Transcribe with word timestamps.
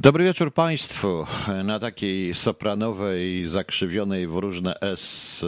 Dobry 0.00 0.24
wieczór 0.24 0.54
Państwu. 0.54 1.26
Na 1.64 1.78
takiej 1.78 2.34
sopranowej, 2.34 3.48
zakrzywionej 3.48 4.26
w 4.26 4.34
różne 4.34 4.80
S 4.80 5.46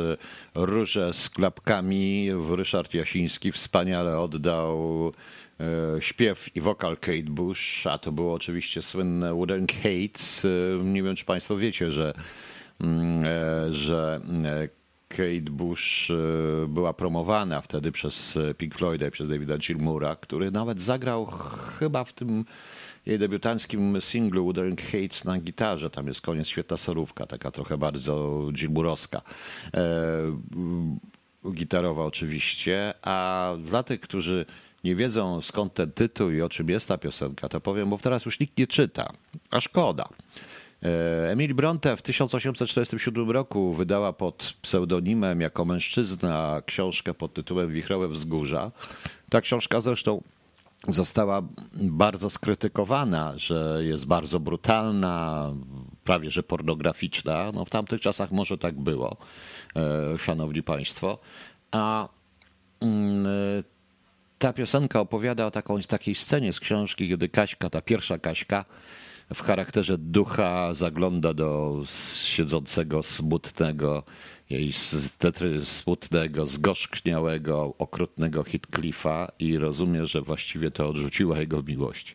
róże 0.55 1.13
z 1.13 1.31
klapkami 1.31 2.31
Ryszard 2.51 2.95
Jasiński 2.95 3.53
wspaniale 3.53 4.19
oddał 4.19 5.13
e, 5.61 6.03
śpiew 6.03 6.57
i 6.57 6.61
wokal 6.61 6.97
Kate 6.97 7.23
Bush, 7.23 7.87
a 7.87 7.99
to 7.99 8.13
było 8.13 8.35
oczywiście 8.35 8.83
słynne 8.83 9.35
Wooden 9.35 9.67
Hates. 9.67 10.45
E, 10.45 10.85
nie 10.85 11.03
wiem, 11.03 11.17
czy 11.17 11.25
Państwo 11.25 11.57
wiecie, 11.57 11.91
że, 11.91 12.15
mm, 12.81 13.25
e, 13.25 13.73
że 13.73 14.21
Kate 15.09 15.51
Bush 15.51 16.13
była 16.69 16.93
promowana 16.93 17.61
wtedy 17.61 17.93
przez 17.93 18.39
Pink 18.59 18.75
Floyda 18.75 19.07
i 19.07 19.11
przez 19.11 19.29
Davida 19.29 19.59
Gilmoura, 19.59 20.17
który 20.17 20.51
nawet 20.51 20.83
zagrał 20.83 21.27
chyba 21.79 22.05
w 22.05 22.13
tym 22.13 22.45
jej 23.07 23.19
debiutanckim 23.19 24.01
singlu 24.01 24.45
Wuthering 24.45 24.83
Hates 24.83 25.25
na 25.25 25.39
gitarze. 25.39 25.91
Tam 25.91 26.07
jest 26.07 26.21
koniec, 26.21 26.49
świetna 26.49 26.77
sorówka, 26.77 27.27
taka 27.27 27.51
trochę 27.51 27.79
bardzo 27.79 28.47
gilburowska. 28.53 29.23
E, 29.75 29.83
gitarowa 31.53 32.05
oczywiście, 32.05 32.95
a 33.03 33.53
dla 33.59 33.83
tych, 33.83 34.01
którzy 34.01 34.47
nie 34.85 34.95
wiedzą 34.95 35.43
skąd 35.43 35.75
ten 35.75 35.93
tytuł 35.93 36.31
i 36.31 36.43
o 36.43 36.49
czym 36.49 36.69
jest 36.69 36.89
ta 36.89 36.99
piosenka, 36.99 37.49
to 37.49 37.61
powiem, 37.61 37.91
bo 37.91 37.99
teraz 37.99 38.25
już 38.25 38.41
nikt 38.41 38.59
nie 38.59 38.67
czyta, 38.67 39.13
a 39.51 39.61
szkoda. 39.61 40.09
E, 40.83 41.31
Emil 41.31 41.55
Bronte 41.55 41.97
w 41.97 42.03
1847 42.03 43.31
roku 43.31 43.73
wydała 43.73 44.13
pod 44.13 44.55
pseudonimem 44.63 45.41
jako 45.41 45.65
mężczyzna 45.65 46.63
książkę 46.67 47.15
pod 47.15 47.35
tytułem 47.35 47.73
Wichrowe 47.73 48.09
Wzgórza. 48.09 48.71
Ta 49.31 49.41
książka 49.41 49.81
zresztą 49.81 50.23
została 50.89 51.43
bardzo 51.73 52.31
skrytykowana, 52.31 53.33
że 53.37 53.81
jest 53.81 54.07
bardzo 54.07 54.41
brutalna, 54.41 55.51
prawie 56.05 56.31
że 56.31 56.43
pornograficzna. 56.43 57.53
No 57.53 57.65
w 57.65 57.71
tamtych 57.71 58.01
czasach 58.01 58.31
może 58.31 58.59
tak 58.59 58.81
było, 58.81 59.17
e, 59.77 60.19
szanowni 60.19 60.63
państwo. 60.63 61.19
A 61.71 62.09
mm, 62.81 63.27
ta 64.39 64.53
piosenka 64.53 65.01
opowiada 65.01 65.47
o 65.47 65.51
taką, 65.51 65.83
takiej 65.83 66.15
scenie 66.15 66.53
z 66.53 66.61
książki, 66.61 67.09
kiedy 67.09 67.29
Kaśka, 67.29 67.71
ta 67.71 67.81
pierwsza 67.83 68.19
Kaśka, 68.19 68.65
w 69.35 69.43
charakterze 69.43 69.99
ducha 69.99 70.75
zagląda 70.75 71.35
do 71.35 71.83
siedzącego, 72.25 73.03
smutnego 73.03 74.03
jej 74.53 74.73
smutnego, 75.65 76.47
zgorzkniałego, 76.47 77.75
okrutnego 77.79 78.45
Heathcliffa 78.45 79.33
i 79.39 79.59
rozumie, 79.59 80.07
że 80.07 80.23
właściwie 80.23 80.71
to 80.71 80.89
odrzuciła 80.89 81.39
jego 81.39 81.63
miłość. 81.63 82.15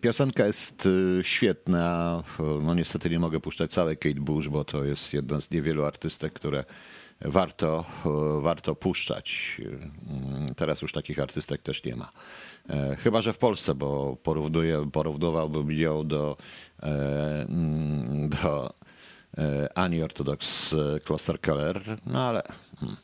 Piosenka 0.00 0.46
jest 0.46 0.86
y, 0.86 1.20
świetna. 1.22 2.22
No 2.62 2.74
niestety 2.74 3.10
nie 3.10 3.18
mogę 3.18 3.40
puszczać 3.40 3.70
całej 3.70 3.96
Kate 3.96 4.20
Bush, 4.20 4.48
bo 4.48 4.64
to 4.64 4.84
jest 4.84 5.12
jedna 5.12 5.40
z 5.40 5.50
niewielu 5.50 5.84
artystek, 5.84 6.32
które 6.32 6.64
warto, 7.20 7.84
y, 8.38 8.42
warto 8.42 8.74
puszczać. 8.74 9.56
Y, 10.50 10.54
teraz 10.54 10.82
już 10.82 10.92
takich 10.92 11.18
artystek 11.18 11.62
też 11.62 11.84
nie 11.84 11.96
ma. 11.96 12.12
E, 12.70 12.96
chyba, 12.96 13.22
że 13.22 13.32
w 13.32 13.38
Polsce, 13.38 13.74
bo 13.74 14.16
porównuję, 14.22 14.90
porównywałbym 14.92 15.72
ją 15.72 16.06
do, 16.06 16.36
e, 16.82 17.46
mm, 17.48 18.28
do 18.28 18.74
Ani 19.74 20.02
Ortodoks 20.02 20.74
Kloster 21.04 21.40
Keller, 21.40 21.80
no 22.06 22.20
ale 22.20 22.42
hmm. 22.80 22.96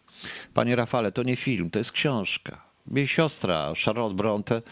panie 0.54 0.76
Rafale, 0.76 1.12
to 1.12 1.22
nie 1.22 1.36
film, 1.36 1.70
to 1.70 1.78
jest 1.78 1.92
książka. 1.92 2.64
Jej 2.92 3.08
siostra 3.08 3.72
Charlotte 3.84 4.16
Bronte 4.16 4.56
e, 4.56 4.62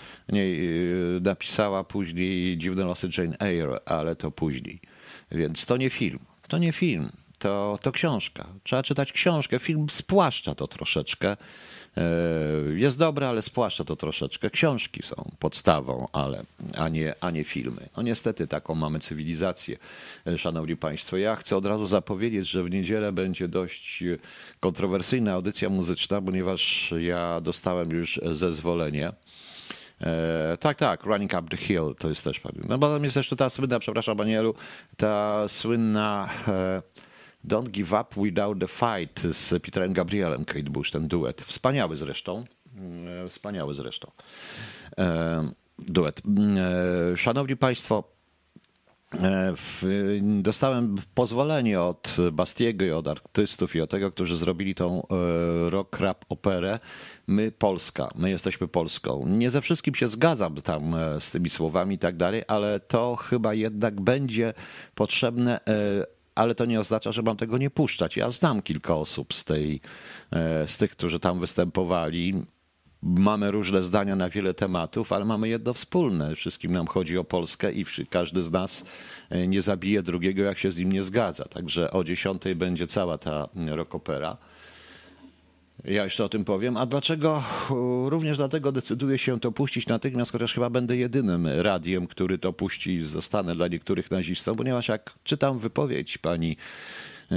napisała 1.21 1.85
później 1.85 2.59
Dziwne 2.59 2.85
losy 2.85 3.09
Jane 3.19 3.39
Eyre, 3.39 3.81
ale 3.85 4.17
to 4.17 4.31
później. 4.31 4.81
Więc 5.31 5.67
to 5.67 5.77
nie 5.77 5.91
film. 5.91 6.19
To 6.49 6.59
nie 6.59 6.73
film, 6.73 7.13
to, 7.43 7.79
to 7.83 7.93
książka. 7.93 8.47
Trzeba 8.65 8.83
czytać 8.83 9.13
książkę. 9.13 9.59
Film 9.59 9.87
spłaszcza 9.91 10.55
to 10.55 10.69
troszeczkę. 10.69 11.37
E, 11.97 12.05
jest 12.75 12.99
dobre, 12.99 13.29
ale 13.29 13.43
spłaszcza 13.43 13.85
to 13.85 13.97
troszeczkę. 13.97 14.51
Książki 14.51 15.03
są 15.03 15.31
podstawą, 15.39 16.09
ale, 16.13 16.45
a, 16.79 16.89
nie, 16.89 17.15
a 17.21 17.31
nie 17.31 17.45
filmy. 17.45 17.89
No 17.97 18.03
niestety 18.03 18.47
taką 18.47 18.75
mamy 18.75 19.01
cywilizację, 19.01 19.77
e, 20.27 20.39
szanowni 20.39 20.77
państwo. 20.77 21.17
Ja 21.17 21.37
chcę 21.37 21.57
od 21.57 21.67
razu 21.67 21.87
zapowiedzieć, 21.87 22.49
że 22.49 22.65
w 22.65 22.71
niedzielę 22.71 23.13
będzie 23.13 23.49
dość 23.49 24.05
kontrowersyjna 24.61 25.33
audycja 25.33 25.69
muzyczna, 25.69 26.23
ponieważ 26.23 26.95
ja 26.99 27.41
dostałem 27.41 27.91
już 27.91 28.21
zezwolenie. 28.33 29.13
E, 30.01 30.57
tak, 30.61 30.77
tak, 30.77 31.05
Running 31.05 31.33
Up 31.33 31.49
the 31.51 31.57
Hill 31.57 31.95
to 31.99 32.09
jest 32.09 32.25
też 32.25 32.41
pewien. 32.41 32.65
No 32.69 32.79
bo 32.79 32.95
tam 32.95 33.05
jest 33.05 33.17
jeszcze 33.17 33.37
ta 33.37 33.51
słynna, 33.51 33.79
przepraszam 33.79 34.21
Anielu, 34.21 34.55
ta 34.97 35.45
słynna 35.49 36.29
e, 36.49 36.83
Don't 37.45 37.69
Give 37.69 37.93
Up 37.93 38.21
Without 38.21 38.59
the 38.59 38.69
Fight 38.69 39.21
z 39.37 39.63
Peterem 39.63 39.93
Gabrielem, 39.93 40.45
Kate 40.45 40.71
Bush, 40.71 40.91
ten 40.91 41.09
duet. 41.09 41.43
Wspaniały 41.43 41.97
zresztą. 41.97 42.45
Mm, 42.77 43.29
wspaniały 43.29 43.75
zresztą. 43.75 44.11
E, 44.99 45.51
duet. 45.79 46.23
Mm, 46.27 46.57
e, 47.13 47.17
szanowni 47.17 47.57
Państwo, 47.57 48.05
e, 49.15 49.55
dostałem 50.21 50.97
pozwolenie 51.15 51.81
od 51.81 52.17
Bastiego 52.33 52.85
i 52.85 52.91
od 52.91 53.09
artystów 53.09 53.77
i 53.77 53.81
od 53.81 53.91
tego, 53.91 54.13
którzy 54.13 54.37
zrobili 54.37 54.75
tą 54.75 55.07
rock 55.69 56.01
rap 56.01 56.25
operę. 56.29 56.79
My 57.27 57.53
Polska, 57.53 58.09
my 58.15 58.31
jesteśmy 58.31 58.69
Polską. 58.69 59.29
Nie 59.29 59.51
ze 59.51 59.61
wszystkim 59.61 59.95
się 59.95 60.09
zgadzam 60.09 60.55
tam 60.55 60.97
z 61.21 61.31
tymi 61.31 61.51
słowami 61.51 61.95
i 61.95 61.99
tak 61.99 62.17
dalej, 62.17 62.43
ale 62.49 62.81
to 62.81 63.17
chyba 63.17 63.55
jednak 63.55 64.01
będzie 64.01 64.55
potrzebne 64.95 65.61
ale 66.35 66.55
to 66.55 66.65
nie 66.65 66.81
oznacza, 66.81 67.13
że 67.13 67.23
mam 67.23 67.37
tego 67.37 67.59
nie 67.59 67.71
puszczać. 67.71 68.17
Ja 68.17 68.31
znam 68.31 68.63
kilka 68.63 68.95
osób 68.95 69.35
z, 69.35 69.45
tej, 69.45 69.81
e, 70.33 70.69
z 70.69 70.77
tych, 70.77 70.91
którzy 70.91 71.21
tam 71.21 71.41
występowali. 71.41 72.45
Mamy 73.03 73.51
różne 73.51 73.83
zdania 73.83 74.17
na 74.17 74.29
wiele 74.29 74.55
tematów, 74.55 75.13
ale 75.13 75.25
mamy 75.25 75.49
jedno 75.49 75.75
wspólne. 75.75 76.37
Wszystkim 76.37 76.73
nam 76.73 76.87
chodzi 76.87 77.19
o 77.19 77.25
Polskę 77.25 77.73
i 77.73 77.85
każdy 78.11 78.43
z 78.43 78.53
nas 78.53 78.85
e, 79.31 79.49
nie 79.49 79.63
zabije 79.63 80.03
drugiego, 80.03 80.43
jak 80.43 80.59
się 80.59 80.73
z 80.73 80.79
nim 80.79 80.93
nie 80.93 81.03
zgadza. 81.03 81.45
Także 81.45 81.91
o 81.91 82.05
10 82.05 82.43
będzie 82.57 82.87
cała 82.87 83.19
ta 83.19 83.49
rokopera. 83.67 84.37
Ja 85.85 86.05
jeszcze 86.05 86.25
o 86.25 86.29
tym 86.29 86.45
powiem. 86.45 86.77
A 86.77 86.87
dlaczego? 86.87 87.43
Również 88.07 88.37
dlatego 88.37 88.73
decyduję 88.73 89.19
się 89.19 89.41
to 89.41 89.53
puścić 89.53 89.87
natychmiast, 89.87 90.33
chociaż 90.33 90.55
chyba 90.55 90.71
będę 90.71 90.97
jedynym 90.97 91.47
radiem, 91.47 92.07
który 92.07 92.39
to 92.39 92.53
puści 92.53 92.91
i 92.95 93.05
zostanę 93.05 93.53
dla 93.53 93.69
niektórych 93.69 94.11
nazistów, 94.11 94.57
ponieważ 94.57 94.89
jak 94.89 95.15
czytam 95.25 95.59
wypowiedź 95.59 96.19
pani 96.19 96.57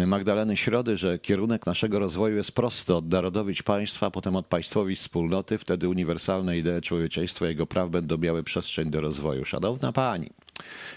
Magdaleny 0.08 0.58
Środy, 0.58 0.98
że 0.98 1.20
kierunek 1.20 1.66
naszego 1.66 2.00
rozwoju 2.00 2.38
jest 2.38 2.52
prosty: 2.52 2.96
odnarodowić 2.96 3.64
państwa, 3.64 4.12
potem 4.12 4.36
odpaństwowić 4.36 5.00
wspólnoty, 5.00 5.58
wtedy 5.58 5.90
uniwersalne 5.90 6.58
idee 6.58 6.82
człowieczeństwa 6.82 7.48
jego 7.48 7.68
praw 7.68 7.90
będą 7.90 8.18
miały 8.18 8.44
przestrzeń 8.44 8.92
do 8.92 9.02
rozwoju. 9.02 9.46
Szanowna 9.46 9.92
pani, 9.92 10.30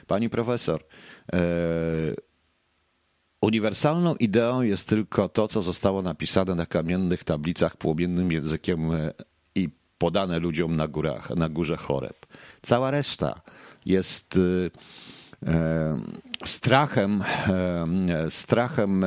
pani 0.06 0.30
profesor, 0.30 0.84
e, 1.32 1.38
Uniwersalną 3.40 4.14
ideą 4.14 4.62
jest 4.62 4.88
tylko 4.88 5.28
to, 5.28 5.48
co 5.48 5.62
zostało 5.62 6.02
napisane 6.02 6.54
na 6.54 6.66
kamiennych 6.66 7.24
tablicach 7.24 7.76
płomiennym 7.76 8.32
językiem 8.32 8.92
e, 8.92 9.12
i 9.54 9.68
podane 9.98 10.38
ludziom 10.38 10.76
na, 10.76 10.88
górach, 10.88 11.30
na 11.30 11.48
górze 11.48 11.76
choreb. 11.76 12.26
Cała 12.62 12.90
reszta 12.90 13.40
jest 13.86 14.38
e, 15.46 15.50
e, 15.50 16.00
strachem, 16.44 17.24
strachem 18.28 19.04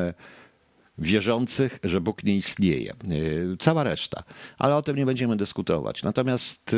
wierzących, 0.98 1.80
że 1.84 2.02
Bóg 2.02 2.24
nie 2.24 2.36
istnieje. 2.36 2.94
Cała 3.60 3.84
reszta. 3.84 4.24
Ale 4.58 4.76
o 4.76 4.82
tym 4.82 4.96
nie 4.96 5.06
będziemy 5.06 5.38
dyskutować. 5.38 6.04
Natomiast 6.04 6.76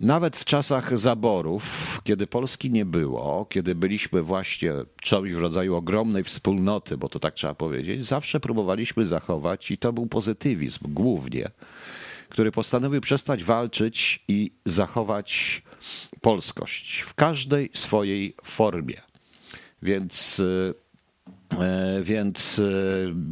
nawet 0.00 0.36
w 0.36 0.44
czasach 0.44 0.98
zaborów, 0.98 2.00
kiedy 2.04 2.26
Polski 2.26 2.70
nie 2.70 2.84
było, 2.84 3.46
kiedy 3.50 3.74
byliśmy 3.74 4.22
właśnie 4.22 4.72
czymś 5.00 5.32
w 5.32 5.38
rodzaju 5.38 5.74
ogromnej 5.74 6.24
wspólnoty, 6.24 6.96
bo 6.96 7.08
to 7.08 7.18
tak 7.18 7.34
trzeba 7.34 7.54
powiedzieć, 7.54 8.06
zawsze 8.06 8.40
próbowaliśmy 8.40 9.06
zachować, 9.06 9.70
i 9.70 9.78
to 9.78 9.92
był 9.92 10.06
pozytywizm 10.06 10.78
głównie, 10.94 11.50
który 12.28 12.52
postanowił 12.52 13.00
przestać 13.00 13.44
walczyć 13.44 14.24
i 14.28 14.52
zachować 14.66 15.62
polskość 16.20 17.00
w 17.00 17.14
każdej 17.14 17.70
swojej 17.74 18.34
formie. 18.44 19.00
Więc 19.82 20.40
e, 20.40 22.02
więc 22.02 22.58
e, 22.58 22.62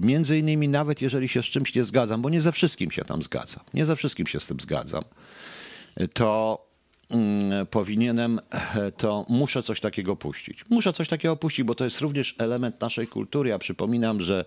między 0.07 0.39
innymi, 0.39 0.69
nawet 0.69 1.03
jeżeli 1.03 1.29
się 1.29 1.43
z 1.43 1.47
czymś 1.47 1.75
nie 1.75 1.85
zgadzam, 1.85 2.23
bo 2.23 2.31
nie 2.31 2.41
ze 2.41 2.53
wszystkim 2.53 2.91
się 2.91 3.05
tam 3.05 3.23
zgadzam, 3.23 3.65
nie 3.75 3.85
ze 3.85 3.97
wszystkim 3.97 4.27
się 4.27 4.41
z 4.41 4.47
tym 4.47 4.61
zgadzam, 4.61 5.05
to 6.13 6.67
mm, 7.11 7.67
powinienem, 7.67 8.41
to 8.97 9.27
muszę 9.29 9.63
coś 9.63 9.81
takiego 9.81 10.17
puścić. 10.17 10.65
Muszę 10.71 10.93
coś 10.93 11.09
takiego 11.09 11.37
puścić, 11.37 11.65
bo 11.65 11.75
to 11.75 11.85
jest 11.85 12.01
również 12.01 12.35
element 12.39 12.81
naszej 12.81 13.07
kultury. 13.07 13.51
Ja 13.51 13.59
przypominam, 13.59 14.21
że 14.21 14.45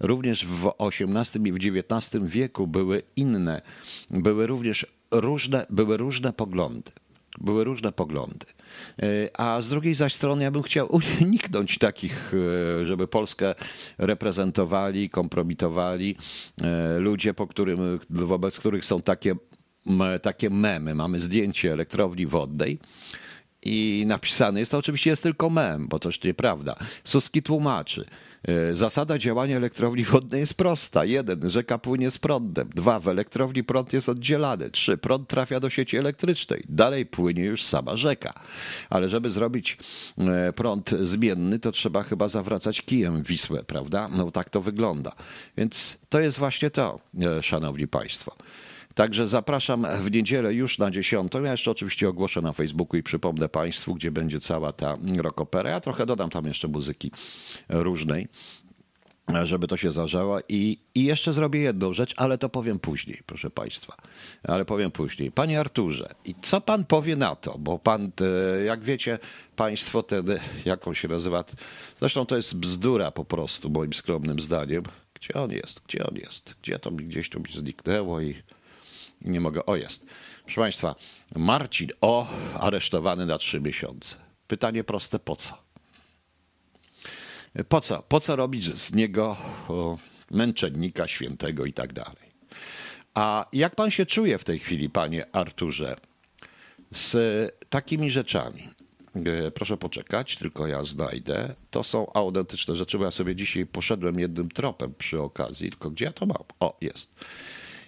również 0.00 0.46
w 0.46 0.72
XVIII 0.78 1.48
i 1.48 1.52
w 1.52 1.76
XIX 1.76 2.24
wieku 2.24 2.66
były 2.66 3.02
inne, 3.16 3.62
były 4.10 4.46
również 4.46 4.86
różne, 5.10 5.66
były 5.70 5.96
różne 5.96 6.32
poglądy. 6.32 6.90
Były 7.38 7.64
różne 7.64 7.92
poglądy. 7.92 8.46
A 9.34 9.60
z 9.60 9.68
drugiej 9.68 9.94
zaś 9.94 10.14
strony 10.14 10.42
ja 10.42 10.50
bym 10.50 10.62
chciał 10.62 10.88
uniknąć 11.20 11.78
takich, 11.78 12.32
żeby 12.84 13.08
Polskę 13.08 13.54
reprezentowali, 13.98 15.10
kompromitowali 15.10 16.16
ludzie, 16.98 17.34
po 17.34 17.46
którym, 17.46 17.98
wobec 18.10 18.58
których 18.58 18.84
są 18.84 19.02
takie, 19.02 19.34
takie 20.22 20.50
memy. 20.50 20.94
Mamy 20.94 21.20
zdjęcie 21.20 21.72
elektrowni 21.72 22.26
wodnej 22.26 22.78
i 23.62 24.04
napisane 24.06 24.60
jest 24.60 24.72
to 24.72 24.78
oczywiście 24.78 25.10
jest 25.10 25.22
tylko 25.22 25.50
mem, 25.50 25.88
bo 25.88 25.98
to 25.98 26.10
nieprawda. 26.24 26.76
Suski 27.04 27.42
tłumaczy. 27.42 28.04
E, 28.48 28.76
zasada 28.76 29.18
działania 29.18 29.56
elektrowni 29.56 30.04
wodnej 30.04 30.40
jest 30.40 30.54
prosta. 30.54 31.04
Jeden, 31.04 31.50
rzeka 31.50 31.78
płynie 31.78 32.10
z 32.10 32.18
prądem. 32.18 32.70
Dwa, 32.74 33.00
w 33.00 33.08
elektrowni 33.08 33.64
prąd 33.64 33.92
jest 33.92 34.08
oddzielany. 34.08 34.70
Trzy, 34.70 34.98
prąd 34.98 35.28
trafia 35.28 35.60
do 35.60 35.70
sieci 35.70 35.96
elektrycznej. 35.96 36.64
Dalej 36.68 37.06
płynie 37.06 37.44
już 37.44 37.64
sama 37.64 37.96
rzeka. 37.96 38.34
Ale 38.90 39.08
żeby 39.08 39.30
zrobić 39.30 39.78
e, 40.18 40.52
prąd 40.52 40.90
zmienny, 40.90 41.58
to 41.58 41.72
trzeba 41.72 42.02
chyba 42.02 42.28
zawracać 42.28 42.82
kijem 42.82 43.22
Wisłę, 43.22 43.64
prawda? 43.64 44.08
No 44.08 44.30
tak 44.30 44.50
to 44.50 44.60
wygląda. 44.60 45.12
Więc 45.56 45.98
to 46.08 46.20
jest 46.20 46.38
właśnie 46.38 46.70
to, 46.70 47.00
e, 47.22 47.42
szanowni 47.42 47.88
państwo. 47.88 48.36
Także 48.94 49.28
zapraszam 49.28 49.86
w 50.02 50.10
niedzielę 50.10 50.54
już 50.54 50.78
na 50.78 50.90
10. 50.90 51.32
Ja 51.44 51.50
jeszcze 51.50 51.70
oczywiście 51.70 52.08
ogłoszę 52.08 52.42
na 52.42 52.52
Facebooku 52.52 52.96
i 52.96 53.02
przypomnę 53.02 53.48
Państwu, 53.48 53.94
gdzie 53.94 54.10
będzie 54.10 54.40
cała 54.40 54.72
ta 54.72 54.96
rockopera. 55.16 55.70
Ja 55.70 55.80
trochę 55.80 56.06
dodam 56.06 56.30
tam 56.30 56.46
jeszcze 56.46 56.68
muzyki 56.68 57.10
różnej 57.68 58.28
żeby 59.42 59.66
to 59.66 59.76
się 59.76 59.92
zażało. 59.92 60.38
I, 60.48 60.78
I 60.94 61.04
jeszcze 61.04 61.32
zrobię 61.32 61.60
jedną 61.60 61.92
rzecz, 61.92 62.14
ale 62.16 62.38
to 62.38 62.48
powiem 62.48 62.78
później, 62.78 63.22
proszę 63.26 63.50
Państwa. 63.50 63.96
Ale 64.42 64.64
powiem 64.64 64.90
później. 64.90 65.32
Panie 65.32 65.60
Arturze, 65.60 66.14
i 66.24 66.34
co 66.42 66.60
Pan 66.60 66.84
powie 66.84 67.16
na 67.16 67.36
to? 67.36 67.58
Bo 67.58 67.78
Pan, 67.78 68.10
jak 68.66 68.84
wiecie 68.84 69.18
Państwo, 69.56 70.02
ten, 70.02 70.26
jak 70.64 70.88
on 70.88 70.94
się 70.94 71.08
nazywa? 71.08 71.44
Zresztą 72.00 72.26
to 72.26 72.36
jest 72.36 72.56
bzdura 72.56 73.10
po 73.10 73.24
prostu, 73.24 73.70
moim 73.70 73.92
skromnym 73.92 74.40
zdaniem. 74.40 74.82
Gdzie 75.14 75.34
on 75.34 75.50
jest? 75.50 75.80
Gdzie 75.80 76.06
on 76.06 76.16
jest? 76.16 76.54
Gdzie 76.62 76.78
to 76.78 76.90
mi 76.90 77.04
gdzieś 77.04 77.30
to 77.30 77.38
mi 77.38 77.52
zniknęło 77.52 78.20
i 78.20 78.34
nie 79.22 79.40
mogę. 79.40 79.66
O, 79.66 79.76
jest. 79.76 80.06
Proszę 80.44 80.60
Państwa, 80.60 80.94
Marcin 81.36 81.88
O. 82.00 82.26
aresztowany 82.60 83.26
na 83.26 83.38
trzy 83.38 83.60
miesiące. 83.60 84.16
Pytanie 84.46 84.84
proste, 84.84 85.18
po 85.18 85.36
co? 85.36 85.58
Po 87.68 87.80
co? 87.80 88.02
Po 88.02 88.20
co 88.20 88.36
robić 88.36 88.80
z 88.80 88.92
niego 88.92 89.36
męczennika 90.30 91.08
świętego 91.08 91.64
i 91.64 91.72
tak 91.72 91.92
dalej? 91.92 92.30
A 93.14 93.46
jak 93.52 93.74
pan 93.74 93.90
się 93.90 94.06
czuje 94.06 94.38
w 94.38 94.44
tej 94.44 94.58
chwili, 94.58 94.90
panie 94.90 95.26
Arturze, 95.32 95.96
z 96.90 97.16
takimi 97.70 98.10
rzeczami? 98.10 98.68
E, 99.14 99.50
proszę 99.50 99.76
poczekać, 99.76 100.36
tylko 100.36 100.66
ja 100.66 100.84
znajdę. 100.84 101.54
To 101.70 101.84
są 101.84 102.12
autentyczne 102.12 102.76
rzeczy, 102.76 102.98
bo 102.98 103.04
ja 103.04 103.10
sobie 103.10 103.36
dzisiaj 103.36 103.66
poszedłem 103.66 104.20
jednym 104.20 104.48
tropem 104.48 104.94
przy 104.98 105.20
okazji, 105.20 105.70
tylko 105.70 105.90
gdzie 105.90 106.04
ja 106.04 106.12
to 106.12 106.26
mam? 106.26 106.44
O, 106.60 106.76
jest. 106.80 107.14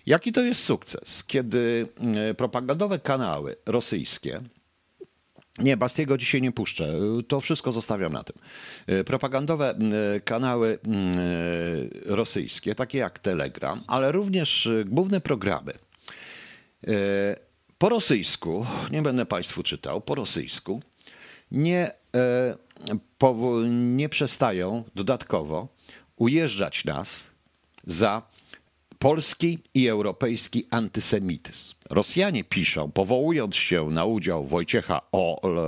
Jaki 0.06 0.32
to 0.32 0.40
jest 0.42 0.64
sukces, 0.64 1.24
kiedy 1.24 1.88
e, 2.30 2.34
propagandowe 2.34 2.98
kanały 2.98 3.56
rosyjskie, 3.66 4.40
nie, 5.58 5.76
Bastiego 5.76 6.18
dzisiaj 6.18 6.42
nie 6.42 6.52
puszczę. 6.52 6.94
To 7.28 7.40
wszystko 7.40 7.72
zostawiam 7.72 8.12
na 8.12 8.24
tym. 8.24 8.36
E, 8.86 9.04
propagandowe 9.04 9.70
e, 9.70 10.20
kanały 10.20 10.78
rosyjskie, 12.06 12.74
takie 12.74 12.98
jak 12.98 13.18
Telegram, 13.18 13.82
ale 13.86 14.12
również 14.12 14.68
główne 14.86 15.20
programy. 15.20 15.72
Po 17.78 17.88
rosyjsku, 17.88 18.66
nie 18.90 19.02
będę 19.02 19.26
Państwu 19.26 19.62
czytał, 19.62 20.00
po 20.00 20.14
rosyjsku, 20.14 20.82
nie, 21.50 21.90
nie 23.68 24.08
przestają 24.08 24.84
dodatkowo 24.94 25.68
ujeżdżać 26.16 26.84
nas 26.84 27.30
za 27.86 28.22
polski 29.02 29.58
i 29.74 29.88
europejski 29.88 30.66
antysemityzm. 30.70 31.74
Rosjanie 31.90 32.44
piszą, 32.44 32.90
powołując 32.90 33.56
się 33.56 33.90
na 33.90 34.04
udział 34.04 34.46
Wojciecha 34.46 35.00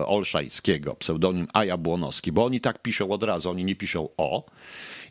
Olszańskiego, 0.06 0.94
pseudonim 0.94 1.48
A. 1.52 1.64
Jabłonowski, 1.64 2.32
bo 2.32 2.44
oni 2.44 2.60
tak 2.60 2.82
piszą 2.82 3.10
od 3.10 3.22
razu, 3.22 3.50
oni 3.50 3.64
nie 3.64 3.76
piszą 3.76 4.08
O, 4.16 4.44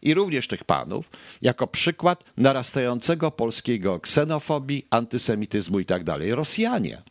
i 0.02 0.14
również 0.14 0.48
tych 0.48 0.64
panów, 0.64 1.10
jako 1.42 1.68
przykład 1.68 2.24
narastającego 2.38 3.32
polskiego 3.32 4.00
ksenofobii, 4.00 4.88
antysemityzmu 4.90 5.80
i 5.80 5.86
tak. 5.86 6.04
Rosjanie, 6.30 7.02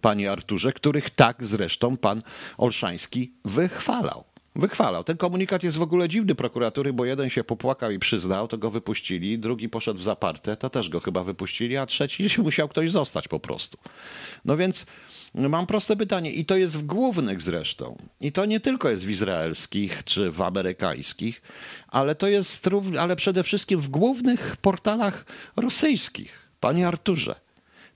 panie 0.00 0.32
Arturze, 0.32 0.72
których 0.72 1.10
tak 1.10 1.44
zresztą 1.44 1.96
pan 1.96 2.22
Olszański 2.58 3.32
wychwalał 3.44 4.24
wychwalał. 4.56 5.04
Ten 5.04 5.16
komunikat 5.16 5.62
jest 5.62 5.76
w 5.76 5.82
ogóle 5.82 6.08
dziwny 6.08 6.34
prokuratury, 6.34 6.92
bo 6.92 7.04
jeden 7.04 7.30
się 7.30 7.44
popłakał 7.44 7.90
i 7.90 7.98
przyznał, 7.98 8.48
to 8.48 8.58
go 8.58 8.70
wypuścili, 8.70 9.38
drugi 9.38 9.68
poszedł 9.68 10.00
w 10.00 10.02
zaparte, 10.02 10.56
to 10.56 10.70
też 10.70 10.88
go 10.88 11.00
chyba 11.00 11.24
wypuścili, 11.24 11.76
a 11.76 11.86
trzeci 11.86 12.28
musiał 12.42 12.68
ktoś 12.68 12.90
zostać 12.90 13.28
po 13.28 13.40
prostu. 13.40 13.78
No 14.44 14.56
więc 14.56 14.86
mam 15.34 15.66
proste 15.66 15.96
pytanie 15.96 16.30
i 16.30 16.44
to 16.44 16.56
jest 16.56 16.78
w 16.78 16.86
głównych 16.86 17.42
zresztą. 17.42 17.96
I 18.20 18.32
to 18.32 18.44
nie 18.44 18.60
tylko 18.60 18.90
jest 18.90 19.04
w 19.04 19.10
izraelskich 19.10 20.04
czy 20.04 20.30
w 20.30 20.42
amerykańskich, 20.42 21.42
ale 21.88 22.14
to 22.14 22.28
jest, 22.28 22.68
ale 22.98 23.16
przede 23.16 23.42
wszystkim 23.42 23.80
w 23.80 23.88
głównych 23.88 24.56
portalach 24.56 25.26
rosyjskich. 25.56 26.48
Panie 26.60 26.88
Arturze. 26.88 27.47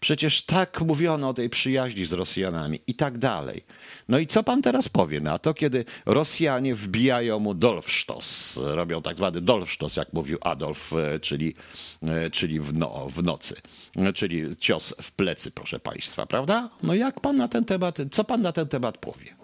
Przecież 0.02 0.42
tak 0.42 0.80
mówiono 0.80 1.28
o 1.28 1.34
tej 1.34 1.50
przyjaźni 1.50 2.04
z 2.04 2.12
Rosjanami 2.12 2.80
i 2.86 2.94
tak 2.94 3.18
dalej. 3.18 3.64
No 4.08 4.18
i 4.18 4.26
co 4.26 4.42
pan 4.42 4.62
teraz 4.62 4.88
powie 4.88 5.20
na 5.20 5.38
to, 5.38 5.54
kiedy 5.54 5.84
Rosjanie 6.06 6.74
wbijają 6.74 7.38
mu 7.38 7.54
Dolfsztos, 7.54 8.58
robią 8.62 9.02
tak 9.02 9.16
zwany 9.16 9.40
Dolfsztos, 9.40 9.96
jak 9.96 10.12
mówił 10.12 10.38
Adolf, 10.40 10.92
e, 10.92 11.20
czyli, 11.20 11.54
e, 12.02 12.30
czyli 12.30 12.60
w, 12.60 12.74
no, 12.74 13.08
w 13.08 13.22
nocy, 13.22 13.56
e, 13.96 14.12
czyli 14.12 14.56
cios 14.56 14.94
w 15.02 15.12
plecy, 15.12 15.50
proszę 15.50 15.80
państwa, 15.80 16.26
prawda? 16.26 16.68
No 16.82 16.94
jak 16.94 17.20
pan 17.20 17.36
na 17.36 17.48
ten 17.48 17.64
temat, 17.64 17.98
co 18.12 18.24
pan 18.24 18.42
na 18.42 18.52
ten 18.52 18.68
temat 18.68 18.98
powie? 18.98 19.34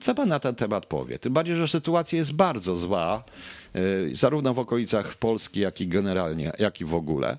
Co 0.00 0.14
pan 0.14 0.28
na 0.28 0.38
ten 0.38 0.54
temat 0.54 0.86
powie? 0.86 1.18
Tym 1.18 1.32
bardziej, 1.32 1.56
że 1.56 1.68
sytuacja 1.68 2.18
jest 2.18 2.32
bardzo 2.32 2.76
zła, 2.76 3.24
zarówno 4.12 4.54
w 4.54 4.58
okolicach 4.58 5.14
Polski, 5.14 5.60
jak 5.60 5.80
i 5.80 5.88
generalnie, 5.88 6.52
jak 6.58 6.80
i 6.80 6.84
w 6.84 6.94
ogóle. 6.94 7.38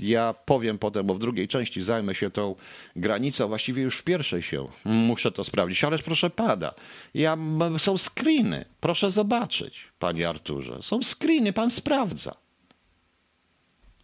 Ja 0.00 0.34
powiem 0.44 0.78
potem, 0.78 1.06
bo 1.06 1.14
w 1.14 1.18
drugiej 1.18 1.48
części 1.48 1.82
zajmę 1.82 2.14
się 2.14 2.30
tą 2.30 2.54
granicą, 2.96 3.48
właściwie 3.48 3.82
już 3.82 3.98
w 3.98 4.02
pierwszej 4.02 4.42
się 4.42 4.66
muszę 4.84 5.32
to 5.32 5.44
sprawdzić, 5.44 5.84
ależ 5.84 6.02
proszę 6.02 6.30
pada. 6.30 6.74
Ja, 7.14 7.36
są 7.78 7.98
screeny, 7.98 8.64
proszę 8.80 9.10
zobaczyć, 9.10 9.88
panie 9.98 10.28
Arturze. 10.28 10.78
Są 10.82 11.02
screeny, 11.02 11.52
pan 11.52 11.70
sprawdza. 11.70 12.34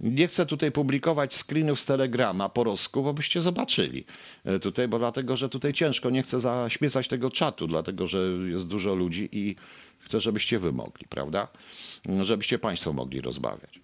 Nie 0.00 0.28
chcę 0.28 0.46
tutaj 0.46 0.72
publikować 0.72 1.34
screenów 1.34 1.80
z 1.80 1.84
Telegrama 1.84 2.48
po 2.48 2.64
rusku, 2.64 3.02
bo 3.02 3.14
byście 3.14 3.40
zobaczyli 3.40 4.04
e, 4.44 4.58
tutaj, 4.58 4.88
bo 4.88 4.98
dlatego, 4.98 5.36
że 5.36 5.48
tutaj 5.48 5.72
ciężko, 5.72 6.10
nie 6.10 6.22
chcę 6.22 6.40
zaśmiecać 6.40 7.08
tego 7.08 7.30
czatu, 7.30 7.66
dlatego, 7.66 8.06
że 8.06 8.18
jest 8.46 8.68
dużo 8.68 8.94
ludzi 8.94 9.28
i 9.32 9.56
chcę, 9.98 10.20
żebyście 10.20 10.58
wy 10.58 10.72
mogli, 10.72 11.06
prawda? 11.08 11.48
Żebyście 12.22 12.58
państwo 12.58 12.92
mogli 12.92 13.20
rozmawiać. 13.20 13.83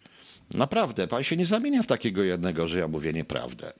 Naprawdę, 0.55 1.09
pan 1.09 1.25
się 1.25 1.37
nie 1.37 1.47
zamienia 1.47 1.83
w 1.83 1.87
takiego 1.87 2.23
jednego, 2.23 2.69
że 2.69 2.79
ja 2.79 2.89
mówię 2.89 3.13
nieprawdę. 3.13 3.73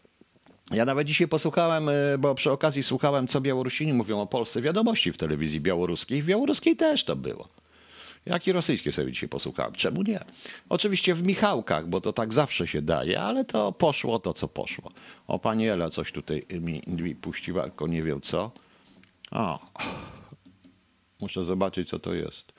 Ja 0.71 0.85
nawet 0.85 1.07
dzisiaj 1.07 1.29
posłuchałem, 1.29 1.89
e, 1.89 2.19
bo 2.19 2.35
przy 2.35 2.51
okazji 2.51 2.83
słuchałem, 2.83 3.29
co 3.29 3.41
Białorusini 3.41 3.93
mówią 3.93 4.21
o 4.21 4.27
Polsce, 4.27 4.63
wiadomości 4.63 5.13
w 5.13 5.17
telewizji 5.17 5.61
białoruskiej. 5.61 6.23
W 6.23 6.27
białoruskiej 6.27 6.77
też 6.77 7.05
to 7.05 7.17
było. 7.17 7.49
Jak 8.27 8.47
i 8.47 8.53
rosyjskie 8.53 8.93
sobie 8.93 9.13
dzisiaj 9.13 9.29
posłuchałem. 9.29 9.73
Czemu 9.73 10.03
nie? 10.03 10.21
Oczywiście 10.69 11.15
w 11.15 11.23
Michałkach, 11.23 11.89
bo 11.89 12.01
to 12.01 12.13
tak 12.13 12.35
zawsze 12.35 12.67
się 12.67 12.83
daje, 12.83 13.21
ale 13.21 13.45
to 13.45 13.73
poszło 13.73 14.19
to, 14.19 14.35
co 14.35 14.49
poszło. 14.49 14.91
O, 15.27 15.39
pani 15.39 15.69
Ela 15.69 15.91
coś 15.91 16.13
tutaj 16.13 16.47
mi, 16.61 16.83
mi 16.87 17.15
puściła, 17.15 17.63
tylko 17.63 17.87
nie 17.87 18.03
wiem 18.03 18.21
co. 18.21 18.51
O, 19.31 19.59
muszę 21.21 21.45
zobaczyć, 21.45 21.89
co 21.89 21.99
to 21.99 22.15
jest. 22.15 22.53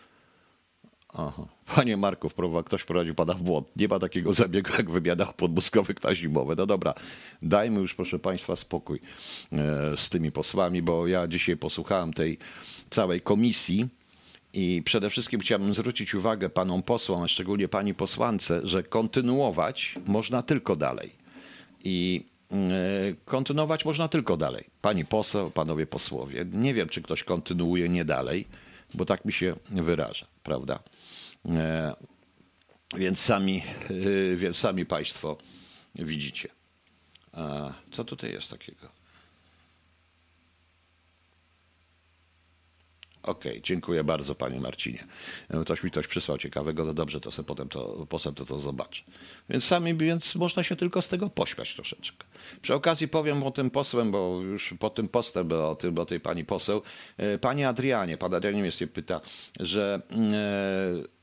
Aha. 1.13 1.45
Panie 1.75 1.97
Marku, 1.97 2.29
ktoś 2.65 2.81
wprowadził 2.81 3.15
pana 3.15 3.33
w 3.33 3.41
błąd. 3.41 3.67
Nie 3.75 3.87
ma 3.87 3.99
takiego 3.99 4.33
zabiegu 4.33 4.71
jak 4.77 4.91
wymiana 4.91 5.25
podmuskowych 5.25 6.03
na 6.03 6.15
zimowe. 6.15 6.55
No 6.57 6.65
dobra, 6.65 6.93
dajmy 7.41 7.79
już 7.79 7.95
proszę 7.95 8.19
państwa 8.19 8.55
spokój 8.55 8.99
e, 9.51 9.97
z 9.97 10.09
tymi 10.09 10.31
posłami, 10.31 10.81
bo 10.81 11.07
ja 11.07 11.27
dzisiaj 11.27 11.57
posłuchałem 11.57 12.13
tej 12.13 12.37
całej 12.89 13.21
komisji 13.21 13.87
i 14.53 14.81
przede 14.85 15.09
wszystkim 15.09 15.39
chciałbym 15.39 15.73
zwrócić 15.73 16.15
uwagę 16.15 16.49
panom 16.49 16.83
posłom, 16.83 17.23
a 17.23 17.27
szczególnie 17.27 17.67
pani 17.67 17.93
posłance, 17.93 18.61
że 18.63 18.83
kontynuować 18.83 19.95
można 20.05 20.41
tylko 20.41 20.75
dalej. 20.75 21.11
I 21.83 22.25
e, 22.51 22.55
kontynuować 23.25 23.85
można 23.85 24.07
tylko 24.07 24.37
dalej. 24.37 24.65
Pani 24.81 25.05
poseł, 25.05 25.51
panowie 25.51 25.87
posłowie. 25.87 26.45
Nie 26.53 26.73
wiem, 26.73 26.89
czy 26.89 27.01
ktoś 27.01 27.23
kontynuuje 27.23 27.89
nie 27.89 28.05
dalej, 28.05 28.47
bo 28.93 29.05
tak 29.05 29.25
mi 29.25 29.33
się 29.33 29.55
wyraża, 29.69 30.25
prawda? 30.43 30.79
E, 31.45 31.95
więc 32.97 33.19
sami, 33.19 33.63
e, 34.33 34.35
więc 34.35 34.57
sami 34.57 34.85
Państwo 34.85 35.37
widzicie. 35.95 36.49
A 37.33 37.73
co 37.91 38.03
tutaj 38.03 38.31
jest 38.31 38.49
takiego? 38.49 38.87
Okej, 43.23 43.51
okay, 43.51 43.61
dziękuję 43.61 44.03
bardzo 44.03 44.35
Panie 44.35 44.59
Marcinie. 44.59 45.07
E, 45.49 45.63
ktoś 45.63 45.83
mi 45.83 45.91
coś 45.91 46.07
przysłał 46.07 46.37
ciekawego, 46.37 46.85
to 46.85 46.93
dobrze, 46.93 47.21
to 47.21 47.31
sobie 47.31 47.47
potem 47.47 47.69
to, 47.69 48.07
potem 48.09 48.35
to, 48.35 48.45
to 48.45 48.59
zobaczę. 48.59 49.03
Więc 49.49 49.63
sami, 49.63 49.95
więc 49.95 50.35
można 50.35 50.63
się 50.63 50.75
tylko 50.75 51.01
z 51.01 51.07
tego 51.07 51.29
pośmiać 51.29 51.75
troszeczkę. 51.75 52.27
Przy 52.61 52.73
okazji 52.73 53.07
powiem 53.07 53.43
o 53.43 53.51
tym 53.51 53.69
posłem, 53.69 54.11
bo 54.11 54.41
już 54.41 54.73
po 54.79 54.89
tym 54.89 55.07
postem, 55.07 55.51
o, 55.51 55.75
tym, 55.75 55.99
o 55.99 56.05
tej 56.05 56.19
Pani 56.19 56.45
poseł. 56.45 56.81
Pani 57.41 57.63
Adrianie, 57.65 58.17
Pan 58.17 58.33
Adrianie 58.33 58.61
mnie 58.61 58.87
pyta, 58.87 59.21
że... 59.59 60.01
Yy, 60.09 61.20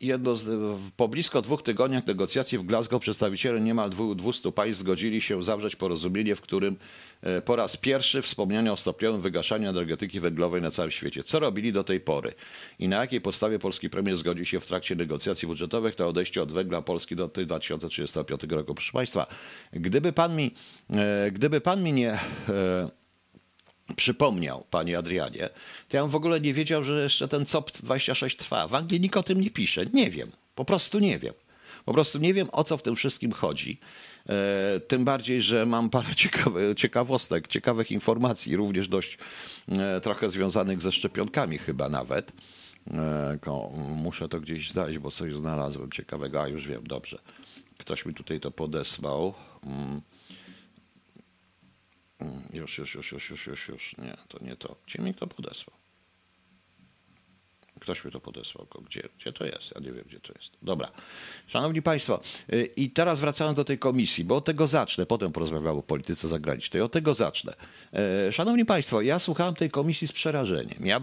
jedno 0.00 0.36
z, 0.36 0.78
po 0.96 1.08
blisko 1.08 1.42
dwóch 1.42 1.62
tygodniach 1.62 2.06
negocjacji 2.06 2.58
w 2.58 2.62
Glasgow 2.62 3.02
przedstawiciele 3.02 3.60
niemal 3.60 3.90
200 4.16 4.52
państw 4.52 4.80
zgodzili 4.80 5.20
się 5.20 5.44
zawrzeć 5.44 5.76
porozumienie, 5.76 6.36
w 6.36 6.40
którym 6.40 6.76
e, 7.22 7.40
po 7.42 7.56
raz 7.56 7.76
pierwszy 7.76 8.22
wspomniano 8.22 8.72
o 8.72 8.76
stopniowym 8.76 9.20
wygaszaniu 9.20 9.68
energetyki 9.68 10.20
węglowej 10.20 10.62
na 10.62 10.70
całym 10.70 10.90
świecie. 10.90 11.24
Co 11.24 11.38
robili 11.38 11.72
do 11.72 11.84
tej 11.84 12.00
pory 12.00 12.34
i 12.78 12.88
na 12.88 12.96
jakiej 12.96 13.20
podstawie 13.20 13.58
polski 13.58 13.90
premier 13.90 14.16
zgodzi 14.16 14.46
się 14.46 14.60
w 14.60 14.66
trakcie 14.66 14.96
negocjacji 14.96 15.48
budżetowych 15.48 15.98
na 15.98 16.06
odejście 16.06 16.42
od 16.42 16.52
węgla 16.52 16.82
Polski 16.82 17.16
do 17.16 17.28
2035 17.28 18.42
roku? 18.50 18.74
Proszę 18.74 18.92
Państwa, 18.92 19.26
gdyby 19.72 20.12
pan 20.12 20.36
mi, 20.36 20.54
e, 20.90 21.30
gdyby 21.30 21.60
pan 21.60 21.82
mi 21.82 21.92
nie 21.92 22.12
e, 22.12 22.99
przypomniał, 23.96 24.64
panie 24.70 24.98
Adrianie, 24.98 25.48
to 25.88 25.96
ja 25.96 26.06
w 26.06 26.14
ogóle 26.14 26.40
nie 26.40 26.54
wiedział, 26.54 26.84
że 26.84 27.02
jeszcze 27.02 27.28
ten 27.28 27.44
COP26 27.44 28.36
trwa. 28.36 28.68
W 28.68 28.74
Anglii 28.74 29.00
nikt 29.00 29.16
o 29.16 29.22
tym 29.22 29.40
nie 29.40 29.50
pisze. 29.50 29.86
Nie 29.92 30.10
wiem. 30.10 30.30
Po 30.54 30.64
prostu 30.64 30.98
nie 30.98 31.18
wiem. 31.18 31.34
Po 31.84 31.92
prostu 31.92 32.18
nie 32.18 32.34
wiem, 32.34 32.48
o 32.52 32.64
co 32.64 32.76
w 32.76 32.82
tym 32.82 32.96
wszystkim 32.96 33.32
chodzi. 33.32 33.78
E, 34.28 34.80
tym 34.80 35.04
bardziej, 35.04 35.42
że 35.42 35.66
mam 35.66 35.90
parę 35.90 36.14
ciekawe, 36.16 36.74
ciekawostek, 36.74 37.48
ciekawych 37.48 37.90
informacji, 37.90 38.56
również 38.56 38.88
dość 38.88 39.18
e, 39.68 40.00
trochę 40.00 40.30
związanych 40.30 40.82
ze 40.82 40.92
szczepionkami 40.92 41.58
chyba 41.58 41.88
nawet. 41.88 42.32
E, 42.90 43.38
muszę 43.88 44.28
to 44.28 44.40
gdzieś 44.40 44.70
znaleźć, 44.70 44.98
bo 44.98 45.10
coś 45.10 45.34
znalazłem 45.34 45.90
ciekawego. 45.90 46.42
A 46.42 46.48
już 46.48 46.68
wiem, 46.68 46.86
dobrze. 46.86 47.18
Ktoś 47.78 48.06
mi 48.06 48.14
tutaj 48.14 48.40
to 48.40 48.50
podesłał. 48.50 49.34
Mm. 52.20 52.42
Już, 52.52 52.78
już, 52.78 52.94
już, 52.94 53.12
już, 53.12 53.30
już, 53.30 53.46
już, 53.46 53.68
już. 53.68 53.96
Nie, 53.98 54.16
to 54.28 54.44
nie 54.44 54.56
to. 54.56 54.76
Gdzie 54.86 55.02
mi 55.02 55.14
to 55.14 55.26
podesłał? 55.26 55.80
Ktoś 57.80 58.04
mi 58.04 58.10
to 58.10 58.20
podesłał. 58.20 58.66
Gdzie, 58.86 59.08
gdzie 59.18 59.32
to 59.32 59.44
jest? 59.44 59.72
Ja 59.74 59.80
nie 59.80 59.92
wiem, 59.92 60.04
gdzie 60.08 60.20
to 60.20 60.32
jest. 60.38 60.50
Dobra. 60.62 60.90
Szanowni 61.46 61.82
Państwo, 61.82 62.20
y, 62.52 62.70
i 62.76 62.90
teraz 62.90 63.20
wracając 63.20 63.56
do 63.56 63.64
tej 63.64 63.78
komisji, 63.78 64.24
bo 64.24 64.36
od 64.36 64.44
tego 64.44 64.66
zacznę, 64.66 65.06
potem 65.06 65.32
porozmawiam 65.32 65.78
o 65.78 65.82
polityce 65.82 66.28
zagranicznej, 66.28 66.82
od 66.82 66.92
tego 66.92 67.14
zacznę. 67.14 67.54
Y, 68.28 68.32
szanowni 68.32 68.64
Państwo, 68.64 69.00
ja 69.00 69.18
słuchałem 69.18 69.54
tej 69.54 69.70
komisji 69.70 70.08
z 70.08 70.12
przerażeniem. 70.12 70.86
Ja 70.86 71.00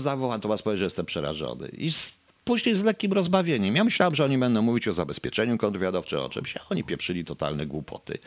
zawołam, 0.00 0.40
to 0.40 0.48
Was 0.48 0.62
powiem, 0.62 0.78
że 0.78 0.84
jestem 0.84 1.06
przerażony. 1.06 1.68
I 1.68 1.92
z, 1.92 2.14
później 2.44 2.76
z 2.76 2.84
lekkim 2.84 3.12
rozbawieniem. 3.12 3.76
Ja 3.76 3.84
myślałem, 3.84 4.14
że 4.14 4.24
oni 4.24 4.38
będą 4.38 4.62
mówić 4.62 4.88
o 4.88 4.92
zabezpieczeniu 4.92 5.58
kontrwywiadowczym, 5.58 6.18
o 6.18 6.28
czymś, 6.28 6.56
a 6.56 6.60
oni 6.70 6.84
pieprzyli 6.84 7.24
totalne 7.24 7.66
głupoty. 7.66 8.18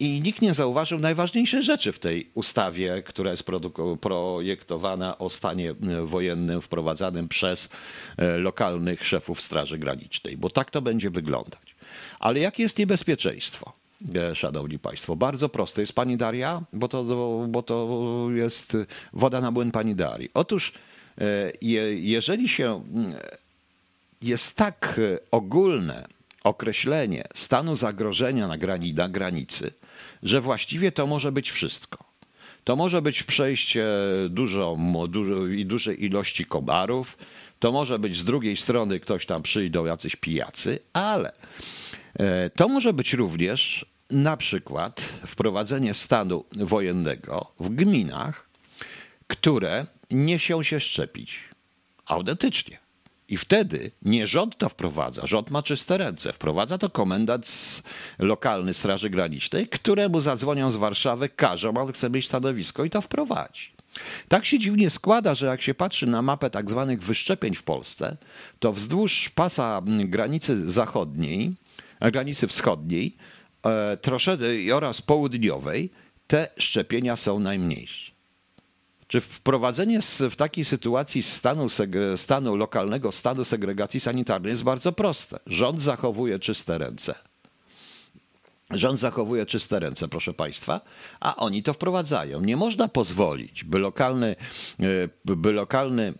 I 0.00 0.20
nikt 0.20 0.42
nie 0.42 0.54
zauważył 0.54 0.98
najważniejszej 0.98 1.62
rzeczy 1.62 1.92
w 1.92 1.98
tej 1.98 2.30
ustawie, 2.34 3.02
która 3.02 3.30
jest 3.30 3.44
projektowana 4.00 5.18
o 5.18 5.30
stanie 5.30 5.70
e, 5.70 6.06
wojennym 6.06 6.60
wprowadzanym 6.60 7.28
przez 7.28 7.68
e, 8.16 8.38
lokalnych 8.38 9.06
szefów 9.06 9.40
Straży 9.40 9.78
Granicznej, 9.78 10.36
bo 10.36 10.50
tak 10.50 10.70
to 10.70 10.82
będzie 10.82 11.10
wyglądać. 11.10 11.74
Ale 12.18 12.40
jakie 12.40 12.62
jest 12.62 12.78
niebezpieczeństwo? 12.78 13.72
E, 14.14 14.34
szanowni 14.34 14.78
Państwo, 14.78 15.16
bardzo 15.16 15.48
proste. 15.48 15.80
Jest 15.80 15.92
pani 15.92 16.16
Daria, 16.16 16.62
bo 16.72 16.88
to, 16.88 17.04
bo 17.48 17.62
to 17.62 17.88
jest 18.34 18.76
woda 19.12 19.40
na 19.40 19.50
młyn 19.50 19.70
pani 19.70 19.94
Darii. 19.94 20.30
Otóż, 20.34 20.72
jeżeli 22.00 22.48
się 22.48 22.84
jest 24.22 24.56
tak 24.56 25.00
ogólne 25.30 26.13
określenie 26.44 27.24
stanu 27.34 27.76
zagrożenia 27.76 28.48
na, 28.48 28.58
grani, 28.58 28.94
na 28.94 29.08
granicy, 29.08 29.72
że 30.22 30.40
właściwie 30.40 30.92
to 30.92 31.06
może 31.06 31.32
być 31.32 31.50
wszystko. 31.50 32.04
To 32.64 32.76
może 32.76 33.02
być 33.02 33.22
przejście 33.22 33.86
dużo, 34.30 34.78
dużo, 35.08 35.34
dużej 35.64 36.04
ilości 36.04 36.44
komarów, 36.44 37.18
to 37.58 37.72
może 37.72 37.98
być 37.98 38.18
z 38.18 38.24
drugiej 38.24 38.56
strony 38.56 39.00
ktoś 39.00 39.26
tam 39.26 39.42
przyjdą 39.42 39.84
jacyś 39.84 40.16
pijacy, 40.16 40.78
ale 40.92 41.32
e, 42.18 42.50
to 42.50 42.68
może 42.68 42.92
być 42.92 43.12
również 43.12 43.86
na 44.10 44.36
przykład 44.36 45.00
wprowadzenie 45.26 45.94
stanu 45.94 46.44
wojennego 46.52 47.52
w 47.60 47.68
gminach, 47.68 48.48
które 49.26 49.86
nie 50.10 50.38
się 50.38 50.64
się 50.64 50.80
szczepić. 50.80 51.40
Autentycznie. 52.06 52.83
I 53.28 53.36
wtedy 53.36 53.90
nie 54.02 54.26
rząd 54.26 54.58
to 54.58 54.68
wprowadza, 54.68 55.26
rząd 55.26 55.50
ma 55.50 55.62
czyste 55.62 55.98
ręce. 55.98 56.32
Wprowadza 56.32 56.78
to 56.78 56.90
komendant 56.90 57.82
lokalny 58.18 58.74
Straży 58.74 59.10
Granicznej, 59.10 59.68
któremu 59.68 60.20
zadzwonią 60.20 60.70
z 60.70 60.76
Warszawy, 60.76 61.28
każą, 61.28 61.76
on 61.76 61.92
chce 61.92 62.10
mieć 62.10 62.26
stanowisko 62.26 62.84
i 62.84 62.90
to 62.90 63.00
wprowadzi. 63.00 63.74
Tak 64.28 64.44
się 64.44 64.58
dziwnie 64.58 64.90
składa, 64.90 65.34
że 65.34 65.46
jak 65.46 65.62
się 65.62 65.74
patrzy 65.74 66.06
na 66.06 66.22
mapę 66.22 66.50
tak 66.50 66.70
zwanych 66.70 67.02
wyszczepień 67.02 67.54
w 67.54 67.62
Polsce, 67.62 68.16
to 68.58 68.72
wzdłuż 68.72 69.30
pasa 69.30 69.82
granicy 69.86 70.70
zachodniej, 70.70 71.54
granicy 72.00 72.48
wschodniej 72.48 73.16
e, 73.66 74.74
oraz 74.74 75.02
południowej 75.02 75.90
te 76.26 76.48
szczepienia 76.58 77.16
są 77.16 77.40
najmniejsze. 77.40 78.13
Czy 79.08 79.20
wprowadzenie 79.20 80.00
w 80.30 80.36
takiej 80.36 80.64
sytuacji 80.64 81.22
stanu, 81.22 81.66
stanu 82.16 82.56
lokalnego 82.56 83.12
stanu 83.12 83.44
segregacji 83.44 84.00
sanitarnej 84.00 84.50
jest 84.50 84.62
bardzo 84.62 84.92
proste. 84.92 85.38
Rząd 85.46 85.82
zachowuje 85.82 86.38
czyste 86.38 86.78
ręce. 86.78 87.14
Rząd 88.70 89.00
zachowuje 89.00 89.46
czyste 89.46 89.80
ręce, 89.80 90.08
proszę 90.08 90.34
Państwa, 90.34 90.80
a 91.20 91.36
oni 91.36 91.62
to 91.62 91.72
wprowadzają. 91.72 92.40
Nie 92.40 92.56
można 92.56 92.88
pozwolić, 92.88 93.64
by 93.64 93.78
lokalny, 93.78 94.36
e, 95.26 95.34
by 95.36 95.52
lokalny 95.52 96.02
e, 96.02 96.14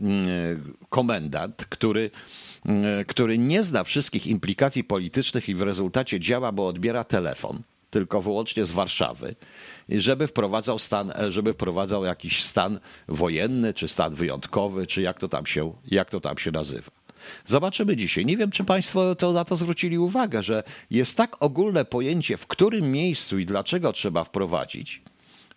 komendant, 0.89 1.67
który, 1.67 2.11
e, 2.67 3.05
który 3.05 3.39
nie 3.39 3.63
zna 3.63 3.85
wszystkich 3.85 4.27
implikacji 4.27 4.85
politycznych 4.85 5.49
i 5.49 5.55
w 5.55 5.63
rezultacie 5.63 6.21
działa, 6.21 6.53
bo 6.53 6.67
odbiera 6.67 7.05
telefon, 7.05 7.63
tylko 7.95 8.23
wyłącznie 8.23 8.65
z 8.65 8.71
Warszawy, 8.71 9.35
żeby 9.89 10.27
wprowadzał 10.27 10.79
stan, 10.79 11.13
żeby 11.29 11.53
wprowadzał 11.53 12.05
jakiś 12.05 12.45
stan 12.45 12.81
wojenny, 13.09 13.75
czy 13.75 13.89
stan 13.89 14.15
wyjątkowy, 14.15 14.87
czy 14.87 15.03
jak 15.03 15.19
to 15.19 15.29
tam 15.29 15.47
się, 15.47 15.73
jak 15.87 16.11
to 16.11 16.21
tam 16.21 16.39
się 16.39 16.51
nazywa. 16.51 16.91
Zobaczymy 17.47 17.97
dzisiaj. 17.97 18.27
Nie 18.27 18.37
wiem, 18.37 18.51
czy 18.51 18.65
Państwo 18.65 19.15
to 19.15 19.33
na 19.33 19.45
to 19.45 19.57
zwrócili 19.57 19.99
uwagę, 19.99 20.43
że 20.43 20.63
jest 20.91 21.17
tak 21.17 21.37
ogólne 21.43 21.85
pojęcie, 21.85 22.37
w 22.37 22.47
którym 22.47 22.93
miejscu 22.93 23.39
i 23.39 23.47
dlaczego 23.47 23.93
trzeba 23.93 24.25
wprowadzić 24.25 25.03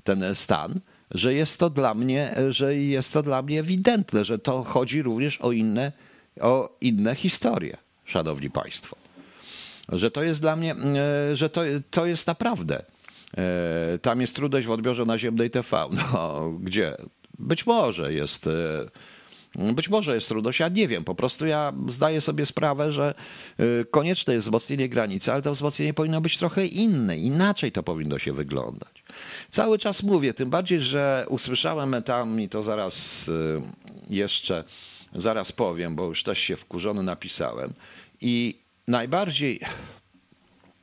ten 0.04 0.36
stan, 0.36 0.80
że 1.12 1.34
jest 1.34 1.58
to 1.58 1.70
dla 1.70 1.94
mnie, 1.94 2.36
że 2.50 2.76
jest 2.76 3.14
to 3.14 3.24
dla 3.24 3.42
mnie 3.42 3.60
ewidentne, 3.60 4.26
że 4.26 4.40
to 4.40 4.64
chodzi 4.64 5.02
również 5.02 5.42
o 5.42 5.52
inne, 5.52 5.92
o 6.42 6.78
inne 6.82 7.16
historie, 7.16 7.78
szanowni 8.06 8.50
Państwo 8.50 9.07
że 9.90 10.12
to 10.12 10.24
jest 10.24 10.42
dla 10.42 10.56
mnie, 10.56 10.76
e, 11.32 11.36
że 11.36 11.50
to, 11.50 11.62
to 11.90 12.06
jest 12.06 12.28
naprawdę. 12.28 12.86
E, 13.38 13.98
tam 13.98 14.22
jest 14.22 14.36
trudność 14.36 14.68
w 14.68 14.72
odbiorze 14.72 15.06
naziemnej 15.06 15.50
TV. 15.50 15.90
No, 16.14 16.52
gdzie? 16.60 16.98
Być 17.40 17.66
może 17.66 18.14
jest. 18.14 18.48
E, 18.48 19.74
być 19.74 19.90
może 19.90 20.16
jest 20.16 20.28
trudność, 20.28 20.60
ja 20.60 20.70
nie 20.70 20.88
wiem. 20.88 21.04
Po 21.04 21.16
prostu 21.16 21.46
ja 21.46 21.74
zdaję 21.90 22.22
sobie 22.22 22.46
sprawę, 22.46 22.92
że 22.92 23.14
konieczne 23.92 24.34
jest 24.34 24.48
wzmocnienie 24.48 24.90
granicy, 24.90 25.34
ale 25.34 25.42
to 25.42 25.54
wzmocnienie 25.54 25.94
powinno 25.94 26.22
być 26.22 26.38
trochę 26.38 26.66
inne, 26.66 27.18
inaczej 27.18 27.72
to 27.72 27.84
powinno 27.84 28.20
się 28.20 28.34
wyglądać. 28.34 29.04
Cały 29.50 29.80
czas 29.80 30.04
mówię, 30.04 30.34
tym 30.34 30.50
bardziej, 30.50 30.80
że 30.80 31.26
usłyszałem 31.30 32.04
tam 32.04 32.42
i 32.42 32.50
to 32.50 32.64
zaraz 32.64 33.26
jeszcze, 34.10 34.64
zaraz 35.16 35.52
powiem, 35.52 35.96
bo 35.96 36.06
już 36.06 36.24
też 36.24 36.40
się 36.40 36.56
wkurzony 36.56 37.04
napisałem. 37.04 37.74
I 38.22 38.67
najbardziej, 38.88 39.60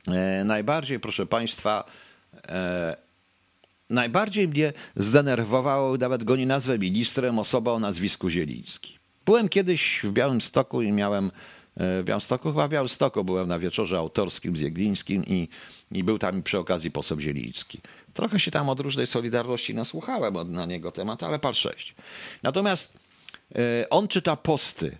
e, 0.07 0.43
najbardziej, 0.43 0.99
proszę 0.99 1.25
Państwa, 1.25 1.83
e, 2.47 2.97
najbardziej 3.89 4.47
mnie 4.47 4.73
zdenerwowało, 4.95 5.97
nawet 5.97 6.23
go 6.23 6.35
nie 6.35 6.45
nazwę 6.45 6.79
ministrem, 6.79 7.39
osoba 7.39 7.71
o 7.71 7.79
nazwisku 7.79 8.29
Zieliński. 8.29 8.97
Byłem 9.25 9.49
kiedyś 9.49 9.99
w 10.03 10.11
Białymstoku 10.11 10.81
i 10.81 10.91
miałem 10.91 11.25
e, 11.25 11.31
w 12.01 12.05
Białymstoku, 12.05 12.49
chyba 12.49 12.67
w 12.67 12.71
Białymstoku 12.71 13.23
byłem 13.23 13.47
na 13.47 13.59
wieczorze 13.59 13.97
autorskim 13.97 14.57
z 14.57 14.59
Jeglińskim 14.59 15.25
i, 15.25 15.47
i 15.91 16.03
był 16.03 16.19
tam 16.19 16.43
przy 16.43 16.59
okazji 16.59 16.91
poseł 16.91 17.19
Zieliński. 17.19 17.81
Trochę 18.13 18.39
się 18.39 18.51
tam 18.51 18.69
od 18.69 18.79
różnej 18.79 19.07
Solidarności 19.07 19.73
nasłuchałem 19.73 20.51
na 20.51 20.65
niego 20.65 20.91
temat, 20.91 21.23
ale 21.23 21.39
par 21.39 21.55
sześć. 21.55 21.95
Natomiast 22.43 22.99
on 23.89 24.07
czyta 24.07 24.35
posty 24.35 24.97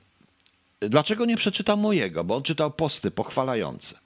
Dlaczego 0.79 1.25
nie 1.25 1.38
przeczytał 1.38 1.77
mojego? 1.77 2.24
Bo 2.24 2.36
on 2.36 2.44
czytał 2.44 2.72
posty 2.72 3.12
pochwalające. 3.12 4.00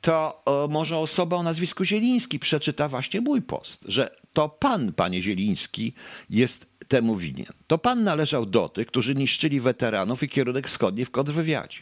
To 0.00 0.42
e, 0.64 0.68
może 0.68 0.98
osoba 0.98 1.36
o 1.36 1.42
nazwisku 1.42 1.84
Zieliński 1.84 2.38
przeczyta 2.38 2.88
właśnie 2.88 3.20
mój 3.20 3.42
post, 3.42 3.84
że 3.88 4.16
to 4.32 4.48
pan, 4.48 4.92
panie 4.92 5.22
Zieliński, 5.22 5.92
jest 6.30 6.66
temu 6.88 7.16
winien? 7.16 7.52
To 7.66 7.78
pan 7.78 8.04
należał 8.04 8.46
do 8.46 8.68
tych, 8.68 8.86
którzy 8.86 9.14
niszczyli 9.14 9.60
weteranów 9.60 10.22
i 10.22 10.28
kierunek 10.28 10.68
wschodni 10.68 11.04
w 11.04 11.10
kontrwywiadzie. 11.10 11.78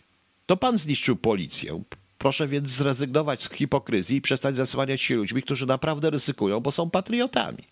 To 0.47 0.57
pan 0.57 0.79
zniszczył 0.79 1.17
policję. 1.17 1.83
Proszę 2.19 2.49
więc 2.49 2.71
zrezygnować 2.71 3.43
z 3.43 3.51
hipokryzji 3.51 4.17
i 4.17 4.21
przestać 4.21 4.57
zasłaniać 4.57 5.03
się 5.03 5.15
ludźmi, 5.15 5.43
którzy 5.43 5.67
naprawdę 5.67 6.11
ryzykują, 6.11 6.61
bo 6.61 6.73
są 6.73 6.91
patriotami. 6.91 7.65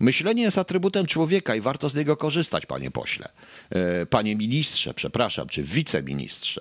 Myślenie 0.00 0.42
jest 0.42 0.58
atrybutem 0.58 1.06
człowieka 1.06 1.54
i 1.54 1.60
warto 1.60 1.88
z 1.88 1.94
niego 1.94 2.16
korzystać, 2.16 2.66
panie 2.66 2.90
pośle. 2.90 3.28
E, 3.70 4.06
panie 4.06 4.36
ministrze, 4.36 4.94
przepraszam, 4.94 5.48
czy 5.48 5.62
wiceministrze. 5.62 6.60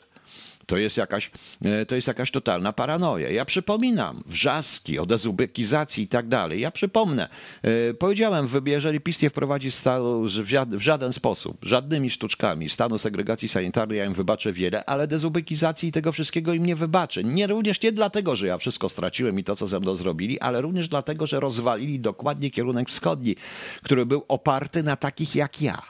To 0.68 0.78
jest 0.78 0.98
jakaś, 0.98 1.32
e, 1.62 1.86
to 1.86 1.96
jest 1.96 2.08
jakaś 2.08 2.32
totalna 2.32 2.74
paranoja. 2.74 3.30
Ja 3.30 3.46
przypominam 3.46 4.24
wrzaski 4.26 5.00
o 5.00 5.06
dezubekizacji 5.06 6.04
i 6.04 6.08
tak 6.08 6.28
dalej. 6.28 6.60
Ja 6.60 6.72
przypomnę, 6.72 7.30
e, 7.62 7.94
powiedziałem, 7.94 8.48
jeżeli 8.66 9.00
PiS 9.00 9.22
nie 9.22 9.30
wprowadzi 9.30 9.72
stanu 9.72 10.24
w 10.72 10.82
żaden 10.82 11.14
sposób, 11.14 11.58
żadnymi 11.62 12.10
sztuczkami 12.10 12.70
stanu 12.70 12.98
segregacji 12.98 13.48
sanitarnej, 13.50 13.98
ja 13.98 14.06
im 14.06 14.14
wybaczę 14.14 14.54
wiele, 14.54 14.86
ale 14.86 15.08
dezubekizacji 15.08 15.90
i 15.90 15.92
tego 15.92 16.12
wszystkiego 16.12 16.54
im 16.54 16.66
nie 16.66 16.76
wybaczę. 16.76 17.24
Nie, 17.24 17.48
również 17.48 17.82
nie 17.82 17.92
dlatego, 17.92 18.36
że 18.36 18.48
ja 18.48 18.58
wszystko 18.58 18.90
straciłem 18.90 19.40
i 19.40 19.44
to, 19.44 19.56
co 19.56 19.68
ze 19.68 19.80
mną 19.80 19.96
zrobili, 19.96 20.40
ale 20.40 20.62
również 20.62 20.88
dlatego, 20.88 21.28
że 21.28 21.40
rozwalili 21.40 22.00
dokładnie 22.00 22.52
kierunek 22.52 22.90
wschodni, 22.90 23.36
który 23.84 24.06
był 24.06 24.26
oparty 24.28 24.84
na 24.84 24.96
takich 24.96 25.36
jak 25.36 25.62
ja. 25.62 25.82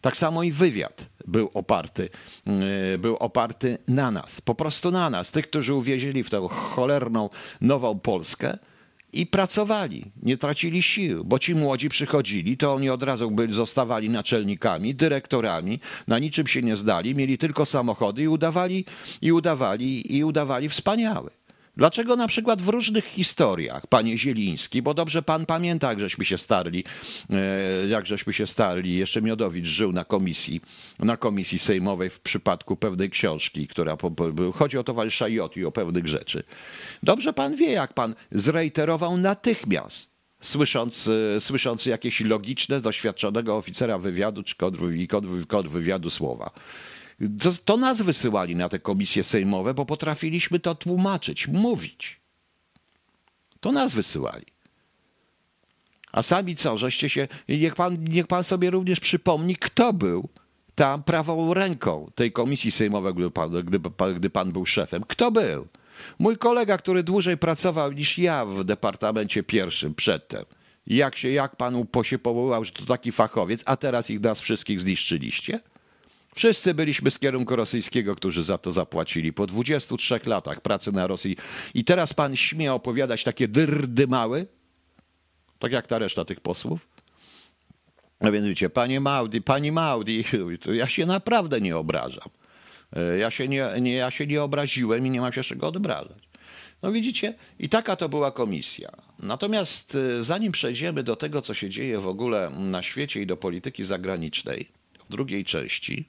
Tak 0.00 0.16
samo 0.16 0.42
i 0.42 0.52
wywiad 0.52 1.11
był 1.26 1.50
oparty, 1.54 2.08
e, 2.46 2.98
był 2.98 3.16
oparty 3.16 3.78
na 3.88 4.10
nas, 4.10 4.40
po 4.40 4.54
prostu 4.54 4.90
na 4.90 5.10
nas, 5.10 5.30
tych, 5.30 5.46
którzy 5.46 5.74
uwierzyli 5.74 6.22
w 6.22 6.30
tę 6.30 6.48
cholerną 6.50 7.30
nową 7.60 7.98
Polskę 7.98 8.58
i 9.12 9.26
pracowali, 9.26 10.04
nie 10.22 10.36
tracili 10.36 10.82
sił, 10.82 11.24
bo 11.24 11.38
ci 11.38 11.54
młodzi 11.54 11.88
przychodzili, 11.88 12.56
to 12.56 12.74
oni 12.74 12.90
od 12.90 13.02
razu 13.02 13.30
byli, 13.30 13.54
zostawali 13.54 14.10
naczelnikami, 14.10 14.94
dyrektorami, 14.94 15.80
na 16.08 16.18
niczym 16.18 16.46
się 16.46 16.62
nie 16.62 16.76
zdali, 16.76 17.14
mieli 17.14 17.38
tylko 17.38 17.66
samochody 17.66 18.22
i 18.22 18.28
udawali, 18.28 18.84
i 19.22 19.32
udawali, 19.32 20.16
i 20.16 20.24
udawali 20.24 20.68
wspaniały. 20.68 21.30
Dlaczego 21.76 22.16
na 22.16 22.28
przykład 22.28 22.62
w 22.62 22.68
różnych 22.68 23.04
historiach, 23.04 23.86
panie 23.86 24.18
Zieliński, 24.18 24.82
bo 24.82 24.94
dobrze 24.94 25.22
pan 25.22 25.46
pamięta, 25.46 25.88
jak 25.88 26.00
żeśmy 26.00 26.24
się 26.24 26.38
starli, 26.38 26.84
e, 27.30 27.86
jak 27.88 28.06
żeśmy 28.06 28.32
się 28.32 28.46
starli, 28.46 28.96
jeszcze 28.96 29.22
Miodowicz 29.22 29.66
żył 29.66 29.92
na 29.92 30.04
komisji, 30.04 30.60
na 30.98 31.16
komisji 31.16 31.58
sejmowej 31.58 32.10
w 32.10 32.20
przypadku 32.20 32.76
pewnej 32.76 33.10
książki, 33.10 33.68
która, 33.68 33.96
chodzi 34.54 34.78
o 34.78 34.84
towarzysza 34.84 35.28
Joti, 35.28 35.64
o 35.64 35.72
pewnych 35.72 36.08
rzeczy. 36.08 36.42
Dobrze 37.02 37.32
pan 37.32 37.56
wie, 37.56 37.70
jak 37.70 37.92
pan 37.92 38.14
zreiterował 38.32 39.16
natychmiast 39.16 40.12
słysząc, 40.42 41.08
e, 41.36 41.40
słysząc 41.40 41.86
jakieś 41.86 42.20
logiczne, 42.20 42.80
doświadczonego 42.80 43.56
oficera 43.56 43.98
wywiadu 43.98 44.42
czy 44.42 44.56
kod, 45.48 45.68
wywiadu 45.68 46.10
słowa. 46.10 46.50
To, 47.64 47.76
nas 47.76 48.02
wysyłali 48.02 48.56
na 48.56 48.68
te 48.68 48.78
komisje 48.78 49.24
sejmowe, 49.24 49.74
bo 49.74 49.86
potrafiliśmy 49.86 50.60
to 50.60 50.74
tłumaczyć, 50.74 51.48
mówić. 51.48 52.20
To 53.60 53.72
nas 53.72 53.94
wysyłali. 53.94 54.46
A 56.12 56.22
sami 56.22 56.56
co, 56.56 56.78
żeście 56.78 57.08
się. 57.08 57.28
Niech 57.48 57.74
pan, 57.74 58.04
niech 58.04 58.26
pan 58.26 58.44
sobie 58.44 58.70
również 58.70 59.00
przypomni, 59.00 59.56
kto 59.56 59.92
był 59.92 60.28
tam 60.74 61.02
prawą 61.02 61.54
ręką 61.54 62.10
tej 62.14 62.32
komisji 62.32 62.70
sejmowej, 62.70 63.14
gdy 63.14 63.30
pan, 63.30 63.50
gdy, 63.50 63.80
gdy 64.16 64.30
pan 64.30 64.52
był 64.52 64.66
szefem. 64.66 65.04
Kto 65.08 65.30
był? 65.30 65.68
Mój 66.18 66.36
kolega, 66.38 66.78
który 66.78 67.02
dłużej 67.02 67.36
pracował 67.38 67.92
niż 67.92 68.18
ja 68.18 68.46
w 68.46 68.64
departamencie 68.64 69.42
pierwszym 69.42 69.94
przedtem. 69.94 70.44
Jak 70.86 71.16
się, 71.16 71.30
jak 71.30 71.56
panu 71.56 71.86
się 72.02 72.18
powołał, 72.18 72.64
że 72.64 72.72
to 72.72 72.86
taki 72.86 73.12
fachowiec, 73.12 73.62
a 73.66 73.76
teraz 73.76 74.10
ich 74.10 74.20
nas 74.20 74.40
wszystkich 74.40 74.80
zniszczyliście? 74.80 75.60
Wszyscy 76.34 76.74
byliśmy 76.74 77.10
z 77.10 77.18
kierunku 77.18 77.56
rosyjskiego, 77.56 78.16
którzy 78.16 78.42
za 78.42 78.58
to 78.58 78.72
zapłacili 78.72 79.32
po 79.32 79.46
23 79.46 80.20
latach 80.26 80.60
pracy 80.60 80.92
na 80.92 81.06
Rosji. 81.06 81.36
I 81.74 81.84
teraz 81.84 82.14
pan 82.14 82.36
śmie 82.36 82.72
opowiadać 82.72 83.24
takie 83.24 83.48
dyrdy 83.48 84.06
małe? 84.06 84.46
Tak 85.58 85.72
jak 85.72 85.86
ta 85.86 85.98
reszta 85.98 86.24
tych 86.24 86.40
posłów? 86.40 86.88
No 88.20 88.32
więc 88.32 88.46
wiecie, 88.46 88.70
panie 88.70 89.00
Maudi, 89.00 89.42
pani 89.42 89.72
Maudi, 89.72 90.24
ja 90.72 90.88
się 90.88 91.06
naprawdę 91.06 91.60
nie 91.60 91.76
obrażam. 91.76 92.28
E, 92.96 93.18
ja 93.18 93.30
się 93.30 93.48
nie, 93.48 93.68
nie, 93.80 93.94
ja 93.94 94.10
się 94.10 94.26
nie 94.26 94.42
obraziłem 94.42 95.06
i 95.06 95.10
nie 95.10 95.20
mam 95.20 95.32
się 95.32 95.42
czego 95.42 95.68
obrażać. 95.68 96.28
No 96.82 96.92
widzicie, 96.92 97.34
i 97.58 97.68
taka 97.68 97.96
to 97.96 98.08
była 98.08 98.32
komisja. 98.32 98.90
Natomiast 99.18 99.94
e, 99.94 100.22
zanim 100.22 100.52
przejdziemy 100.52 101.02
do 101.02 101.16
tego, 101.16 101.42
co 101.42 101.54
się 101.54 101.70
dzieje 101.70 101.98
w 101.98 102.06
ogóle 102.06 102.50
na 102.50 102.82
świecie 102.82 103.22
i 103.22 103.26
do 103.26 103.36
polityki 103.36 103.84
zagranicznej, 103.84 104.68
w 105.08 105.12
drugiej 105.12 105.44
części, 105.44 106.08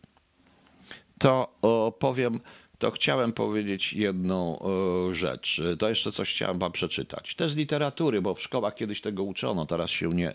to 1.20 1.54
powiem, 2.00 2.40
to 2.78 2.92
chciałem 2.92 3.34
powiedzieć 3.34 3.94
jedną 3.94 4.60
rzecz. 5.12 5.62
To 5.80 5.90
jeszcze 5.90 6.12
coś 6.12 6.30
chciałem 6.30 6.60
wam 6.60 6.72
przeczytać. 6.72 7.36
To 7.36 7.50
z 7.50 7.56
literatury, 7.56 8.22
bo 8.22 8.36
w 8.36 8.42
szkołach 8.42 8.76
kiedyś 8.76 9.02
tego 9.02 9.24
uczono, 9.24 9.66
teraz 9.66 9.90
się, 9.90 10.10
nie, 10.10 10.34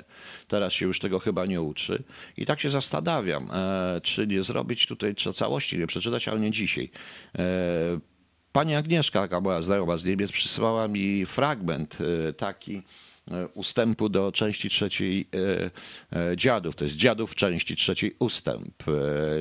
teraz 0.48 0.72
się 0.72 0.86
już 0.86 1.00
tego 1.00 1.18
chyba 1.18 1.46
nie 1.46 1.60
uczy. 1.62 2.02
I 2.36 2.46
tak 2.46 2.60
się 2.60 2.70
zastanawiam, 2.70 3.50
e, 3.52 4.00
czy 4.00 4.26
nie 4.26 4.42
zrobić 4.42 4.86
tutaj 4.86 5.14
czy 5.14 5.32
całości, 5.32 5.78
nie 5.78 5.86
przeczytać, 5.86 6.28
ale 6.28 6.40
nie 6.40 6.50
dzisiaj. 6.50 6.90
E, 7.38 7.44
pani 8.52 8.74
Agnieszka, 8.74 9.20
taka 9.20 9.40
moja 9.40 9.62
znajoma 9.62 9.96
z 9.96 10.04
Niemiec, 10.04 10.32
przysłała 10.32 10.88
mi 10.88 11.26
fragment 11.26 11.98
e, 12.00 12.32
taki, 12.32 12.82
ustępu 13.54 14.08
do 14.08 14.32
części 14.32 14.70
trzeciej 14.70 15.28
e, 16.12 16.20
e, 16.30 16.36
dziadów. 16.36 16.76
To 16.76 16.84
jest 16.84 16.96
dziadów 16.96 17.34
części 17.34 17.76
trzeciej 17.76 18.16
ustęp. 18.18 18.84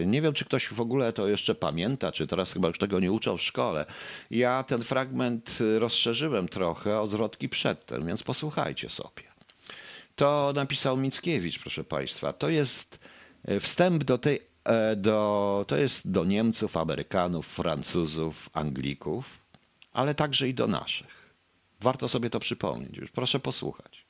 Nie 0.06 0.22
wiem, 0.22 0.34
czy 0.34 0.46
ktoś 0.46 0.68
w 0.68 0.82
ogóle 0.82 1.14
to 1.14 1.28
jeszcze 1.28 1.56
pamięta, 1.56 2.12
czy 2.12 2.28
teraz 2.28 2.54
chyba 2.54 2.68
już 2.68 2.78
tego 2.78 3.00
nie 3.00 3.12
uczą 3.12 3.38
w 3.38 3.42
szkole. 3.42 3.86
Ja 4.32 4.64
ten 4.64 4.84
fragment 4.84 5.60
rozszerzyłem 5.80 6.48
trochę 6.48 7.00
od 7.00 7.12
zwrotki 7.12 7.50
przedtem, 7.50 8.08
więc 8.08 8.24
posłuchajcie 8.24 8.90
sobie. 8.90 9.24
To 10.16 10.52
napisał 10.56 10.98
Mickiewicz, 10.98 11.60
proszę 11.60 11.84
Państwa. 11.84 12.34
To 12.34 12.50
jest 12.50 13.00
wstęp 13.60 14.04
do 14.04 14.18
tej, 14.18 14.40
do, 14.98 15.66
to 15.68 15.78
jest 15.78 16.12
do 16.12 16.26
Niemców, 16.26 16.78
Amerykanów, 16.78 17.48
Francuzów, 17.48 18.50
Anglików, 18.54 19.40
ale 19.94 20.16
także 20.16 20.48
i 20.48 20.54
do 20.54 20.68
naszych. 20.68 21.17
Warto 21.82 22.10
sobie 22.10 22.30
to 22.30 22.40
przypomnieć. 22.40 22.98
Już 22.98 23.12
proszę 23.12 23.40
posłuchać. 23.40 24.07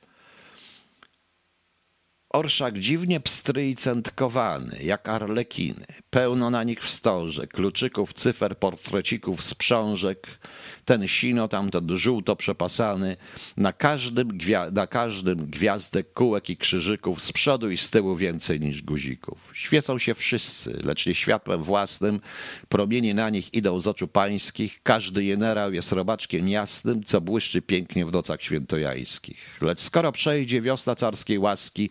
Orszak 2.30 2.78
dziwnie 2.78 3.20
pstry 3.20 3.70
i 3.70 3.76
centkowany, 3.76 4.78
jak 4.82 5.08
arlekiny. 5.08 5.86
Pełno 6.10 6.50
na 6.50 6.64
nich 6.64 6.80
wstążek, 6.80 7.52
kluczyków, 7.52 8.12
cyfer, 8.12 8.58
portrecików, 8.58 9.44
sprzążek. 9.44 10.26
Ten 10.84 11.08
sino, 11.08 11.48
tamten 11.48 11.96
żółto 11.96 12.36
przepasany. 12.36 13.16
Na 13.56 13.72
każdym, 13.72 14.38
na 14.72 14.86
każdym 14.86 15.50
gwiazdek, 15.50 16.12
kółek 16.12 16.50
i 16.50 16.56
krzyżyków, 16.56 17.22
z 17.22 17.32
przodu 17.32 17.70
i 17.70 17.76
z 17.76 17.90
tyłu 17.90 18.16
więcej 18.16 18.60
niż 18.60 18.82
guzików. 18.82 19.38
Świecą 19.54 19.98
się 19.98 20.14
wszyscy, 20.14 20.80
lecz 20.84 21.06
nie 21.06 21.14
światłem 21.14 21.62
własnym. 21.62 22.20
Promienie 22.68 23.14
na 23.14 23.30
nich 23.30 23.54
idą 23.54 23.80
z 23.80 23.86
oczu 23.86 24.08
pańskich. 24.08 24.80
Każdy 24.82 25.26
generał 25.26 25.72
jest 25.72 25.92
robaczkiem 25.92 26.48
jasnym, 26.48 27.04
co 27.04 27.20
błyszczy 27.20 27.62
pięknie 27.62 28.06
w 28.06 28.12
nocach 28.12 28.42
świętojańskich. 28.42 29.58
Lecz 29.60 29.80
skoro 29.80 30.12
przejdzie 30.12 30.62
wiosna 30.62 30.94
carskiej 30.94 31.38
łaski, 31.38 31.90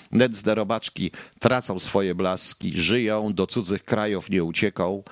Nędzne 0.11 0.55
robaczki 0.55 1.11
tracą 1.39 1.79
swoje 1.79 2.15
blaski, 2.15 2.81
żyją, 2.81 3.33
do 3.33 3.47
cudzych 3.47 3.83
krajów 3.83 4.29
nie 4.29 4.43
ucieką, 4.43 5.03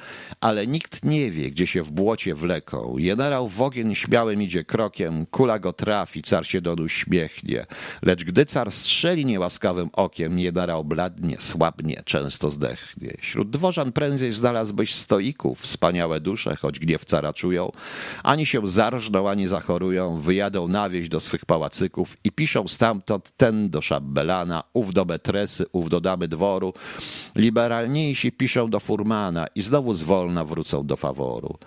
ale 0.41 0.67
nikt 0.67 1.05
nie 1.05 1.31
wie, 1.31 1.51
gdzie 1.51 1.67
się 1.67 1.83
w 1.83 1.91
błocie 1.91 2.35
wleką. 2.35 2.95
Generał 2.99 3.47
w 3.47 3.61
ogień 3.61 3.95
śmiałym 3.95 4.41
idzie 4.41 4.63
krokiem, 4.65 5.25
kula 5.25 5.59
go 5.59 5.73
trafi, 5.73 6.21
car 6.21 6.45
się 6.45 6.61
do 6.61 6.73
uśmiechnie. 6.73 7.65
Lecz 8.01 8.23
gdy 8.23 8.45
car 8.45 8.71
strzeli 8.71 9.25
niełaskawym 9.25 9.89
okiem, 9.93 10.43
generał 10.43 10.85
bladnie, 10.85 11.35
słabnie, 11.39 12.01
często 12.05 12.51
zdechnie. 12.51 13.17
Wśród 13.21 13.49
dworzan 13.49 13.91
prędzej 13.91 14.33
znalazłbyś 14.33 14.95
stoików, 14.95 15.61
wspaniałe 15.61 16.19
dusze, 16.19 16.55
choć 16.55 16.79
gniew 16.79 17.05
cara 17.05 17.33
czują, 17.33 17.71
ani 18.23 18.45
się 18.45 18.67
zarżną, 18.67 19.29
ani 19.29 19.47
zachorują, 19.47 20.19
wyjadą 20.19 20.67
na 20.67 20.89
wieś 20.89 21.09
do 21.09 21.19
swych 21.19 21.45
pałacyków 21.45 22.17
i 22.23 22.31
piszą 22.31 22.67
stamtąd 22.67 23.31
ten 23.37 23.69
do 23.69 23.81
szabelana, 23.81 24.63
ów 24.73 24.88
ów 24.89 24.93
do 24.93 25.05
Betresy, 25.05 25.65
ów 25.71 25.89
do 25.89 26.01
Damy 26.01 26.27
Dworu. 26.27 26.73
Liberalniejsi 27.35 28.31
piszą 28.31 28.69
do 28.69 28.79
Furmana 28.79 29.47
i 29.55 29.61
znowu 29.61 29.93
zwolna 29.93 30.45
wrócą 30.45 30.85
do 30.85 30.95
faworu. 30.97 31.57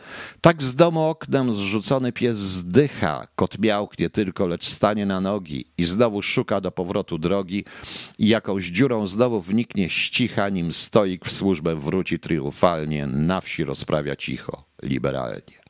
Tak 0.40 0.62
z 0.62 0.74
domu 0.74 1.00
oknem 1.00 1.54
zrzucony 1.54 2.12
pies 2.12 2.36
zdycha, 2.36 3.26
kot 3.36 3.58
miałknie 3.58 4.10
tylko, 4.10 4.46
lecz 4.46 4.66
stanie 4.66 5.06
na 5.06 5.20
nogi 5.20 5.64
i 5.78 5.84
znowu 5.84 6.22
szuka 6.22 6.60
do 6.60 6.70
powrotu 6.70 7.18
drogi 7.18 7.64
i 8.18 8.28
jakąś 8.28 8.64
dziurą 8.64 9.06
znowu 9.06 9.40
wniknie 9.40 9.88
ścicha, 9.88 10.48
nim 10.48 10.72
stoik 10.72 11.24
w 11.24 11.30
służbę 11.32 11.76
wróci 11.76 12.18
triumfalnie, 12.18 13.06
na 13.06 13.40
wsi 13.40 13.64
rozprawia 13.64 14.16
cicho, 14.16 14.64
liberalnie. 14.82 15.61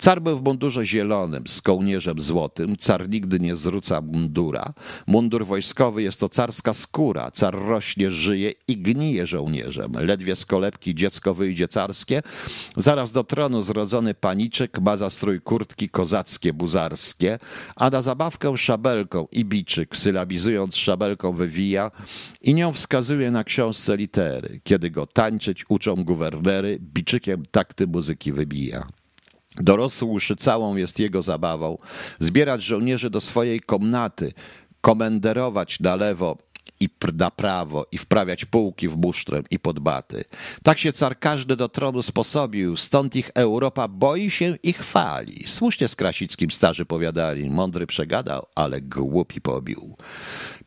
Car 0.00 0.22
był 0.22 0.36
w 0.38 0.44
mundurze 0.44 0.86
zielonym, 0.86 1.44
z 1.46 1.62
kołnierzem 1.62 2.22
złotym. 2.22 2.76
Car 2.76 3.08
nigdy 3.08 3.40
nie 3.40 3.56
zrzuca 3.56 4.00
mundura. 4.00 4.72
Mundur 5.06 5.46
wojskowy 5.46 6.02
jest 6.02 6.20
to 6.20 6.28
carska 6.28 6.72
skóra. 6.72 7.30
Car 7.30 7.54
rośnie, 7.54 8.10
żyje 8.10 8.52
i 8.68 8.76
gnije 8.76 9.26
żołnierzem. 9.26 9.92
Ledwie 9.92 10.36
z 10.36 10.46
kolebki 10.46 10.94
dziecko 10.94 11.34
wyjdzie 11.34 11.68
carskie. 11.68 12.22
Zaraz 12.76 13.12
do 13.12 13.24
tronu 13.24 13.62
zrodzony 13.62 14.14
paniczek 14.14 14.80
ma 14.80 14.96
za 14.96 15.10
strój 15.10 15.40
kurtki 15.40 15.88
kozackie, 15.88 16.52
buzarskie, 16.52 17.38
a 17.76 17.90
na 17.90 18.02
zabawkę 18.02 18.56
szabelką 18.56 19.26
i 19.32 19.44
biczyk, 19.44 19.96
sylabizując 19.96 20.76
szabelką 20.76 21.32
wywija 21.32 21.90
i 22.42 22.54
nią 22.54 22.72
wskazuje 22.72 23.30
na 23.30 23.44
książce 23.44 23.96
litery. 23.96 24.60
Kiedy 24.64 24.90
go 24.90 25.06
tańczyć 25.06 25.64
uczą 25.68 26.04
guwernery, 26.04 26.78
biczykiem 26.80 27.42
takty 27.50 27.86
muzyki 27.86 28.32
wybija. 28.32 28.99
Dorosłszy 29.60 30.36
całą 30.36 30.76
jest 30.76 30.98
jego 30.98 31.22
zabawą, 31.22 31.78
zbierać 32.20 32.62
żołnierzy 32.62 33.10
do 33.10 33.20
swojej 33.20 33.60
komnaty, 33.60 34.32
komenderować 34.80 35.80
na 35.80 35.96
lewo 35.96 36.36
i 36.80 36.88
na 37.18 37.30
prawo 37.30 37.86
i 37.92 37.98
wprawiać 37.98 38.44
pułki 38.44 38.88
w 38.88 38.96
musztrę 38.96 39.42
i 39.50 39.58
podbaty. 39.58 40.24
Tak 40.62 40.78
się 40.78 40.92
car 40.92 41.18
każdy 41.18 41.56
do 41.56 41.68
tronu 41.68 42.02
sposobił, 42.02 42.76
stąd 42.76 43.16
ich 43.16 43.30
Europa 43.34 43.88
boi 43.88 44.30
się 44.30 44.56
i 44.62 44.72
chwali. 44.72 45.44
Słusznie 45.46 45.88
z 45.88 45.96
Krasickim 45.96 46.50
starzy 46.50 46.84
powiadali, 46.84 47.50
mądry 47.50 47.86
przegadał, 47.86 48.46
ale 48.54 48.80
głupi 48.80 49.40
pobił. 49.40 49.96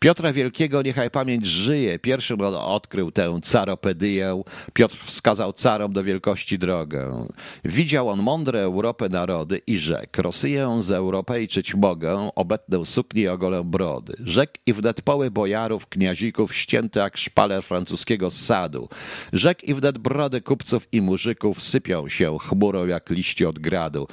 Piotra 0.04 0.34
Wielkiego 0.34 0.82
niechaj 0.82 1.12
pamięć 1.12 1.46
żyje, 1.46 2.00
pierwszym 2.00 2.42
on 2.42 2.56
odkrył 2.56 3.12
tę 3.12 3.40
caropedyję, 3.44 4.44
Piotr 4.74 4.98
wskazał 4.98 5.54
carom 5.54 5.94
do 5.94 6.04
wielkości 6.04 6.60
drogę. 6.60 7.28
Widział 7.66 8.10
on 8.10 8.20
mądre 8.20 8.60
Europę 8.60 9.10
narody 9.10 9.62
i 9.68 9.78
rzekł, 9.78 10.22
Rosję 10.22 10.78
z 10.80 10.92
Europejczyć 10.92 11.76
mogę, 11.76 12.30
obetnę 12.36 12.86
sukni 12.86 13.22
i 13.22 13.28
ogolę 13.28 13.64
brody. 13.64 14.14
Rzekł 14.20 14.54
i 14.66 14.74
wnet 14.74 15.02
poły 15.02 15.32
bojarów, 15.32 15.88
kniazików 15.88 16.56
ścięte 16.56 17.00
jak 17.00 17.18
szpaler 17.18 17.64
francuskiego 17.64 18.32
sadu. 18.32 18.90
Rzek 19.34 19.64
i 19.64 19.74
wnet 19.74 19.98
brody 19.98 20.42
kupców 20.42 20.88
i 20.92 21.02
murzyków 21.02 21.64
sypią 21.64 22.08
się 22.08 22.38
chmurą 22.40 22.86
jak 22.86 23.10
liście 23.10 23.50
od 23.50 23.60
gradu. 23.60 24.08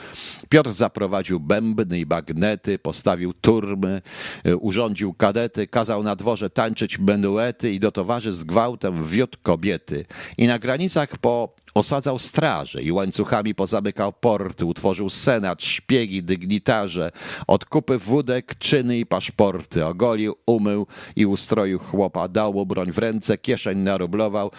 Piotr 0.48 0.72
zaprowadził 0.72 1.40
bębny 1.40 1.98
i 2.00 2.06
bagnety, 2.06 2.78
postawił 2.78 3.32
turmy, 3.32 4.02
urządził 4.60 5.14
kadety, 5.14 5.66
kazał 5.80 6.02
na 6.02 6.16
dworze 6.16 6.50
tańczyć 6.50 6.98
menuety 6.98 7.72
i 7.72 7.80
do 7.80 7.92
towarzystw 7.92 8.44
gwałtem 8.44 9.04
wiódł 9.04 9.38
kobiety. 9.42 10.04
I 10.38 10.46
na 10.46 10.58
granicach 10.58 11.18
po 11.18 11.54
Osadzał 11.74 12.18
straże 12.18 12.82
i 12.82 12.92
łańcuchami 12.92 13.54
pozamykał 13.54 14.12
porty, 14.12 14.64
utworzył 14.64 15.10
senat, 15.10 15.62
szpiegi, 15.62 16.22
dygnitarze, 16.22 17.10
odkupy 17.46 17.98
wódek, 17.98 18.54
czyny 18.58 18.98
i 18.98 19.06
paszporty, 19.06 19.86
ogolił, 19.86 20.36
umył 20.46 20.86
i 21.16 21.26
ustroił 21.26 21.78
chłopa, 21.78 22.28
dał 22.28 22.52
mu 22.52 22.66
broń 22.66 22.92
w 22.92 22.98
ręce, 22.98 23.38
kieszeń 23.38 23.78
narublował 23.78 24.50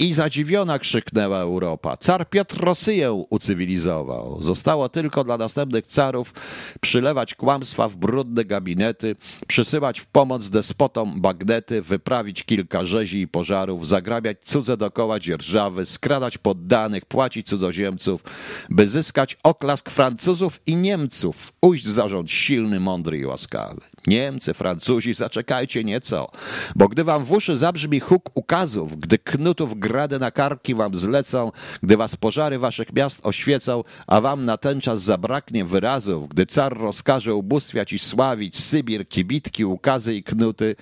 i 0.00 0.14
zadziwiona 0.14 0.78
krzyknęła 0.78 1.38
Europa. 1.38 1.96
Car 1.96 2.30
Piotr 2.30 2.60
Rosyję 2.60 3.12
ucywilizował. 3.12 4.42
Zostało 4.42 4.88
tylko 4.88 5.24
dla 5.24 5.38
następnych 5.38 5.86
carów 5.86 6.34
przylewać 6.80 7.34
kłamstwa 7.34 7.88
w 7.88 7.96
brudne 7.96 8.44
gabinety, 8.44 9.16
przysyłać 9.46 10.00
w 10.00 10.06
pomoc 10.06 10.48
despotom 10.48 11.20
bagnety, 11.20 11.82
wyprawić 11.82 12.44
kilka 12.44 12.84
rzezi 12.84 13.20
i 13.20 13.28
pożarów, 13.28 13.88
zagrabiać 13.88 14.38
cudze 14.42 14.76
dokoła 14.76 15.18
dzierżawy, 15.18 15.86
skradać 15.86 16.38
poddanych, 16.38 17.04
płacić 17.04 17.48
cudzoziemców, 17.48 18.24
by 18.70 18.88
zyskać 18.88 19.36
oklask 19.42 19.90
Francuzów 19.90 20.60
i 20.66 20.76
Niemców, 20.76 21.52
ujść 21.60 21.86
zarząd 21.86 22.30
silny, 22.30 22.80
mądry 22.80 23.18
i 23.18 23.26
łaskawy. 23.26 23.80
Niemcy, 24.06 24.54
Francuzi, 24.54 25.14
zaczekajcie 25.14 25.84
nieco, 25.84 26.30
bo 26.76 26.88
gdy 26.88 27.04
wam 27.04 27.24
w 27.24 27.32
uszy 27.32 27.56
zabrzmi 27.56 28.00
huk 28.00 28.30
ukazów, 28.34 29.00
gdy 29.00 29.18
knutów 29.18 29.78
grady 29.90 30.18
na 30.18 30.30
karki 30.30 30.74
wam 30.74 30.94
zlecą, 30.94 31.52
gdy 31.82 31.96
was 31.96 32.16
pożary 32.16 32.58
waszych 32.58 32.92
miast 32.92 33.20
oświecą, 33.22 33.84
a 34.06 34.20
wam 34.20 34.44
na 34.44 34.56
ten 34.56 34.80
czas 34.80 35.02
zabraknie 35.02 35.64
wyrazów, 35.64 36.28
gdy 36.28 36.46
car 36.46 36.78
rozkaże 36.78 37.34
ubóstwiać 37.34 37.92
i 37.92 37.98
sławić 37.98 38.58
Sybir, 38.58 39.08
kibitki, 39.08 39.64
ukazy 39.64 40.14
i 40.14 40.22
knuty, 40.22 40.76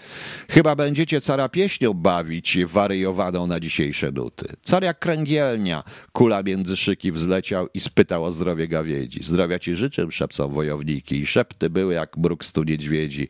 chyba 0.50 0.76
będziecie 0.76 1.20
cara 1.20 1.48
pieśnią 1.48 1.94
bawić, 1.94 2.58
wariowaną 2.64 3.46
na 3.46 3.60
dzisiejsze 3.60 4.12
nuty. 4.12 4.46
Car 4.62 4.82
jak 4.82 4.98
kręgielnia, 4.98 5.84
kula 6.12 6.42
między 6.42 6.76
szyki 6.76 7.12
wzleciał 7.12 7.68
i 7.74 7.80
spytał 7.80 8.24
o 8.24 8.30
zdrowie 8.30 8.68
gawiedzi. 8.68 9.22
Zdrowia 9.22 9.58
ci 9.58 9.74
życzę, 9.74 10.06
szepcą 10.10 10.48
wojowniki 10.48 11.18
i 11.18 11.26
szepty 11.26 11.70
były 11.70 11.94
jak 11.94 12.16
mruk 12.16 12.44
stu 12.44 12.62
niedźwiedzi. 12.62 13.28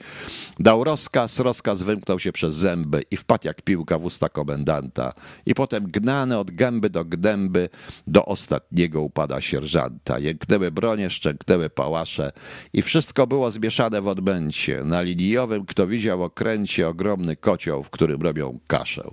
Dał 0.59 0.85
rozkaz, 0.85 1.39
rozkaz 1.39 1.83
wymknął 1.83 2.19
się 2.19 2.33
przez 2.33 2.55
zęby 2.55 3.03
i 3.11 3.17
wpadł 3.17 3.47
jak 3.47 3.63
piłka 3.63 3.99
w 3.99 4.05
usta 4.05 4.29
komendanta. 4.29 5.13
I 5.47 5.55
potem 5.69 5.87
gnany 5.87 6.39
od 6.39 6.51
gęby 6.51 6.91
do 6.91 7.05
gdęby 7.05 7.69
do 8.07 8.25
ostatniego 8.25 9.03
upada 9.03 9.41
sierżanta. 9.41 10.19
Jęknęły 10.19 10.71
bronie, 10.71 11.11
szczęknęły 11.11 11.71
pałasze 11.71 12.33
i 12.73 12.83
wszystko 12.83 13.27
było 13.27 13.51
zmieszane 13.51 14.01
w 14.01 14.09
odmęcie. 14.09 14.85
Na 14.85 15.03
linijowym, 15.03 15.67
kto 15.67 15.87
widział 15.87 16.23
okręcie, 16.23 16.89
ogromny 16.89 17.37
kocioł, 17.37 17.83
w 17.83 17.91
którym 17.91 18.23
robią 18.23 18.59
kaszę. 18.67 19.11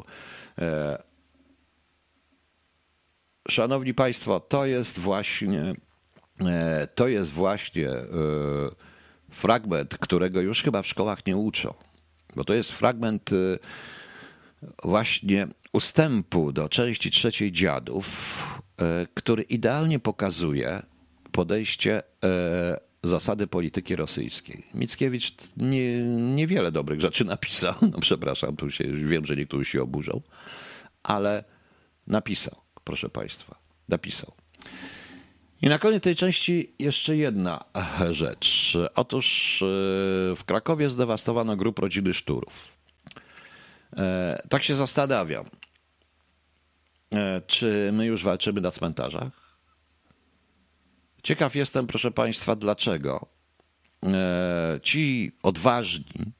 E, 0.60 1.04
szanowni 3.48 3.94
Państwo, 3.94 4.40
to 4.40 4.66
jest 4.66 5.00
właśnie 5.00 5.76
e, 6.42 6.88
to 6.96 7.08
jest 7.08 7.32
właśnie 7.32 7.90
e, 7.90 8.06
fragment, 9.30 9.98
którego 9.98 10.42
już 10.42 10.64
chyba 10.64 10.82
w 10.82 10.88
szkołach 10.88 11.26
nie 11.26 11.38
uczą. 11.38 11.74
Bo 12.36 12.44
to 12.44 12.54
jest 12.54 12.72
fragment 12.72 13.30
właśnie 14.84 15.48
ustępu 15.76 16.52
do 16.52 16.70
części 16.70 17.12
trzeciej 17.12 17.52
dziadów, 17.52 18.06
e, 18.78 19.08
który 19.14 19.44
idealnie 19.44 20.00
pokazuje 20.00 20.84
podejście 21.32 22.04
e, 22.24 22.80
zasady 23.04 23.48
polityki 23.48 23.96
rosyjskiej. 23.96 24.64
Mickiewicz 24.74 25.34
nie, 25.58 26.04
niewiele 26.06 26.72
dobrych 26.72 27.02
rzeczy 27.02 27.26
napisał. 27.36 27.74
No 27.82 28.00
przepraszam, 28.00 28.56
tu 28.56 28.72
się, 28.72 28.84
wiem, 28.84 29.26
że 29.26 29.36
niektórzy 29.36 29.66
się 29.66 29.82
oburzą, 29.82 30.22
ale 31.04 31.44
napisał, 32.08 32.56
proszę 32.84 33.10
Państwa, 33.10 33.56
napisał. 33.90 34.32
I 35.62 35.70
na 35.70 35.80
koniec 35.80 36.04
tej 36.04 36.16
części 36.16 36.74
jeszcze 36.80 37.18
jedna 37.18 37.64
rzecz. 38.12 38.78
Otóż 38.96 39.62
e, 39.62 39.66
w 40.36 40.44
Krakowie 40.46 40.90
zdewastowano 40.90 41.56
grup 41.56 41.80
rodziny 41.80 42.14
Szturów. 42.14 42.76
Tak 44.50 44.64
się 44.64 44.76
zastanawiam, 44.76 45.46
czy 47.48 47.90
my 47.94 48.06
już 48.06 48.24
walczymy 48.24 48.62
na 48.62 48.72
cmentarzach? 48.72 49.46
Ciekaw 51.24 51.56
jestem, 51.56 51.88
proszę 51.88 52.12
Państwa, 52.12 52.56
dlaczego 52.56 53.28
e, 54.04 54.80
ci 54.84 55.32
odważni, 55.44 56.32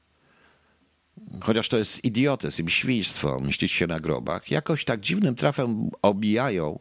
chociaż 1.42 1.68
to 1.68 1.78
jest 1.78 2.04
idiotyzm, 2.04 2.68
świństwo, 2.68 3.40
mścić 3.40 3.72
się 3.72 3.86
na 3.86 4.00
grobach, 4.00 4.50
jakoś 4.50 4.84
tak 4.84 5.00
dziwnym 5.00 5.34
trafem 5.34 5.90
obijają 6.02 6.78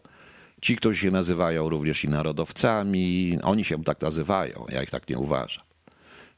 ci, 0.61 0.75
którzy 0.75 0.99
się 0.99 1.11
nazywają 1.11 1.69
również 1.69 2.03
i 2.03 2.09
narodowcami, 2.09 3.39
oni 3.43 3.63
się 3.63 3.83
tak 3.83 4.01
nazywają, 4.01 4.65
ja 4.69 4.83
ich 4.83 4.89
tak 4.89 5.09
nie 5.09 5.17
uważam, 5.17 5.63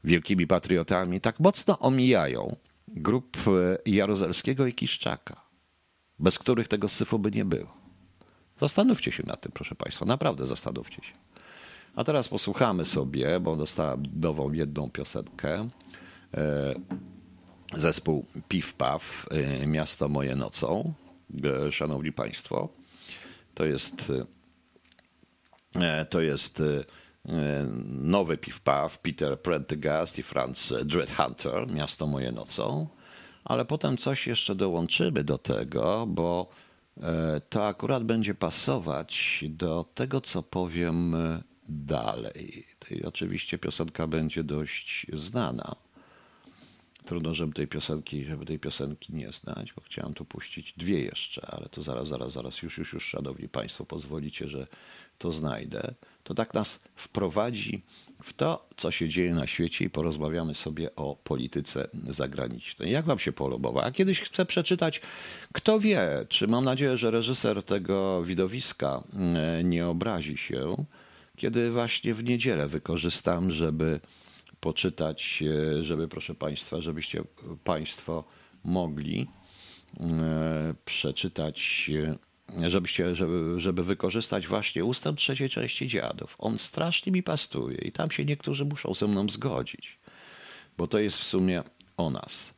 wielkimi 0.04 0.48
patriotami, 0.48 1.22
tak 1.22 1.40
mocno 1.40 1.80
omijają 1.80 2.56
grup 2.88 3.38
e, 3.48 3.92
Jaruzelskiego 3.92 4.66
i 4.66 4.74
Kiszczaka 4.74 5.47
bez 6.20 6.40
których 6.40 6.68
tego 6.68 6.90
syfu 6.90 7.20
by 7.20 7.32
nie 7.32 7.46
było. 7.46 7.78
Zastanówcie 8.60 9.12
się 9.12 9.24
nad 9.26 9.42
tym, 9.42 9.52
proszę 9.52 9.76
Państwa, 9.76 10.06
naprawdę 10.06 10.46
zastanówcie 10.46 10.96
się. 10.96 11.14
A 11.96 12.04
teraz 12.04 12.28
posłuchamy 12.28 12.86
sobie, 12.86 13.40
bo 13.40 13.56
dostałem 13.56 14.04
nową 14.16 14.52
jedną 14.52 14.90
piosenkę. 14.90 15.70
E, 16.34 16.74
zespół 17.78 18.26
Piw 18.48 18.74
Paw, 18.74 19.26
e, 19.32 19.68
Miasto 19.68 20.10
Moje 20.10 20.36
Nocą. 20.36 20.94
E, 21.44 21.72
szanowni 21.72 22.12
Państwo, 22.12 22.70
to 23.54 23.66
jest, 23.66 24.14
to 26.10 26.22
jest 26.22 26.64
nowy 27.86 28.38
Piw 28.38 28.62
Paw, 28.62 29.00
Peter 29.00 29.42
Prendergast 29.42 30.20
i 30.20 30.24
Franz 30.24 30.74
Dreadhunter, 30.86 31.68
Miasto 31.68 32.08
Moje 32.08 32.32
Nocą 32.32 32.88
ale 33.48 33.66
potem 33.66 33.98
coś 33.98 34.28
jeszcze 34.28 34.56
dołączymy 34.56 35.24
do 35.24 35.38
tego, 35.38 36.06
bo 36.08 36.50
e, 37.02 37.42
to 37.50 37.68
akurat 37.68 38.04
będzie 38.04 38.36
pasować 38.36 39.44
do 39.50 39.86
tego, 39.96 40.22
co 40.22 40.44
powiem 40.44 41.16
e, 41.16 41.44
dalej. 41.70 42.66
I 42.92 43.04
oczywiście 43.04 43.58
piosenka 43.58 44.08
będzie 44.08 44.44
dość 44.44 45.08
znana. 45.14 45.76
Trudno, 47.06 47.34
żeby 47.34 47.54
tej 47.54 47.68
piosenki, 47.68 48.26
żeby 48.26 48.46
tej 48.46 48.60
piosenki 48.60 49.14
nie 49.14 49.32
znać, 49.32 49.74
bo 49.74 49.82
chciałem 49.82 50.14
tu 50.14 50.26
puścić 50.26 50.74
dwie 50.74 51.02
jeszcze, 51.02 51.48
ale 51.52 51.70
to 51.70 51.82
zaraz, 51.84 52.08
zaraz, 52.08 52.34
zaraz, 52.34 52.62
już, 52.62 52.78
już, 52.78 52.94
już, 52.94 53.06
szanowni 53.06 53.50
państwo, 53.50 53.86
pozwolicie, 53.86 54.48
że 54.48 54.68
to 55.18 55.32
znajdę. 55.32 55.94
To 56.24 56.34
tak 56.34 56.54
nas 56.54 56.80
wprowadzi 56.96 57.82
w 58.24 58.34
to, 58.34 58.70
co 58.78 58.92
się 58.92 59.10
dzieje 59.10 59.34
na 59.34 59.48
świecie 59.48 59.86
i 59.86 59.90
porozmawiamy 59.90 60.56
sobie 60.56 60.96
o 60.96 61.16
polityce 61.16 61.88
zagranicznej. 62.10 62.92
Jak 62.92 63.06
wam 63.06 63.20
się 63.20 63.32
podoba? 63.32 63.84
A 63.84 63.92
kiedyś 63.92 64.22
chcę 64.22 64.46
przeczytać, 64.46 65.02
kto 65.54 65.80
wie, 65.80 66.26
czy 66.30 66.48
mam 66.48 66.66
nadzieję, 66.66 66.98
że 66.98 67.12
reżyser 67.12 67.64
tego 67.64 68.24
widowiska 68.24 69.04
mm, 69.14 69.70
nie 69.70 69.88
obrazi 69.88 70.38
się, 70.38 70.86
kiedy 71.36 71.72
właśnie 71.72 72.14
w 72.14 72.24
niedzielę 72.24 72.68
wykorzystam, 72.68 73.52
żeby 73.52 74.00
poczytać, 74.60 75.44
e, 75.80 75.84
żeby 75.84 76.08
proszę 76.08 76.36
Państwa, 76.36 76.82
żebyście 76.82 77.24
Państwo 77.64 78.24
mogli 78.64 79.28
e, 80.00 80.74
przeczytać, 80.86 81.92
e, 81.96 82.27
żebyście, 82.68 83.16
żeby, 83.16 83.60
żeby 83.60 83.84
wykorzystać 83.84 84.48
właśnie 84.48 84.86
ustęp 84.86 85.20
trzeciej 85.20 85.50
części 85.50 85.88
dziadów. 85.88 86.36
On 86.40 86.60
strasznie 86.60 87.12
mi 87.12 87.24
pastuje 87.24 87.78
i 87.78 87.92
tam 87.92 88.12
się 88.12 88.26
niektórzy 88.26 88.66
muszą 88.66 88.94
ze 88.94 89.08
mną 89.08 89.30
zgodzić, 89.30 90.00
bo 90.78 90.88
to 90.88 91.00
jest 91.00 91.18
w 91.18 91.24
sumie 91.24 91.64
o 91.98 92.10
nas. 92.10 92.54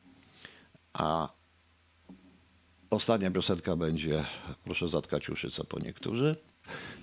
A 0.93 1.29
ostatnia 2.89 3.31
piosenka 3.31 3.75
będzie, 3.75 4.25
proszę 4.63 4.89
zatkać 4.89 5.29
uszy, 5.29 5.51
co 5.51 5.63
po 5.63 5.79
niektórzy. 5.79 6.35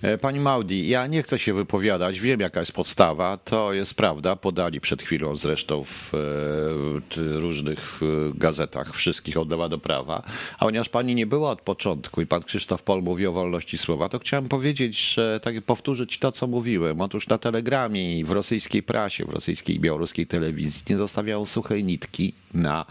E, 0.01 0.17
pani 0.17 0.39
Maudi, 0.39 0.89
ja 0.89 1.07
nie 1.07 1.23
chcę 1.23 1.39
się 1.39 1.53
wypowiadać, 1.53 2.19
wiem 2.19 2.39
jaka 2.39 2.59
jest 2.59 2.71
podstawa, 2.71 3.37
to 3.37 3.73
jest 3.73 3.93
prawda, 3.93 4.35
podali 4.35 4.81
przed 4.81 5.01
chwilą 5.01 5.35
zresztą 5.35 5.83
w, 5.83 6.09
w 6.11 6.91
różnych 7.15 7.99
e, 8.01 8.39
gazetach, 8.39 8.93
wszystkich 8.93 9.37
od 9.37 9.49
lewa 9.49 9.69
do 9.69 9.77
prawa, 9.77 10.23
a 10.59 10.65
ponieważ 10.65 10.89
pani 10.89 11.15
nie 11.15 11.25
była 11.25 11.51
od 11.51 11.61
początku 11.61 12.21
i 12.21 12.25
pan 12.25 12.43
Krzysztof 12.43 12.83
Pol 12.83 13.03
mówi 13.03 13.27
o 13.27 13.31
wolności 13.31 13.77
słowa, 13.77 14.09
to 14.09 14.19
chciałem 14.19 14.49
powiedzieć, 14.49 15.13
że 15.13 15.39
tak 15.43 15.61
powtórzyć 15.61 16.19
to, 16.19 16.31
co 16.31 16.47
mówiłem. 16.47 17.01
Otóż 17.01 17.27
na 17.27 17.37
telegramie 17.37 18.19
i 18.19 18.23
w 18.23 18.31
rosyjskiej 18.31 18.83
prasie, 18.83 19.25
w 19.25 19.29
rosyjskiej 19.29 19.75
i 19.75 19.79
białoruskiej 19.79 20.27
telewizji 20.27 20.83
nie 20.89 20.97
zostawiają 20.97 21.45
suchej 21.45 21.83
nitki 21.83 22.33
na 22.53 22.85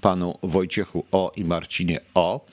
panu 0.00 0.38
Wojciechu 0.42 1.04
O 1.12 1.32
i 1.36 1.44
Marcinie 1.44 2.00
O, 2.14 2.46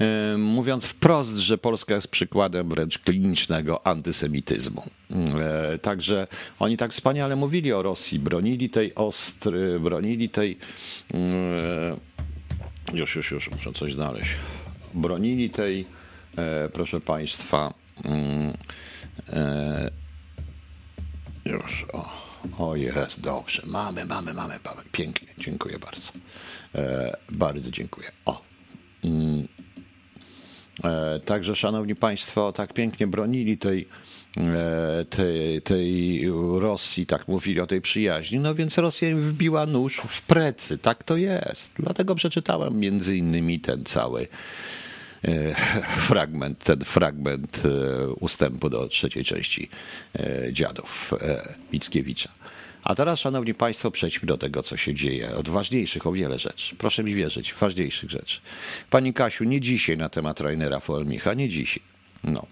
e, 0.00 0.36
mówiąc 0.38 0.86
wprost, 0.86 1.36
że 1.36 1.58
Polska 1.58 1.94
jest 1.94 2.08
przykładem 2.08 2.68
wręcz 2.68 2.98
klinicznego 2.98 3.86
antysemityzmu. 3.86 4.82
E, 5.40 5.78
także 5.78 6.26
oni 6.58 6.76
tak 6.76 6.92
wspaniale 6.92 7.36
mówili 7.36 7.72
o 7.72 7.82
Rosji, 7.82 8.18
bronili 8.18 8.70
tej 8.70 8.94
ostry, 8.94 9.80
bronili 9.80 10.28
tej. 10.28 10.58
E, 11.14 11.96
już, 12.92 13.16
już, 13.16 13.30
już, 13.30 13.50
muszę 13.50 13.72
coś 13.72 13.92
znaleźć. 13.94 14.30
Bronili 14.94 15.50
tej, 15.50 15.86
proszę 16.72 17.00
Państwa, 17.00 17.74
mm, 18.04 18.56
już, 21.44 21.86
o. 21.92 22.21
O 22.58 22.76
jest, 22.76 23.20
dobrze. 23.20 23.62
Mamy, 23.66 24.04
mamy, 24.04 24.34
mamy, 24.34 24.58
mamy. 24.64 24.82
Pięknie, 24.92 25.28
dziękuję 25.38 25.78
bardzo. 25.78 26.12
E, 26.74 27.16
bardzo 27.32 27.70
dziękuję. 27.70 28.08
O. 28.24 28.42
Mm. 29.04 29.48
E, 30.84 31.20
także, 31.20 31.56
szanowni 31.56 31.94
państwo, 31.94 32.52
tak 32.52 32.72
pięknie 32.72 33.06
bronili 33.06 33.58
tej, 33.58 33.88
e, 34.36 35.04
tej, 35.10 35.62
tej 35.62 36.22
Rosji, 36.58 37.06
tak 37.06 37.28
mówili 37.28 37.60
o 37.60 37.66
tej 37.66 37.80
przyjaźni, 37.80 38.38
no 38.38 38.54
więc 38.54 38.78
Rosja 38.78 39.10
im 39.10 39.20
wbiła 39.20 39.66
nóż 39.66 40.00
w 40.08 40.22
plecy. 40.22 40.78
Tak 40.78 41.04
to 41.04 41.16
jest. 41.16 41.70
Dlatego 41.76 42.14
przeczytałem 42.14 42.78
między 42.78 43.16
innymi 43.16 43.60
ten 43.60 43.84
cały 43.84 44.28
fragment, 46.08 46.64
ten 46.64 46.84
fragment 46.84 47.62
e, 47.64 48.08
ustępu 48.08 48.70
do 48.70 48.88
trzeciej 48.88 49.24
części 49.24 49.68
e, 50.18 50.52
dziadów 50.52 51.14
Mickiewicza. 51.72 52.30
A 52.82 52.94
teraz, 52.94 53.20
szanowni 53.20 53.54
państwo, 53.54 53.90
przejdźmy 53.90 54.26
do 54.26 54.36
tego, 54.36 54.62
co 54.62 54.76
się 54.76 54.94
dzieje. 54.94 55.36
Od 55.36 55.48
ważniejszych 55.48 56.06
o 56.06 56.12
wiele 56.12 56.38
rzeczy. 56.38 56.76
Proszę 56.76 57.04
mi 57.04 57.14
wierzyć, 57.14 57.54
ważniejszych 57.54 58.10
rzeczy. 58.10 58.40
Pani 58.90 59.14
Kasiu, 59.14 59.44
nie 59.44 59.60
dzisiaj 59.60 59.96
na 59.96 60.08
temat 60.08 60.40
Rainera 60.40 60.80
Foelmicha, 60.80 61.34
nie 61.34 61.48
dzisiaj. 61.48 61.82
No. 62.24 62.46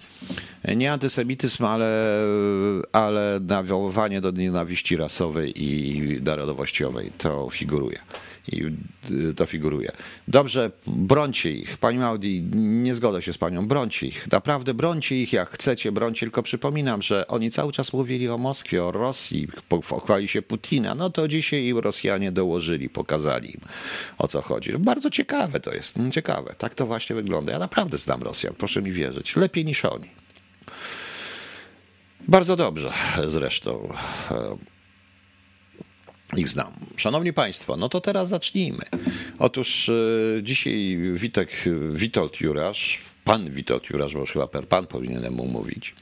Nie 0.76 0.92
antysemityzm, 0.92 1.64
ale, 1.64 2.22
ale 2.92 3.40
nawoływanie 3.42 4.20
do 4.20 4.30
nienawiści 4.30 4.96
rasowej 4.96 5.62
i 5.64 6.22
narodowościowej. 6.22 7.12
To 7.18 7.50
figuruje 7.50 7.98
i 8.48 8.64
y, 9.10 9.34
to 9.34 9.46
figuruje. 9.46 9.92
Dobrze, 10.28 10.70
brońcie 10.86 11.52
ich. 11.52 11.76
Pani 11.76 11.98
Maudi, 11.98 12.42
nie 12.52 12.94
zgodzę 12.94 13.22
się 13.22 13.32
z 13.32 13.38
panią, 13.38 13.68
brońcie 13.68 14.06
ich. 14.06 14.32
Naprawdę 14.32 14.74
brońcie 14.74 15.22
ich 15.22 15.32
jak 15.32 15.50
chcecie, 15.50 15.92
brońcie, 15.92 16.20
tylko 16.20 16.42
przypominam, 16.42 17.02
że 17.02 17.26
oni 17.26 17.50
cały 17.50 17.72
czas 17.72 17.92
mówili 17.92 18.28
o 18.28 18.38
Moskwie, 18.38 18.84
o 18.84 18.92
Rosji, 18.92 19.48
pochwali 19.68 20.28
się 20.28 20.42
Putina. 20.42 20.94
No 20.94 21.10
to 21.10 21.28
dzisiaj 21.28 21.64
im 21.64 21.78
Rosjanie 21.78 22.32
dołożyli, 22.32 22.88
pokazali 22.88 23.54
im 23.54 23.60
o 24.18 24.28
co 24.28 24.42
chodzi. 24.42 24.72
Bardzo 24.78 25.10
ciekawe 25.10 25.60
to 25.60 25.74
jest, 25.74 25.96
ciekawe. 26.12 26.54
Tak 26.58 26.74
to 26.74 26.86
właśnie 26.86 27.16
wygląda. 27.16 27.52
Ja 27.52 27.58
naprawdę 27.58 27.98
znam 27.98 28.22
Rosjan, 28.22 28.54
proszę 28.54 28.82
mi 28.82 28.92
wierzyć. 28.92 29.36
Lepiej 29.36 29.64
niż 29.64 29.84
oni. 29.84 30.08
Bardzo 32.28 32.56
dobrze 32.56 32.92
zresztą 33.28 33.88
ich 36.36 36.48
znam. 36.48 36.72
Szanowni 36.96 37.32
Państwo, 37.32 37.76
no 37.76 37.88
to 37.88 38.00
teraz 38.00 38.28
zacznijmy. 38.28 38.84
Otóż 39.38 39.88
e, 39.88 39.92
dzisiaj 40.42 40.98
Witek, 41.14 41.50
Witold 41.92 42.40
Jurasz, 42.40 42.98
pan 43.24 43.50
Witold 43.50 43.90
Jurasz, 43.90 44.14
bo 44.14 44.26
chyba 44.26 44.46
per 44.46 44.68
pan 44.68 44.86
powinienem 44.86 45.34
mu 45.34 45.46
mówić, 45.46 45.94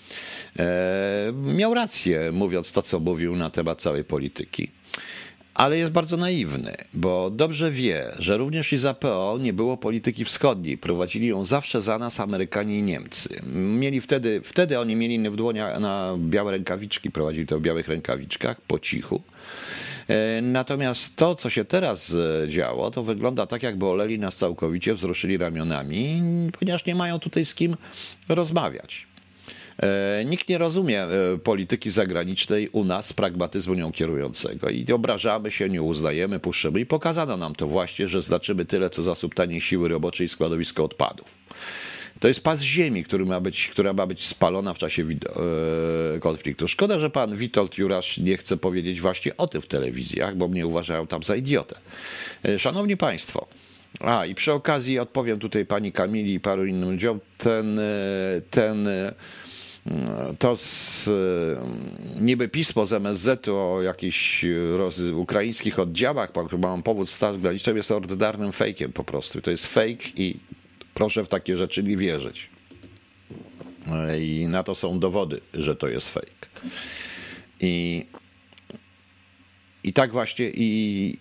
e, 0.59 1.33
miał 1.33 1.75
rację, 1.75 2.33
mówiąc 2.33 2.73
to, 2.73 2.83
co 2.83 3.01
mówił 3.01 3.37
na 3.37 3.51
temat 3.51 3.83
całej 3.83 4.05
polityki. 4.05 4.71
Ale 5.55 5.79
jest 5.79 5.93
bardzo 5.93 6.17
naiwny, 6.17 6.75
bo 6.95 7.31
dobrze 7.31 7.71
wie, 7.71 8.07
że 8.19 8.37
również 8.37 8.73
i 8.73 8.79
za 8.79 8.95
PO 8.95 9.39
nie 9.41 9.53
było 9.53 9.77
polityki 9.77 10.25
wschodniej. 10.25 10.79
Prowadzili 10.79 11.27
ją 11.27 11.45
zawsze 11.45 11.83
za 11.83 11.99
nas 11.99 12.21
Amerykanie 12.21 12.79
i 12.79 12.83
Niemcy. 12.83 13.43
Mieli 13.53 14.01
wtedy, 14.01 14.41
wtedy 14.45 14.79
oni 14.79 14.97
mieli 14.97 15.31
w 15.31 15.37
dłoniach 15.37 15.81
na 15.81 16.17
białe 16.19 16.53
rękawiczki, 16.53 17.11
prowadzili 17.11 17.47
to 17.47 17.59
w 17.59 17.63
białych 17.63 17.89
rękawiczkach 17.89 18.61
po 18.61 18.79
cichu. 18.79 19.23
E, 20.09 20.43
natomiast 20.43 21.17
to, 21.17 21.35
co 21.35 21.51
się 21.51 21.65
teraz 21.65 22.15
e, 22.45 22.49
działo, 22.49 22.91
to 22.91 23.03
wygląda 23.03 23.47
tak, 23.47 23.63
jakby 23.63 23.87
oleli 23.87 24.19
nas 24.19 24.37
całkowicie, 24.37 24.95
wzruszyli 24.95 25.39
ramionami, 25.39 26.23
ponieważ 26.59 26.87
nie 26.87 26.95
mają 26.95 27.19
tutaj 27.19 27.47
z 27.47 27.55
kim 27.55 27.77
rozmawiać. 28.29 29.07
E, 29.83 30.25
nikt 30.25 30.49
nie 30.49 30.59
rozumie 30.59 31.07
polityki 31.45 31.91
zagranicznej 31.91 32.69
u 32.69 32.85
nas, 32.85 33.13
pragmatyzmu 33.13 33.75
nią 33.75 33.93
kierującego. 33.93 34.69
I 34.71 34.93
obrażamy 34.93 35.51
się, 35.51 35.69
nie 35.69 35.83
uznajemy, 35.83 36.41
puszczymy. 36.41 36.81
I 36.81 36.87
pokazano 36.87 37.37
nam 37.37 37.55
to 37.55 37.67
właśnie, 37.67 38.09
że 38.09 38.23
znaczymy 38.23 38.65
tyle, 38.65 38.91
co 38.91 39.03
zasób 39.03 39.35
taniej 39.35 39.61
siły 39.61 39.89
roboczej 39.89 40.27
i 40.27 40.29
składowisko 40.29 40.85
odpadów. 40.85 41.29
To 42.21 42.29
jest 42.29 42.41
pas 42.41 42.61
ziemi, 42.61 43.05
który 43.05 43.27
ma 43.27 43.41
być, 43.41 43.69
która 43.69 43.93
ma 43.93 44.07
być 44.07 44.27
spalona 44.27 44.75
w 44.75 44.79
czasie 44.79 45.03
e, 46.17 46.21
konfliktu. 46.21 46.69
Szkoda, 46.69 46.99
że 46.99 47.11
pan 47.11 47.37
Witold 47.37 47.79
Jurasz 47.79 48.19
nie 48.19 48.37
chce 48.37 48.57
powiedzieć 48.57 49.01
właśnie 49.01 49.37
o 49.37 49.47
tym 49.47 49.63
w 49.63 49.67
telewizjach, 49.67 50.37
bo 50.37 50.49
mnie 50.49 50.67
uważają 50.67 51.07
tam 51.07 51.23
za 51.23 51.37
idiotę. 51.37 51.77
E, 52.45 52.59
szanowni 52.59 52.97
Państwo, 52.97 53.47
a 54.01 54.27
i 54.27 54.35
przy 54.35 54.53
okazji 54.53 54.99
odpowiem 54.99 55.39
tutaj 55.39 55.67
pani 55.67 55.93
Kamili 55.93 56.35
i 56.35 56.41
paru 56.41 56.67
innym 56.67 56.91
ludziom, 56.91 57.21
ten, 57.39 57.79
e, 57.79 57.83
ten 58.51 58.89
to 60.39 60.57
z, 60.57 61.11
niby 62.21 62.49
pismo 62.49 62.87
z 62.87 62.93
MSZ 62.93 63.49
o 63.49 63.83
jakichś 63.83 64.45
roz, 64.77 64.99
ukraińskich 64.99 65.79
oddziałach, 65.79 66.33
mam 66.59 66.83
powód 66.83 67.11
Straż 67.11 67.39
Granicznej, 67.39 67.77
jest 67.77 67.91
ordynarnym 67.91 68.53
fejkiem 68.53 68.93
po 68.93 69.05
prostu. 69.05 69.41
To 69.41 69.51
jest 69.51 69.67
fake 69.67 70.05
i 70.17 70.37
Proszę 70.99 71.25
w 71.25 71.29
takie 71.29 71.57
rzeczy 71.57 71.83
nie 71.83 71.97
wierzyć. 71.97 72.51
I 74.21 74.47
na 74.49 74.63
to 74.63 74.75
są 74.75 75.01
dowody, 75.01 75.41
że 75.55 75.77
to 75.77 75.89
jest 75.89 76.09
fake. 76.09 76.47
I, 77.61 78.05
i 79.85 79.93
tak 79.93 80.13
właśnie, 80.13 80.51
i, 80.55 81.19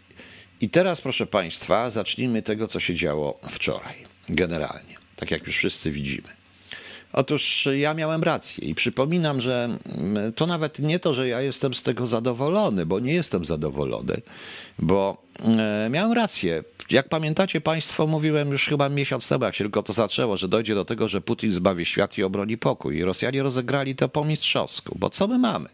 i 0.62 0.70
teraz, 0.70 1.02
proszę 1.02 1.28
Państwa, 1.28 1.90
zacznijmy 1.90 2.42
tego, 2.42 2.68
co 2.68 2.80
się 2.80 2.96
działo 2.96 3.40
wczoraj, 3.50 3.96
generalnie, 4.30 4.96
tak 5.16 5.32
jak 5.32 5.48
już 5.48 5.58
wszyscy 5.58 5.92
widzimy. 5.92 6.37
Otóż 7.14 7.68
ja 7.78 7.94
miałem 7.94 8.24
rację 8.24 8.68
i 8.68 8.76
przypominam, 8.76 9.42
że 9.42 9.78
to 10.36 10.46
nawet 10.46 10.80
nie 10.80 11.00
to, 11.00 11.14
że 11.14 11.28
ja 11.28 11.42
jestem 11.42 11.74
z 11.74 11.84
tego 11.84 12.08
zadowolony, 12.08 12.86
bo 12.86 13.00
nie 13.00 13.14
jestem 13.14 13.46
zadowolony, 13.46 14.22
bo 14.80 15.18
e, 15.44 15.90
miałem 15.90 16.14
rację. 16.14 16.64
Jak 16.90 17.10
pamiętacie 17.10 17.62
Państwo, 17.62 18.08
mówiłem 18.08 18.50
już 18.50 18.66
chyba 18.66 18.90
miesiąc 18.90 19.28
temu, 19.28 19.46
jak 19.46 19.56
się 19.56 19.64
tylko 19.64 19.84
to 19.84 19.94
zaczęło, 19.94 20.38
że 20.38 20.48
dojdzie 20.48 20.76
do 20.76 20.86
tego, 20.86 21.08
że 21.08 21.22
Putin 21.22 21.52
zbawi 21.52 21.86
świat 21.86 22.18
i 22.18 22.24
obroni 22.24 22.58
pokój. 22.58 22.98
I 22.98 23.04
Rosjanie 23.04 23.44
rozegrali 23.44 23.96
to 23.96 24.10
po 24.10 24.26
mistrzowsku, 24.26 24.98
bo 25.00 25.10
co 25.10 25.28
my 25.28 25.40
mamy? 25.40 25.70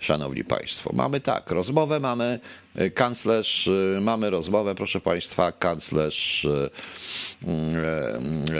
Szanowni 0.00 0.44
Państwo, 0.44 0.90
mamy 0.94 1.20
tak, 1.20 1.50
rozmowę 1.50 2.00
mamy, 2.00 2.40
e, 2.74 2.90
kanclerz, 2.90 3.68
e, 3.68 4.00
mamy 4.00 4.30
rozmowę, 4.30 4.74
proszę 4.74 5.00
Państwa, 5.00 5.52
kanclerz, 5.52 6.44
e, 6.44 6.70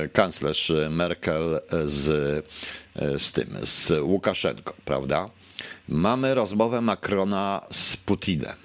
kanclerz 0.09 0.73
Merkel 0.91 1.61
z, 1.85 2.47
z 3.19 3.33
tym, 3.33 3.49
z 3.63 3.93
Łukaszenką, 4.03 4.73
prawda? 4.85 5.31
Mamy 5.89 6.35
rozmowę 6.35 6.81
Macrona 6.81 7.61
z 7.73 7.97
Putinem. 7.97 8.57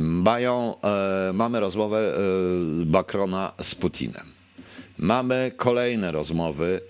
Mają, 0.00 0.74
mamy 1.32 1.60
rozmowę 1.60 2.14
Macrona 2.86 3.52
z 3.62 3.74
Putinem. 3.74 4.32
Mamy 4.98 5.52
kolejne 5.56 6.12
rozmowy, 6.12 6.80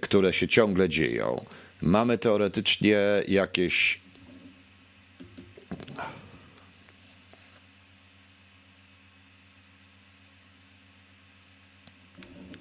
które 0.00 0.32
się 0.32 0.48
ciągle 0.48 0.88
dzieją 0.88 1.44
mamy 1.82 2.18
teoretycznie 2.18 2.98
jakieś 3.28 4.00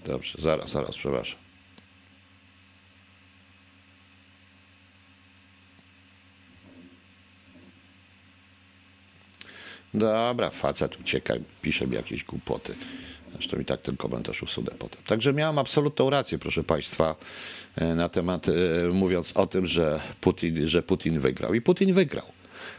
Dobrze, 0.06 0.42
zaraz, 0.42 0.72
zaraz, 0.72 0.98
przepraszam. 0.98 1.40
Dobra, 9.94 10.50
facet 10.50 11.00
ucieka, 11.00 11.34
pisze 11.62 11.88
mi 11.88 11.96
jakieś 11.96 12.24
głupoty. 12.24 12.76
Zresztą 13.34 13.60
i 13.60 13.66
tak 13.66 13.82
ten 13.82 13.98
komentarz 13.98 14.44
usunę 14.44 14.72
potem. 14.80 15.02
Także 15.08 15.34
miałem 15.34 15.58
absolutną 15.58 16.10
rację, 16.10 16.40
proszę 16.40 16.64
Państwa, 16.64 17.16
e, 17.76 17.96
na 17.96 18.10
temat, 18.10 18.48
e, 18.50 18.54
mówiąc 18.94 19.38
o 19.38 19.48
tym, 19.48 19.68
że 19.68 20.02
Putin, 20.22 20.68
że 20.68 20.84
Putin 20.84 21.20
wygrał. 21.20 21.54
I 21.54 21.62
Putin 21.62 21.94
wygrał. 21.94 22.26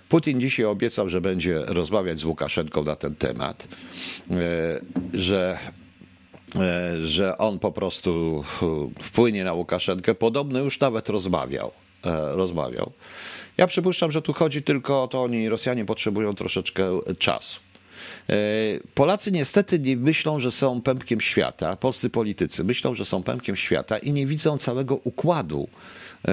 Putin 0.09 0.41
dzisiaj 0.41 0.67
obiecał, 0.67 1.09
że 1.09 1.21
będzie 1.21 1.59
rozmawiać 1.67 2.21
z 2.21 2.25
Łukaszenką 2.25 2.85
na 2.85 2.97
ten 2.97 3.15
temat, 3.15 3.69
e, 4.31 4.81
że 5.15 5.59
że 7.05 7.38
on 7.38 7.59
po 7.59 7.73
prostu 7.73 8.45
wpłynie 9.01 9.45
na 9.45 9.53
Łukaszenkę. 9.53 10.15
Podobno 10.15 10.59
już 10.59 10.81
nawet 10.81 11.09
rozmawiał. 11.09 11.71
rozmawiał. 12.33 12.93
Ja 13.57 13.67
przypuszczam, 13.67 14.12
że 14.12 14.23
tu 14.23 14.33
chodzi 14.33 14.62
tylko 14.62 15.03
o 15.03 15.09
to, 15.09 15.23
oni 15.23 15.49
Rosjanie 15.49 15.85
potrzebują 15.85 16.35
troszeczkę 16.35 17.01
czasu. 17.19 17.61
E, 18.30 18.35
Polacy 18.94 19.32
niestety 19.32 19.78
nie 19.78 19.96
myślą, 19.96 20.40
że 20.40 20.50
są 20.50 20.82
pępkiem 20.82 21.20
świata, 21.20 21.76
polscy 21.76 22.11
politycy 22.11 22.64
myślą, 22.64 22.94
że 22.94 23.04
są 23.04 23.22
pępkiem 23.22 23.56
świata 23.56 23.98
i 23.98 24.12
nie 24.12 24.26
widzą 24.26 24.58
całego 24.58 24.96
układu 24.96 25.68
e, 26.28 26.32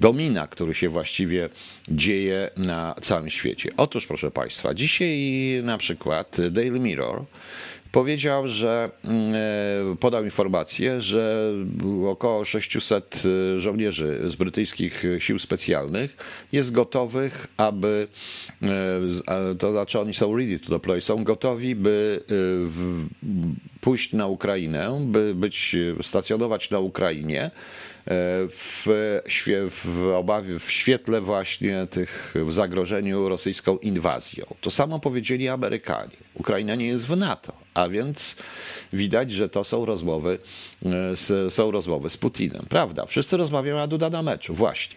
domina, 0.00 0.46
który 0.46 0.74
się 0.74 0.88
właściwie 0.88 1.48
dzieje 1.88 2.50
na 2.56 2.94
całym 3.02 3.30
świecie. 3.30 3.70
Otóż, 3.76 4.06
proszę 4.06 4.30
Państwa, 4.30 4.74
dzisiaj 4.74 5.18
na 5.62 5.78
przykład 5.78 6.36
Daily 6.50 6.80
Mirror 6.80 7.24
powiedział, 7.96 8.48
że 8.48 8.90
mm, 9.04 9.34
e, 9.34 9.96
podał 9.96 10.24
informację, 10.24 11.00
że 11.00 11.52
około 12.06 12.44
600 12.44 13.22
e, 13.56 13.60
żołnierzy 13.60 14.20
z 14.26 14.36
brytyjskich 14.36 15.02
sił 15.18 15.38
specjalnych 15.38 16.16
jest 16.52 16.72
gotowych, 16.72 17.46
aby 17.56 18.08
e, 18.62 19.54
to 19.58 19.72
znaczy 19.72 20.00
oni 20.00 20.14
są 20.14 20.36
ready 20.36 20.58
to 20.58 20.70
deploy, 20.70 21.00
są 21.00 21.24
gotowi, 21.24 21.74
by 21.74 22.20
pójść 23.80 24.12
na 24.12 24.26
Ukrainę, 24.26 25.04
by 25.06 25.34
być 25.34 25.76
stacjonować 26.02 26.70
na 26.70 26.78
Ukrainie 26.78 27.50
w, 28.48 28.86
w 29.84 30.06
obawie, 30.16 30.58
w 30.58 30.70
świetle 30.70 31.20
właśnie 31.20 31.86
tych, 31.90 32.34
w 32.34 32.52
zagrożeniu 32.52 33.28
rosyjską 33.28 33.78
inwazją. 33.78 34.46
To 34.60 34.70
samo 34.70 35.00
powiedzieli 35.00 35.48
Amerykanie. 35.48 36.16
Ukraina 36.34 36.74
nie 36.74 36.86
jest 36.86 37.06
w 37.06 37.16
NATO, 37.16 37.52
a 37.74 37.88
więc 37.88 38.36
widać, 38.92 39.32
że 39.32 39.48
to 39.48 39.64
są 39.64 39.84
rozmowy, 39.84 40.38
z, 41.14 41.54
są 41.54 41.70
rozmowy 41.70 42.10
z 42.10 42.16
Putinem. 42.16 42.66
Prawda, 42.68 43.06
wszyscy 43.06 43.36
rozmawiają, 43.36 43.78
a 43.78 43.86
Duda 43.86 44.10
na 44.10 44.22
meczu, 44.22 44.54
właśnie. 44.54 44.96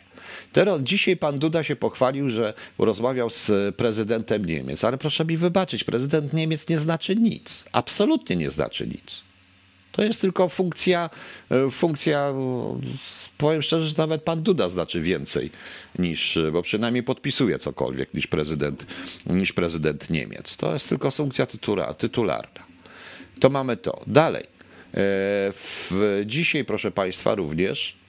Teraz, 0.53 0.81
dzisiaj 0.81 1.17
pan 1.17 1.39
Duda 1.39 1.63
się 1.63 1.75
pochwalił, 1.75 2.29
że 2.29 2.53
rozmawiał 2.77 3.29
z 3.29 3.75
prezydentem 3.75 4.45
Niemiec, 4.45 4.83
ale 4.83 4.97
proszę 4.97 5.25
mi 5.25 5.37
wybaczyć, 5.37 5.83
prezydent 5.83 6.33
Niemiec 6.33 6.69
nie 6.69 6.79
znaczy 6.79 7.15
nic. 7.15 7.63
Absolutnie 7.71 8.35
nie 8.35 8.51
znaczy 8.51 8.87
nic. 8.87 9.28
To 9.91 10.03
jest 10.03 10.21
tylko 10.21 10.49
funkcja, 10.49 11.09
e, 11.51 11.69
funkcja, 11.69 12.33
powiem 13.37 13.61
szczerze, 13.61 13.87
że 13.87 13.93
nawet 13.97 14.23
pan 14.23 14.43
Duda 14.43 14.69
znaczy 14.69 15.01
więcej 15.01 15.51
niż, 15.99 16.39
bo 16.51 16.61
przynajmniej 16.61 17.03
podpisuje 17.03 17.59
cokolwiek 17.59 18.13
niż 18.13 18.27
prezydent, 18.27 18.85
niż 19.25 19.53
prezydent 19.53 20.09
Niemiec. 20.09 20.57
To 20.57 20.73
jest 20.73 20.89
tylko 20.89 21.11
funkcja 21.11 21.45
tytura, 21.45 21.93
tytularna. 21.93 22.63
To 23.39 23.49
mamy 23.49 23.77
to. 23.77 24.01
Dalej. 24.07 24.43
E, 24.43 24.47
w, 25.53 26.21
dzisiaj, 26.25 26.65
proszę 26.65 26.91
Państwa, 26.91 27.35
również 27.35 27.99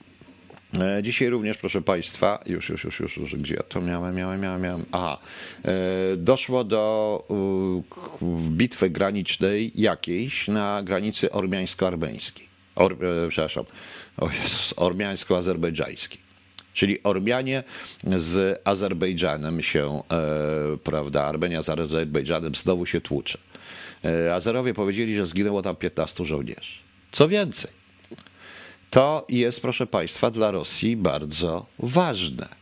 dzisiaj 1.01 1.29
również, 1.29 1.57
proszę 1.57 1.81
Państwa, 1.81 2.39
już, 2.45 2.69
już, 2.69 2.83
już, 2.83 2.99
już, 2.99 3.17
już 3.17 3.35
gdzie 3.35 3.55
ja 3.55 3.63
to 3.63 3.81
miałem, 3.81 4.15
miałem, 4.15 4.41
miałem, 4.41 4.61
miałem. 4.61 4.85
Aha, 4.91 5.17
e, 5.65 5.71
doszło 6.17 6.63
do 6.63 7.23
bitwy 8.49 8.89
granicznej 8.89 9.71
jakiejś 9.75 10.47
na 10.47 10.83
granicy 10.83 11.31
ormiańsko-armeńskiej. 11.31 12.47
Or, 12.75 12.93
e, 12.93 13.29
przepraszam, 13.29 13.65
o 14.17 14.29
Jezus, 14.29 14.73
ormiańsko-azerbejdżańskiej. 14.77 16.31
Czyli 16.73 17.03
Ormianie 17.03 17.63
z 18.17 18.61
Azerbejdżanem 18.63 19.61
się, 19.61 20.03
prawda, 20.83 21.23
Armenia 21.23 21.61
z 21.61 21.69
Azerbejdżanem 21.69 22.55
znowu 22.55 22.85
się 22.85 23.01
tłucze. 23.01 23.37
Azerowie 24.33 24.73
powiedzieli, 24.73 25.15
że 25.15 25.25
zginęło 25.25 25.61
tam 25.61 25.75
15 25.75 26.25
żołnierzy. 26.25 26.71
Co 27.11 27.27
więcej, 27.27 27.71
to 28.91 29.25
jest, 29.29 29.61
proszę 29.61 29.87
Państwa, 29.87 30.31
dla 30.31 30.51
Rosji 30.51 30.97
bardzo 30.97 31.65
ważne. 31.79 32.61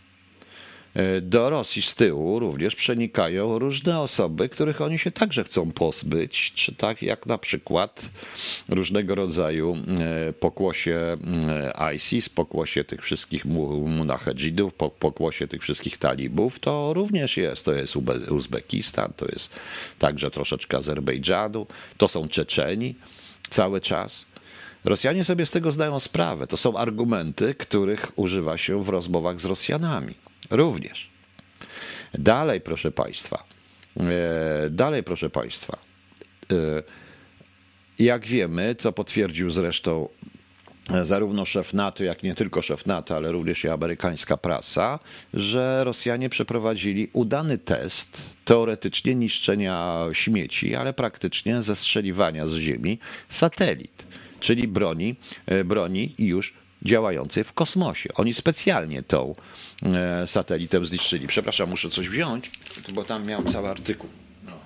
E, 0.94 1.22
do 1.22 1.50
Rosji 1.50 1.82
z 1.82 1.96
tyłu 1.96 2.40
również 2.40 2.76
przenikają 2.76 3.60
różne 3.60 4.00
osoby, 4.00 4.50
których 4.50 4.82
oni 4.82 5.00
się 5.00 5.12
także 5.12 5.44
chcą 5.44 5.72
pozbyć, 5.72 6.52
czy 6.56 6.76
tak 6.76 7.02
jak 7.02 7.26
na 7.26 7.38
przykład 7.38 8.10
różnego 8.70 9.16
rodzaju 9.16 9.78
e, 10.30 10.34
pokłosie 10.34 11.18
e, 11.80 11.96
ISIS, 11.96 12.30
pokłosie 12.30 12.84
tych 12.84 13.02
wszystkich 13.02 13.46
munachedżidów, 13.46 14.74
pokłosie 14.74 15.48
tych 15.48 15.62
wszystkich 15.62 15.98
talibów, 15.98 16.60
to 16.60 16.94
również 16.94 17.38
jest. 17.38 17.66
To 17.66 17.74
jest 17.74 17.96
Uzbekistan, 18.30 19.14
to 19.16 19.26
jest 19.26 19.50
także 20.00 20.32
troszeczkę 20.32 20.78
Azerbejdżanu, 20.78 21.68
to 21.98 22.08
są 22.08 22.28
Czeczeni 22.28 22.96
cały 23.50 23.82
czas. 23.82 24.29
Rosjanie 24.84 25.24
sobie 25.24 25.46
z 25.46 25.52
tego 25.52 25.72
zdają 25.72 26.00
sprawę. 26.00 26.48
To 26.48 26.58
są 26.58 26.78
argumenty, 26.78 27.56
których 27.56 28.20
używa 28.20 28.58
się 28.58 28.84
w 28.84 28.90
rozmowach 28.90 29.40
z 29.40 29.46
Rosjanami. 29.46 30.16
Również. 30.50 31.10
Dalej, 32.14 32.62
proszę 32.62 32.92
Państwa. 32.92 33.44
E, 34.00 34.70
dalej, 34.70 35.04
proszę 35.04 35.30
Państwa. 35.30 35.78
E, 36.52 36.56
jak 38.00 38.26
wiemy, 38.26 38.76
co 38.76 38.92
potwierdził 38.92 39.50
zresztą 39.50 40.10
e, 40.94 41.06
zarówno 41.06 41.46
szef 41.46 41.74
NATO, 41.74 42.04
jak 42.04 42.24
nie 42.24 42.36
tylko 42.36 42.62
szef 42.62 42.86
NATO, 42.86 43.16
ale 43.16 43.32
również 43.32 43.64
i 43.64 43.70
amerykańska 43.70 44.38
prasa, 44.38 45.00
że 45.34 45.84
Rosjanie 45.84 46.30
przeprowadzili 46.30 47.10
udany 47.14 47.58
test 47.58 48.22
teoretycznie 48.46 49.16
niszczenia 49.16 50.06
śmieci, 50.14 50.76
ale 50.76 50.94
praktycznie 50.94 51.62
zestrzeliwania 51.62 52.48
z 52.48 52.54
Ziemi 52.54 53.00
satelit 53.30 54.10
czyli 54.40 54.68
broni, 54.68 55.16
e, 55.46 55.64
broni 55.64 56.16
już 56.18 56.54
działającej 56.82 57.44
w 57.44 57.54
kosmosie. 57.54 58.10
Oni 58.14 58.34
specjalnie 58.34 59.04
tą 59.04 59.36
e, 59.84 60.28
satelitę 60.28 60.86
zniszczyli. 60.86 61.28
Przepraszam, 61.28 61.70
muszę 61.70 61.90
coś 61.90 62.10
wziąć, 62.10 62.52
bo 62.94 63.04
tam 63.04 63.26
miałem 63.26 63.48
cały 63.48 63.70
artykuł. 63.70 64.10
No. 64.44 64.60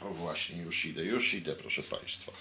O 0.00 0.14
właśnie, 0.14 0.62
już 0.62 0.84
idę, 0.84 1.04
już 1.04 1.34
idę, 1.34 1.54
proszę 1.54 1.82
Państwa. 1.82 2.32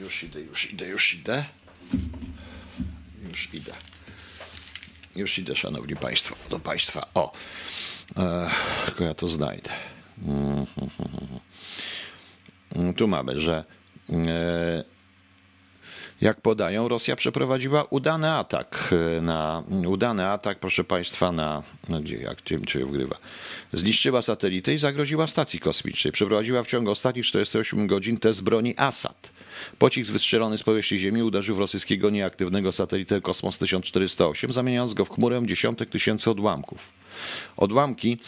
Już 0.00 0.22
idę, 0.22 0.40
już 0.40 0.72
idę, 0.72 0.88
już 0.88 1.14
idę. 1.14 1.44
Już 3.28 3.54
idę. 3.54 3.72
Już 5.16 5.38
idę, 5.38 5.56
Szanowni 5.56 5.96
Państwo, 5.96 6.36
do 6.50 6.58
Państwa. 6.58 7.08
O, 7.14 7.32
tylko 8.86 9.04
ja 9.04 9.14
to 9.14 9.28
znajdę. 9.28 9.70
Tu 12.96 13.08
mamy, 13.08 13.40
że 13.40 13.64
e, 14.10 14.84
jak 16.20 16.40
podają, 16.40 16.88
Rosja 16.88 17.16
przeprowadziła 17.16 17.84
udany 17.84 18.32
atak 18.32 18.94
na 19.22 19.62
udany 19.86 20.26
atak, 20.26 20.58
proszę 20.60 20.84
Państwa, 20.84 21.32
na, 21.32 21.62
na 21.88 22.00
gdzie, 22.00 22.16
jak 22.16 22.42
gdzie, 22.42 22.60
czy 22.60 22.86
wgrywa. 22.86 23.16
Zniszczyła 23.72 24.22
satelitę 24.22 24.74
i 24.74 24.78
zagroziła 24.78 25.26
stacji 25.26 25.60
kosmicznej. 25.60 26.12
Przeprowadziła 26.12 26.62
w 26.62 26.66
ciągu 26.66 26.90
ostatnich 26.90 27.26
48 27.26 27.86
godzin 27.86 28.16
test 28.16 28.42
broni 28.42 28.74
Assad. 28.76 29.30
Pocisk 29.78 30.12
wystrzelony 30.12 30.58
z 30.58 30.62
powierzchni 30.62 30.98
Ziemi 30.98 31.22
uderzył 31.22 31.56
w 31.56 31.58
rosyjskiego 31.58 32.10
nieaktywnego 32.10 32.72
satelitę 32.72 33.20
Kosmos 33.20 33.58
1408, 33.58 34.52
zamieniając 34.52 34.94
go 34.94 35.04
w 35.04 35.10
chmurę 35.10 35.42
dziesiątek 35.46 35.90
tysięcy 35.90 36.30
odłamków. 36.30 36.92
Odłamki 37.56 38.18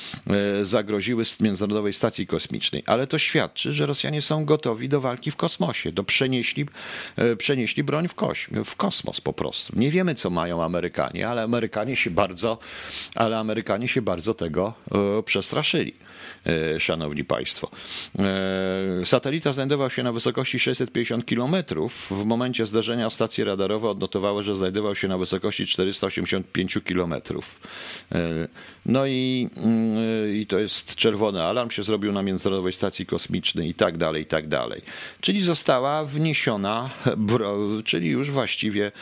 e, 0.61 0.65
zagroziły 0.65 1.25
Międzynarodowej 1.41 1.93
Stacji 1.93 2.27
Kosmicznej, 2.27 2.83
ale 2.87 3.07
to 3.07 3.19
świadczy, 3.19 3.73
że 3.73 3.87
Rosjanie 3.87 4.23
są 4.23 4.45
gotowi 4.45 4.89
do 4.89 5.01
walki 5.01 5.31
w 5.31 5.37
kosmosie, 5.37 5.93
do 5.93 6.05
przenieśli, 6.05 6.67
e, 7.17 7.37
przenieśli 7.37 7.85
broń 7.85 8.09
w, 8.09 8.15
koś- 8.15 8.65
w 8.65 8.77
kosmos 8.77 9.21
po 9.21 9.33
prostu. 9.33 9.73
Nie 9.77 9.91
wiemy, 9.91 10.15
co 10.15 10.31
mają 10.31 10.63
Amerykanie, 10.63 11.29
ale 11.29 11.43
Amerykanie 11.43 11.97
się 11.97 12.11
bardzo, 12.11 12.59
ale 13.15 13.39
Amerykanie 13.39 13.89
się 13.89 14.03
bardzo 14.03 14.35
tego 14.35 14.75
e, 15.19 15.23
przestraszyli. 15.23 15.95
E, 16.47 16.81
szanowni 16.81 17.25
Państwo. 17.25 17.71
E, 18.19 19.07
satelita 19.07 19.53
znajdował 19.53 19.91
się 19.91 20.03
na 20.03 20.13
wysokości 20.13 20.59
650 20.59 21.25
km. 21.25 21.57
W 22.11 22.25
momencie 22.25 22.67
zdarzenia 22.67 23.11
stacje 23.11 23.45
radarowe 23.45 23.89
odnotowały, 23.89 24.43
że 24.43 24.57
znajdował 24.57 24.95
się 24.95 25.09
na 25.09 25.19
wysokości 25.19 25.67
485 25.67 26.79
km. 26.85 27.15
E, 27.15 28.49
no 28.87 29.07
i, 29.07 29.51
mm, 29.57 30.37
i 30.37 30.47
to 30.47 30.59
jest 30.59 30.95
czerwony 30.95 31.43
alarm 31.43 31.71
się 31.71 31.83
zrobił 31.83 32.13
na 32.13 32.23
Międzynarodowej 32.23 32.73
Stacji 32.73 33.07
Kosmicznej 33.07 33.69
i 33.69 33.75
tak 33.75 33.97
dalej, 33.97 34.23
i 34.23 34.27
tak 34.27 34.49
dalej. 34.49 34.83
Czyli 35.21 35.43
została 35.43 36.05
wniesiona, 36.05 36.91
czyli 37.85 38.09
już 38.09 38.31
właściwie 38.31 38.93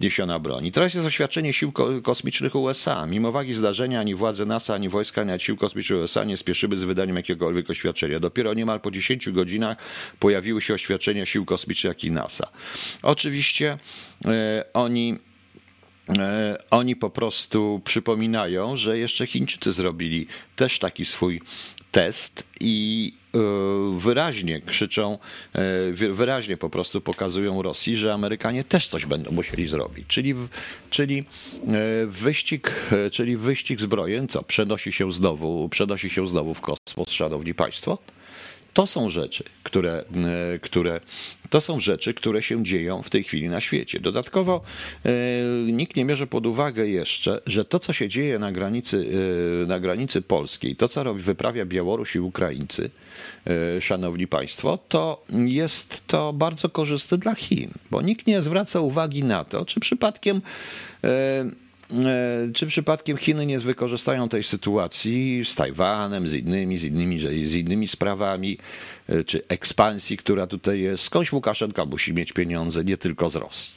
wniesiona 0.00 0.38
broń. 0.38 0.66
I 0.66 0.72
teraz 0.72 0.94
jest 0.94 1.06
oświadczenie 1.06 1.52
sił 1.52 1.72
kosmicznych 2.02 2.54
USA. 2.54 3.06
Mimo 3.06 3.32
wagi 3.32 3.54
zdarzenia 3.54 4.00
ani 4.00 4.14
władze 4.14 4.46
NASA, 4.46 4.74
ani 4.74 4.88
wojska, 4.88 5.20
ani 5.20 5.40
sił 5.40 5.56
kosmicznych 5.56 6.00
USA 6.00 6.24
nie 6.24 6.36
spieszyły 6.36 6.75
z 6.78 6.84
wydaniem 6.84 7.16
jakiegokolwiek 7.16 7.70
oświadczenia. 7.70 8.20
Dopiero 8.20 8.54
niemal 8.54 8.80
po 8.80 8.90
10 8.90 9.30
godzinach 9.30 9.78
pojawiły 10.18 10.62
się 10.62 10.74
oświadczenia 10.74 11.26
sił 11.26 11.44
kosmicznych, 11.44 11.88
jak 11.90 12.04
i 12.04 12.10
NASA. 12.10 12.48
Oczywiście 13.02 13.78
e, 14.24 14.64
oni 14.72 15.18
e, 16.18 16.58
oni 16.70 16.96
po 16.96 17.10
prostu 17.10 17.80
przypominają, 17.84 18.76
że 18.76 18.98
jeszcze 18.98 19.26
Chińczycy 19.26 19.72
zrobili 19.72 20.26
też 20.56 20.78
taki 20.78 21.04
swój 21.04 21.40
test 21.96 22.44
i 22.60 23.12
e, 23.34 23.38
wyraźnie 23.98 24.60
krzyczą, 24.60 25.18
wyraźnie 26.12 26.56
po 26.56 26.70
prostu 26.70 27.00
pokazują 27.00 27.62
Rosji, 27.62 27.96
że 27.96 28.14
Amerykanie 28.14 28.64
też 28.64 28.88
coś 28.88 29.06
będą 29.06 29.30
musieli 29.30 29.68
zrobić. 29.68 30.04
Czyli, 30.08 30.34
czyli 30.90 31.24
wyścig, 32.06 32.72
czyli 33.12 33.36
wyścig 33.36 33.80
zbrojeń, 33.80 34.28
co 34.28 34.42
przenosi 34.42 34.92
się 34.92 35.12
znowu, 35.12 35.68
przenosi 35.68 36.10
się 36.10 36.26
znowu 36.28 36.54
w 36.54 36.60
kosmos, 36.60 37.10
szanowni 37.10 37.54
państwo. 37.54 37.98
To 38.76 38.86
są 38.86 39.10
rzeczy, 39.10 39.44
które, 39.62 40.04
e, 40.54 40.58
które, 40.58 41.00
to 41.50 41.60
są 41.60 41.80
rzeczy, 41.80 42.14
które 42.14 42.42
się 42.42 42.64
dzieją 42.64 43.02
w 43.02 43.10
tej 43.10 43.24
chwili 43.24 43.48
na 43.48 43.60
świecie. 43.60 44.00
Dodatkowo 44.00 44.60
e, 45.04 45.10
nikt 45.72 45.96
nie 45.96 46.04
bierze 46.04 46.26
pod 46.26 46.46
uwagę 46.46 46.86
jeszcze, 46.86 47.40
że 47.46 47.64
to, 47.64 47.78
co 47.78 47.92
się 47.92 48.08
dzieje 48.08 48.38
na 48.38 48.52
granicy, 48.52 49.10
e, 49.62 49.66
na 49.66 49.80
granicy 49.80 50.22
polskiej, 50.22 50.76
to, 50.76 50.88
co 50.88 51.04
robi, 51.04 51.22
wyprawia 51.22 51.66
Białoruś 51.66 52.14
i 52.14 52.20
Ukraińcy, 52.20 52.90
szanowni 53.80 54.26
państwo, 54.26 54.78
to 54.88 55.24
jest 55.46 56.06
to 56.06 56.32
bardzo 56.32 56.68
korzystne 56.68 57.18
dla 57.18 57.34
Chin, 57.34 57.70
bo 57.90 58.02
nikt 58.02 58.26
nie 58.26 58.42
zwraca 58.42 58.80
uwagi 58.80 59.24
na 59.24 59.44
to, 59.44 59.64
czy 59.64 59.80
przypadkiem 59.80 60.40
czy 62.54 62.66
przypadkiem 62.66 63.16
Chiny 63.16 63.46
nie 63.46 63.58
wykorzystają 63.58 64.28
tej 64.28 64.42
sytuacji 64.42 65.42
z 65.44 65.54
Tajwanem, 65.54 66.28
z 66.28 66.34
innymi, 66.34 66.78
z 66.78 66.84
innymi, 66.84 67.18
z 67.20 67.54
innymi 67.54 67.88
sprawami, 67.88 68.58
e, 69.08 69.24
czy 69.24 69.42
ekspansji, 69.48 70.16
która 70.16 70.46
tutaj 70.46 70.80
jest? 70.80 71.04
Skądś 71.04 71.32
Łukaszenka 71.32 71.84
musi 71.84 72.14
mieć 72.14 72.32
pieniądze, 72.32 72.84
nie 72.84 72.96
tylko 72.96 73.30
z 73.30 73.36
Rosji. 73.36 73.74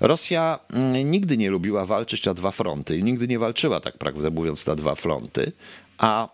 Rosja 0.00 0.58
mm, 0.70 1.10
nigdy 1.10 1.36
nie 1.36 1.50
lubiła 1.50 1.86
walczyć 1.86 2.24
na 2.24 2.34
dwa 2.34 2.50
fronty 2.50 3.02
nigdy 3.02 3.28
nie 3.28 3.38
walczyła, 3.38 3.80
tak 3.80 3.98
prawdę 3.98 4.30
mówiąc, 4.30 4.66
na 4.66 4.76
dwa 4.76 4.94
fronty, 4.94 5.52
a 5.98 6.28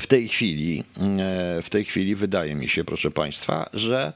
w 0.00 0.06
tej 0.06 0.28
chwili, 0.28 0.84
e, 0.96 1.62
w 1.62 1.70
tej 1.70 1.84
chwili 1.84 2.14
wydaje 2.14 2.54
mi 2.54 2.68
się, 2.68 2.84
proszę 2.84 3.10
Państwa, 3.10 3.70
że 3.74 4.12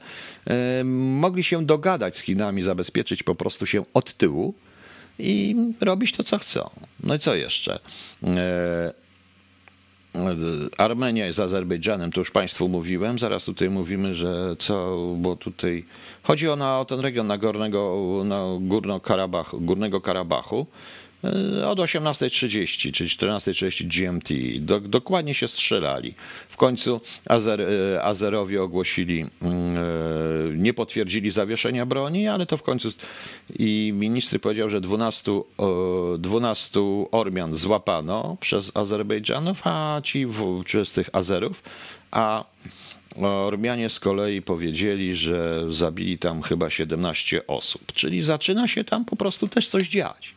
mogli 0.83 1.43
się 1.43 1.65
dogadać 1.65 2.17
z 2.17 2.21
Chinami, 2.21 2.61
zabezpieczyć 2.61 3.23
po 3.23 3.35
prostu 3.35 3.65
się 3.65 3.83
od 3.93 4.17
tyłu, 4.17 4.53
i 5.19 5.55
robić 5.81 6.11
to, 6.11 6.23
co 6.23 6.37
chcą. 6.37 6.69
No 7.03 7.15
i 7.15 7.19
co 7.19 7.35
jeszcze? 7.35 7.79
E, 8.23 8.93
Armenia 10.77 11.31
z 11.31 11.39
Azerbejdżanem, 11.39 12.11
to 12.11 12.21
już 12.21 12.31
Państwu 12.31 12.69
mówiłem, 12.69 13.19
zaraz 13.19 13.43
tutaj 13.43 13.69
mówimy, 13.69 14.15
że 14.15 14.55
co, 14.59 14.97
bo 15.17 15.35
tutaj 15.35 15.85
chodzi 16.23 16.49
o, 16.49 16.55
na, 16.55 16.79
o 16.79 16.85
ten 16.85 16.99
region 16.99 17.27
Nagornego, 17.27 18.21
na 18.25 18.45
Górno 18.61 18.97
-Karabach, 18.97 19.65
Górnego 19.65 20.01
Karabachu, 20.01 20.67
E, 20.67 21.02
od 21.65 21.79
18.30 21.79 22.91
czy 22.91 23.05
14.30 23.05 23.87
GMT. 23.87 24.29
Do, 24.65 24.79
dokładnie 24.79 25.33
się 25.33 25.47
strzelali. 25.47 26.13
W 26.49 26.57
końcu 26.57 27.01
Azer, 27.25 27.61
e, 27.61 28.03
Azerowie 28.03 28.63
ogłosili, 28.63 29.25
mm, 29.41 29.77
e, 29.77 30.57
nie 30.57 30.73
potwierdzili 30.73 31.31
zawieszenia 31.31 31.85
broni, 31.85 32.27
ale 32.27 32.45
to 32.45 32.57
w 32.57 32.63
końcu 32.63 32.89
i 33.59 33.93
ministry 33.95 34.39
powiedział, 34.39 34.69
że 34.69 34.81
12, 34.81 35.31
12 36.19 36.79
Ormian 37.11 37.55
złapano 37.55 38.37
przez 38.39 38.71
Azerbejdżanów, 38.77 39.61
a 39.63 40.01
ci 40.03 40.27
przez 40.65 40.91
tych 40.91 41.09
Azerów, 41.13 41.63
a 42.11 42.45
Ormianie 43.21 43.89
z 43.89 43.99
kolei 43.99 44.41
powiedzieli, 44.41 45.15
że 45.15 45.65
zabili 45.69 46.17
tam 46.17 46.41
chyba 46.41 46.69
17 46.69 47.47
osób. 47.47 47.93
Czyli 47.93 48.23
zaczyna 48.23 48.67
się 48.67 48.83
tam 48.83 49.05
po 49.05 49.15
prostu 49.15 49.47
też 49.47 49.69
coś 49.69 49.89
dziać 49.89 50.35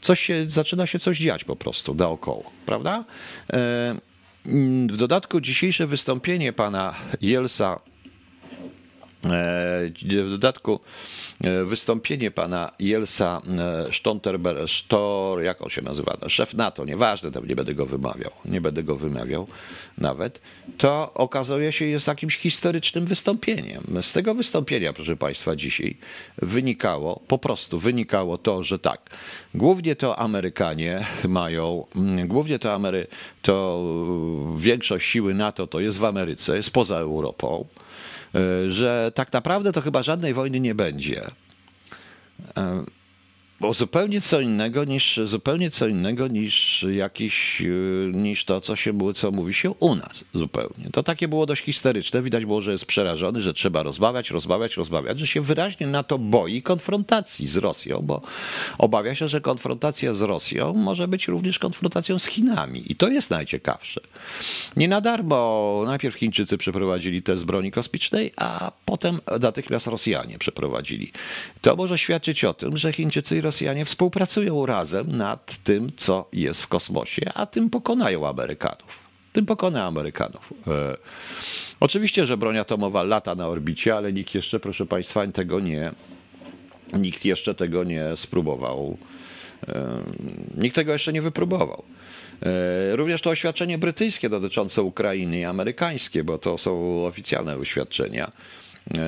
coś 0.00 0.20
się, 0.20 0.44
zaczyna 0.48 0.86
się 0.86 0.98
coś 0.98 1.18
dziać 1.18 1.44
po 1.44 1.56
prostu 1.56 1.94
dookoła, 1.94 2.44
prawda? 2.66 3.04
E, 3.52 3.94
w 4.90 4.96
dodatku 4.96 5.40
dzisiejsze 5.40 5.86
wystąpienie 5.86 6.52
pana 6.52 6.94
Jelsa 7.20 7.80
w 9.22 10.30
dodatku 10.30 10.80
e, 11.40 11.64
wystąpienie 11.64 12.30
pana 12.30 12.72
Jelsa 12.78 13.42
e, 13.88 13.92
Stoltenberg, 13.92 14.70
Stor, 14.70 15.42
jak 15.42 15.62
on 15.62 15.70
się 15.70 15.82
nazywa, 15.82 16.16
no, 16.22 16.28
szef 16.28 16.54
NATO, 16.54 16.84
nieważne, 16.84 17.30
nie 17.46 17.56
będę 17.56 17.74
go 17.74 17.86
wymawiał, 17.86 18.30
nie 18.44 18.60
będę 18.60 18.82
go 18.82 18.96
wymawiał 18.96 19.48
nawet, 19.98 20.40
to 20.78 21.14
okazuje 21.14 21.72
się 21.72 21.84
jest 21.84 22.06
jakimś 22.06 22.36
historycznym 22.36 23.06
wystąpieniem. 23.06 23.84
Z 24.00 24.12
tego 24.12 24.34
wystąpienia, 24.34 24.92
proszę 24.92 25.16
państwa, 25.16 25.56
dzisiaj 25.56 25.96
wynikało, 26.38 27.20
po 27.28 27.38
prostu 27.38 27.78
wynikało 27.78 28.38
to, 28.38 28.62
że 28.62 28.78
tak, 28.78 29.10
głównie 29.54 29.96
to 29.96 30.18
Amerykanie 30.18 31.06
mają, 31.28 31.86
mm, 31.96 32.28
głównie 32.28 32.58
to, 32.58 32.72
Amery, 32.72 33.06
to 33.42 33.84
większość 34.58 35.08
siły 35.08 35.34
NATO 35.34 35.66
to 35.66 35.80
jest 35.80 35.98
w 35.98 36.04
Ameryce, 36.04 36.56
jest 36.56 36.70
poza 36.70 36.96
Europą, 36.96 37.66
E, 37.80 37.89
że 38.68 39.12
tak 39.14 39.32
naprawdę 39.32 39.72
to 39.72 39.80
chyba 39.80 40.02
żadnej 40.02 40.34
wojny 40.34 40.60
nie 40.60 40.74
będzie. 40.74 41.22
Bo 43.60 43.74
zupełnie 43.74 44.20
co 44.20 44.40
innego 44.40 44.84
niż 44.84 45.20
zupełnie 45.24 45.70
co 45.70 45.86
innego 45.86 46.28
niż 46.28 46.86
jakiś 46.92 47.60
y, 47.60 48.10
niż 48.14 48.44
to, 48.44 48.60
co 48.60 48.76
się 48.76 48.92
było, 48.92 49.14
co 49.14 49.30
mówi 49.30 49.54
się 49.54 49.70
u 49.70 49.94
nas 49.94 50.24
zupełnie. 50.34 50.90
To 50.92 51.02
takie 51.02 51.28
było 51.28 51.46
dość 51.46 51.62
historyczne. 51.62 52.22
Widać 52.22 52.44
było, 52.44 52.62
że 52.62 52.72
jest 52.72 52.86
przerażony, 52.86 53.40
że 53.40 53.52
trzeba 53.52 53.82
rozmawiać, 53.82 54.30
rozmawiać, 54.30 54.76
rozmawiać, 54.76 55.18
że 55.18 55.26
się 55.26 55.40
wyraźnie 55.40 55.86
na 55.86 56.02
to 56.02 56.18
boi 56.18 56.62
konfrontacji 56.62 57.48
z 57.48 57.56
Rosją, 57.56 58.00
bo 58.02 58.22
obawia 58.78 59.14
się, 59.14 59.28
że 59.28 59.40
konfrontacja 59.40 60.14
z 60.14 60.20
Rosją 60.20 60.72
może 60.74 61.08
być 61.08 61.28
również 61.28 61.58
konfrontacją 61.58 62.18
z 62.18 62.26
Chinami. 62.26 62.92
I 62.92 62.96
to 62.96 63.08
jest 63.08 63.30
najciekawsze. 63.30 64.00
Nie 64.76 64.88
na 64.88 65.00
darmo 65.00 65.82
najpierw 65.86 66.14
Chińczycy 66.14 66.58
przeprowadzili 66.58 67.22
test 67.22 67.44
broni 67.44 67.70
kosmicznej, 67.70 68.32
a 68.36 68.72
potem 68.84 69.20
natychmiast 69.40 69.86
Rosjanie 69.86 70.38
przeprowadzili. 70.38 71.12
To 71.60 71.76
może 71.76 71.98
świadczyć 71.98 72.44
o 72.44 72.54
tym, 72.54 72.76
że 72.76 72.92
Chińczycy 72.92 73.36
i 73.36 73.40
Rosjanie 73.40 73.49
współpracują 73.84 74.66
razem 74.66 75.16
nad 75.16 75.56
tym, 75.64 75.92
co 75.96 76.28
jest 76.32 76.62
w 76.62 76.68
kosmosie, 76.68 77.30
a 77.34 77.46
tym 77.46 77.70
pokonają 77.70 78.28
Amerykanów. 78.28 79.10
Tym 79.32 79.46
pokona 79.46 79.84
Amerykanów. 79.84 80.52
E, 80.66 80.96
oczywiście, 81.80 82.26
że 82.26 82.36
broń 82.36 82.58
atomowa 82.58 83.02
lata 83.02 83.34
na 83.34 83.48
orbicie, 83.48 83.96
ale 83.96 84.12
nikt 84.12 84.34
jeszcze, 84.34 84.60
proszę 84.60 84.86
Państwa, 84.86 85.26
tego 85.26 85.60
nie, 85.60 85.92
nikt 86.92 87.24
jeszcze 87.24 87.54
tego 87.54 87.84
nie 87.84 88.04
spróbował. 88.16 88.98
E, 89.68 90.02
nikt 90.56 90.76
tego 90.76 90.92
jeszcze 90.92 91.12
nie 91.12 91.22
wypróbował. 91.22 91.84
E, 92.42 92.96
również 92.96 93.22
to 93.22 93.30
oświadczenie 93.30 93.78
brytyjskie 93.78 94.28
dotyczące 94.28 94.82
Ukrainy 94.82 95.38
i 95.38 95.44
amerykańskie, 95.44 96.24
bo 96.24 96.38
to 96.38 96.58
są 96.58 97.04
oficjalne 97.06 97.56
oświadczenia 97.56 98.32
e, 98.94 99.00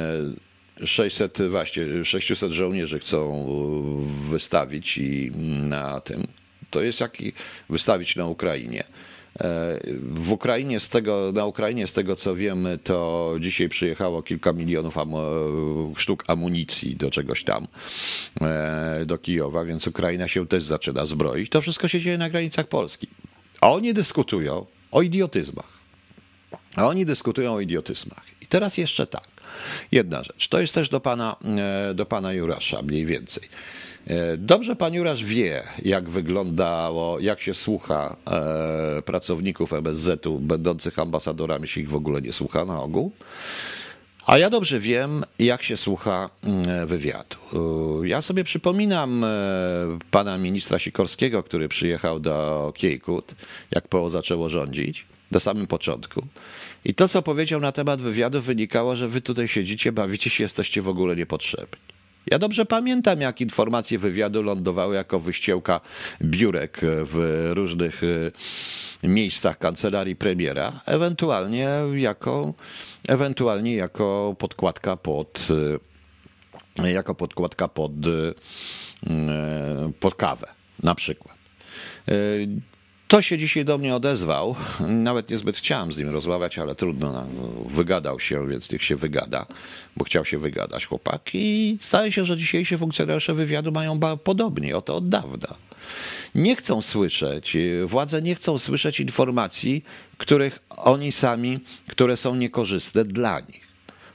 600, 0.84 1.38
właśnie 1.50 2.04
600 2.04 2.52
żołnierzy 2.52 2.98
chcą 2.98 3.46
wystawić 4.30 4.98
i 4.98 5.32
na 5.62 6.00
tym. 6.00 6.26
To 6.70 6.82
jest 6.82 7.00
jak 7.00 7.16
wystawić 7.70 8.16
na 8.16 8.26
Ukrainie. 8.26 8.84
W 10.00 10.32
Ukrainie 10.32 10.80
z 10.80 10.88
tego, 10.88 11.32
na 11.34 11.46
Ukrainie 11.46 11.86
z 11.86 11.92
tego 11.92 12.16
co 12.16 12.34
wiemy, 12.34 12.78
to 12.78 13.34
dzisiaj 13.40 13.68
przyjechało 13.68 14.22
kilka 14.22 14.52
milionów 14.52 14.94
sztuk 15.96 16.24
amunicji 16.26 16.96
do 16.96 17.10
czegoś 17.10 17.44
tam, 17.44 17.66
do 19.06 19.18
Kijowa, 19.18 19.64
więc 19.64 19.86
Ukraina 19.86 20.28
się 20.28 20.46
też 20.46 20.62
zaczyna 20.62 21.06
zbroić. 21.06 21.50
To 21.50 21.60
wszystko 21.60 21.88
się 21.88 22.00
dzieje 22.00 22.18
na 22.18 22.30
granicach 22.30 22.66
Polski. 22.66 23.06
A 23.60 23.72
oni 23.72 23.94
dyskutują 23.94 24.66
o 24.90 25.02
idiotyzmach. 25.02 25.72
A 26.76 26.86
oni 26.86 27.06
dyskutują 27.06 27.54
o 27.54 27.60
idiotyzmach. 27.60 28.24
I 28.40 28.46
teraz 28.46 28.78
jeszcze 28.78 29.06
tak. 29.06 29.31
Jedna 29.92 30.22
rzecz. 30.22 30.48
To 30.48 30.61
jest 30.61 30.74
też 30.74 30.88
do 30.88 31.00
pana, 31.00 31.36
do 31.94 32.07
pana 32.07 32.32
Jurasza 32.32 32.82
mniej 32.82 33.07
więcej. 33.07 33.48
E, 34.07 34.36
dobrze 34.36 34.76
pan 34.76 34.94
Jurasz 34.94 35.24
wie, 35.24 35.62
jak 35.84 36.09
wyglądało, 36.09 37.20
jak 37.20 37.40
się 37.40 37.55
słucha 37.55 38.16
e, 38.30 39.03
pracowników 39.03 39.72
MSZ-u 39.72 40.38
będących 40.38 40.98
ambasadorami, 40.98 41.62
jeśli 41.62 41.82
ich 41.82 41.90
w 41.90 41.94
ogóle 41.94 42.22
nie 42.22 42.32
słucha 42.32 42.64
na 42.64 42.82
ogół. 42.82 43.12
A 44.26 44.38
ja 44.38 44.50
dobrze 44.50 44.80
wiem, 44.80 45.24
jak 45.38 45.62
się 45.62 45.76
słucha 45.76 46.30
mm, 46.42 46.86
wywiadu. 46.86 47.36
E, 48.03 48.09
ja 48.09 48.20
sobie 48.20 48.44
przypominam 48.44 49.24
pana 50.11 50.38
ministra 50.38 50.78
Sikorskiego, 50.78 51.42
który 51.42 51.68
przyjechał 51.68 52.20
do 52.20 52.72
Kiejkut, 52.76 53.34
jak 53.70 53.88
PO 53.88 54.11
zaczęło 54.11 54.48
rządzić, 54.48 55.07
do 55.30 55.40
samym 55.40 55.66
początku. 55.66 56.26
I 56.84 56.94
to, 56.94 57.08
co 57.08 57.22
powiedział 57.22 57.60
na 57.60 57.72
temat 57.72 58.00
wywiadu, 58.00 58.40
wynikało, 58.40 58.96
że 58.96 59.08
wy 59.08 59.20
tutaj 59.20 59.48
siedzicie, 59.48 59.92
bawicie 59.92 60.30
się, 60.30 60.44
jesteście 60.44 60.82
w 60.82 60.88
ogóle 60.88 61.16
niepotrzebni. 61.16 61.92
Ja 62.26 62.38
dobrze 62.38 62.66
pamiętam, 62.66 63.20
jak 63.20 63.40
informacje 63.40 63.98
wywiadu 63.98 64.42
lądowały 64.42 64.94
jako 64.94 65.20
wyściełka 65.20 65.80
biurek 66.22 66.80
w 66.82 67.48
różnych 67.54 68.02
e, 68.04 69.08
miejscach 69.08 69.58
kancelarii 69.58 70.16
premiera, 70.16 70.80
ewentualnie 70.86 71.68
jako, 71.94 72.54
ewentualnie 73.08 73.74
jako 73.74 74.36
podkładka 74.38 74.96
pod 74.96 75.48
e, 76.78 76.92
jako 76.92 77.14
podkładka 77.14 77.68
pod, 77.68 77.92
e, 77.92 79.12
pod 80.00 80.14
kawę 80.14 80.48
na 80.82 80.94
przykład. 80.94 81.36
To 83.12 83.22
się 83.22 83.38
dzisiaj 83.38 83.64
do 83.64 83.78
mnie 83.78 83.94
odezwał. 83.96 84.56
Nawet 84.88 85.30
niezbyt 85.30 85.56
chciałem 85.56 85.92
z 85.92 85.98
nim 85.98 86.08
rozmawiać, 86.08 86.58
ale 86.58 86.74
trudno. 86.74 87.12
No, 87.12 87.26
wygadał 87.66 88.20
się, 88.20 88.48
więc 88.48 88.72
niech 88.72 88.82
się 88.82 88.96
wygada, 88.96 89.46
bo 89.96 90.04
chciał 90.04 90.24
się 90.24 90.38
wygadać 90.38 90.86
chłopak. 90.86 91.30
I 91.34 91.78
zdaje 91.80 92.12
się, 92.12 92.24
że 92.24 92.36
dzisiejsi 92.36 92.78
funkcjonariusze 92.78 93.34
wywiadu 93.34 93.72
mają 93.72 94.00
podobnie, 94.24 94.76
o 94.76 94.82
to 94.82 94.96
od 94.96 95.08
dawna. 95.08 95.54
Nie 96.34 96.56
chcą 96.56 96.82
słyszeć, 96.82 97.56
władze 97.86 98.22
nie 98.22 98.34
chcą 98.34 98.58
słyszeć 98.58 99.00
informacji, 99.00 99.84
których 100.18 100.58
oni 100.76 101.12
sami, 101.12 101.60
które 101.88 102.16
są 102.16 102.34
niekorzystne 102.34 103.04
dla 103.04 103.40
nich. 103.40 103.68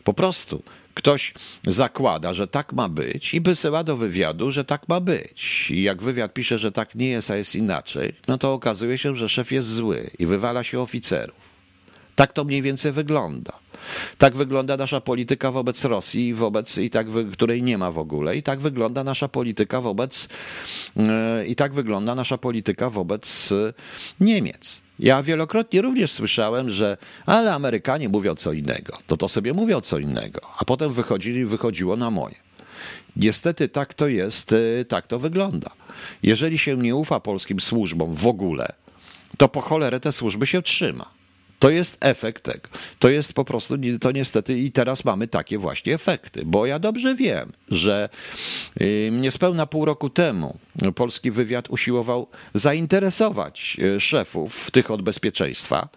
Po 0.04 0.14
prostu 0.14 0.64
ktoś 0.98 1.34
zakłada, 1.68 2.34
że 2.34 2.48
tak 2.48 2.74
ma 2.74 2.90
być 2.90 3.34
i 3.34 3.42
wysyła 3.42 3.84
do 3.84 3.98
wywiadu, 3.98 4.52
że 4.52 4.66
tak 4.66 4.88
ma 4.88 5.00
być. 5.00 5.72
I 5.72 5.82
jak 5.82 6.04
wywiad 6.04 6.34
pisze, 6.34 6.58
że 6.58 6.72
tak 6.72 6.96
nie 6.96 7.10
jest, 7.10 7.32
a 7.32 7.36
jest 7.36 7.56
inaczej, 7.56 8.14
no 8.28 8.38
to 8.38 8.54
okazuje 8.54 8.98
się, 8.98 9.16
że 9.16 9.30
szef 9.30 9.52
jest 9.52 9.70
zły 9.70 10.10
i 10.20 10.26
wywala 10.26 10.64
się 10.64 10.80
oficerów. 10.80 11.47
Tak 12.18 12.34
to 12.34 12.44
mniej 12.44 12.62
więcej 12.62 12.92
wygląda. 12.92 13.54
Tak 14.18 14.36
wygląda 14.36 14.78
nasza 14.78 15.02
polityka 15.02 15.52
wobec 15.52 15.86
Rosji, 15.86 16.34
wobec, 16.34 16.78
i 16.78 16.90
tak, 16.90 17.08
której 17.32 17.64
nie 17.64 17.78
ma 17.78 17.92
w 17.92 17.98
ogóle. 17.98 18.36
I 18.36 18.44
tak 18.44 18.60
wygląda 18.60 19.04
nasza 19.04 19.28
polityka 19.28 19.82
wobec, 19.82 20.28
e, 20.98 21.46
i 21.46 21.56
tak 21.56 21.74
wygląda 21.74 22.16
nasza 22.16 22.38
polityka 22.38 22.90
wobec 22.90 23.52
e, 23.52 23.74
Niemiec. 24.20 24.82
Ja 25.00 25.24
wielokrotnie 25.24 25.82
również 25.82 26.12
słyszałem, 26.12 26.70
że 26.70 26.98
ale 27.26 27.54
Amerykanie 27.54 28.10
mówią 28.10 28.36
co 28.36 28.54
innego, 28.54 28.98
to 29.08 29.18
to 29.18 29.28
sobie 29.30 29.54
mówią 29.54 29.82
co 29.82 29.98
innego, 29.98 30.42
a 30.58 30.66
potem 30.66 30.94
wychodzili, 30.94 31.46
wychodziło 31.46 31.96
na 31.96 32.12
moje. 32.12 32.36
Niestety 33.16 33.70
tak 33.70 33.94
to 33.94 34.08
jest, 34.08 34.52
y, 34.52 34.86
tak 34.90 35.08
to 35.08 35.20
wygląda. 35.20 35.70
Jeżeli 36.24 36.58
się 36.58 36.78
nie 36.78 36.96
ufa 36.96 37.20
polskim 37.20 37.60
służbom 37.60 38.16
w 38.16 38.28
ogóle, 38.28 38.74
to 39.38 39.50
po 39.50 39.62
cholerę 39.62 40.00
te 40.00 40.12
służby 40.12 40.46
się 40.46 40.62
trzyma. 40.62 41.17
To 41.60 41.70
jest 41.70 41.98
efekt 42.00 42.44
tego. 42.44 42.70
To 43.00 43.10
jest 43.10 43.34
po 43.34 43.46
prostu, 43.46 43.76
to 44.02 44.12
niestety 44.12 44.60
i 44.60 44.72
teraz 44.72 45.06
mamy 45.06 45.28
takie 45.28 45.58
właśnie 45.58 45.94
efekty, 45.94 46.42
bo 46.46 46.66
ja 46.66 46.80
dobrze 46.80 47.16
wiem, 47.16 47.52
że 47.70 48.10
y, 48.82 49.10
niespełna 49.12 49.66
pół 49.66 49.86
roku 49.86 50.10
temu 50.10 50.58
polski 50.96 51.32
wywiad 51.32 51.70
usiłował 51.70 52.28
zainteresować 52.54 53.78
y, 53.80 54.00
szefów, 54.00 54.72
tych 54.72 54.92
od 54.92 55.02
bezpieczeństwa, 55.02 55.90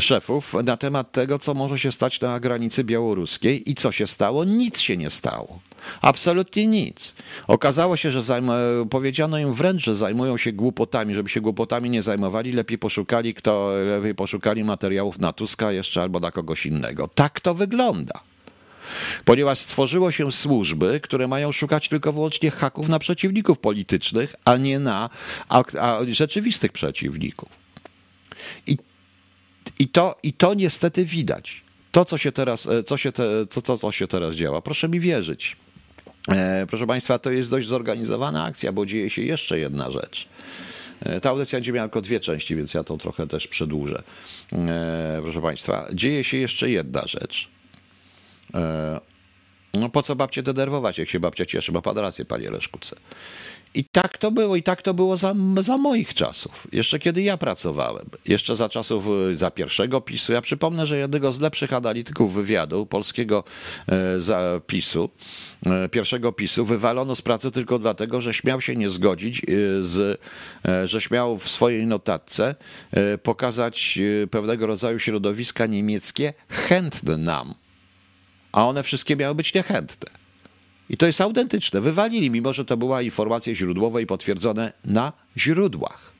szefów 0.00 0.54
na 0.64 0.76
temat 0.76 1.12
tego, 1.12 1.38
co 1.38 1.54
może 1.54 1.78
się 1.78 1.92
stać 1.92 2.20
na 2.20 2.40
granicy 2.40 2.84
białoruskiej 2.84 3.70
i 3.70 3.74
co 3.74 3.92
się 3.92 4.06
stało. 4.06 4.44
Nic 4.44 4.80
się 4.80 4.96
nie 4.96 5.10
stało. 5.10 5.60
Absolutnie 6.00 6.66
nic. 6.66 7.14
Okazało 7.46 7.96
się, 7.96 8.10
że 8.10 8.20
zajm- 8.20 8.88
powiedziano 8.88 9.38
im 9.38 9.52
wręcz, 9.54 9.84
że 9.84 9.96
zajmują 9.96 10.36
się 10.36 10.52
głupotami, 10.52 11.14
żeby 11.14 11.28
się 11.28 11.40
głupotami 11.40 11.90
nie 11.90 12.02
zajmowali, 12.02 12.52
lepiej 12.52 12.78
poszukali 12.78 13.34
kto, 13.34 13.70
lepiej 13.84 14.14
poszukali 14.14 14.64
materiałów 14.94 15.18
na 15.18 15.32
Tuska 15.32 15.72
jeszcze 15.72 16.02
albo 16.02 16.20
na 16.20 16.30
kogoś 16.30 16.66
innego. 16.66 17.08
Tak 17.08 17.40
to 17.40 17.54
wygląda. 17.54 18.20
Ponieważ 19.24 19.58
stworzyło 19.58 20.10
się 20.10 20.32
służby, 20.32 21.00
które 21.00 21.28
mają 21.28 21.52
szukać 21.52 21.88
tylko 21.88 22.12
wyłącznie 22.12 22.50
haków 22.50 22.88
na 22.88 22.98
przeciwników 22.98 23.58
politycznych, 23.58 24.34
a 24.44 24.56
nie 24.56 24.78
na 24.78 25.10
a, 25.48 25.62
a 25.80 25.98
rzeczywistych 26.10 26.72
przeciwników. 26.72 27.48
I, 28.66 28.78
i, 29.78 29.88
to, 29.88 30.16
I 30.22 30.32
to 30.32 30.54
niestety 30.54 31.04
widać. 31.04 31.62
To, 31.92 32.04
co 32.04 32.18
się 32.18 32.32
teraz, 32.32 32.68
co 32.86 32.96
się, 32.96 33.12
te, 33.12 33.46
co, 33.50 33.62
co, 33.62 33.78
co 33.78 33.92
się 33.92 34.06
teraz 34.06 34.34
działa, 34.34 34.62
proszę 34.62 34.88
mi 34.88 35.00
wierzyć. 35.00 35.56
E, 36.28 36.66
proszę 36.68 36.86
Państwa, 36.86 37.18
to 37.18 37.30
jest 37.30 37.50
dość 37.50 37.68
zorganizowana 37.68 38.44
akcja, 38.44 38.72
bo 38.72 38.86
dzieje 38.86 39.10
się 39.10 39.22
jeszcze 39.22 39.58
jedna 39.58 39.90
rzecz. 39.90 40.28
E, 41.04 41.20
ta 41.20 41.30
audycja 41.30 41.56
będzie 41.56 41.72
miała 41.72 41.88
tylko 41.88 42.00
dwie 42.00 42.20
części, 42.20 42.56
więc 42.56 42.74
ja 42.74 42.84
to 42.84 42.96
trochę 42.96 43.26
też 43.26 43.48
przedłużę. 43.48 44.02
E, 44.52 45.20
proszę 45.22 45.42
Państwa, 45.42 45.88
dzieje 45.92 46.24
się 46.24 46.36
jeszcze 46.36 46.70
jedna 46.70 47.02
rzecz. 47.06 47.48
No 49.74 49.88
po 49.88 50.02
co 50.02 50.16
babcie 50.16 50.42
denerwować, 50.42 50.98
jak 50.98 51.08
się 51.08 51.20
babcia 51.20 51.46
cieszy? 51.46 51.72
Ma 51.72 51.82
pan 51.82 51.98
rację, 51.98 52.24
panie 52.24 52.50
Leszkuce. 52.50 52.96
I 53.74 53.84
tak 53.84 54.18
to 54.18 54.30
było, 54.30 54.56
i 54.56 54.62
tak 54.62 54.82
to 54.82 54.94
było 54.94 55.16
za, 55.16 55.34
za 55.60 55.76
moich 55.78 56.14
czasów. 56.14 56.66
Jeszcze 56.72 56.98
kiedy 56.98 57.22
ja 57.22 57.36
pracowałem. 57.36 58.06
Jeszcze 58.24 58.56
za 58.56 58.68
czasów, 58.68 59.04
y, 59.32 59.36
za 59.36 59.50
pierwszego 59.50 60.00
PiSu. 60.00 60.32
Ja 60.32 60.40
przypomnę, 60.40 60.86
że 60.86 60.98
jednego 60.98 61.32
z 61.32 61.40
lepszych 61.40 61.72
analityków 61.72 62.34
wywiadu 62.34 62.86
polskiego 62.86 63.44
e, 63.88 64.20
zapisu, 64.20 65.10
e, 65.66 65.88
pierwszego 65.88 66.32
PiSu, 66.32 66.64
wywalono 66.64 67.14
z 67.14 67.22
pracy 67.22 67.50
tylko 67.50 67.78
dlatego, 67.78 68.20
że 68.20 68.34
śmiał 68.34 68.60
się 68.60 68.76
nie 68.76 68.90
zgodzić 68.90 69.42
y, 69.48 69.82
z, 69.82 70.20
e, 70.68 70.86
że 70.88 71.00
śmiał 71.00 71.38
w 71.38 71.48
swojej 71.48 71.86
notatce 71.86 72.54
pokazać 73.22 73.98
pewnego 74.30 74.66
rodzaju 74.66 74.98
środowiska 74.98 75.66
niemieckie 75.66 76.32
chętne 76.48 77.16
nam. 77.16 77.54
A 78.54 78.66
one 78.66 78.82
wszystkie 78.82 79.16
miały 79.16 79.34
być 79.34 79.54
niechętne. 79.54 80.10
I 80.90 80.96
to 80.96 81.06
jest 81.06 81.20
autentyczne. 81.20 81.80
Wywalili, 81.80 82.30
mimo 82.30 82.52
że 82.52 82.64
to 82.64 82.76
była 82.76 83.02
informacja 83.02 83.54
źródłowa 83.54 84.00
i 84.00 84.06
potwierdzone 84.06 84.72
na 84.84 85.12
źródłach. 85.36 86.12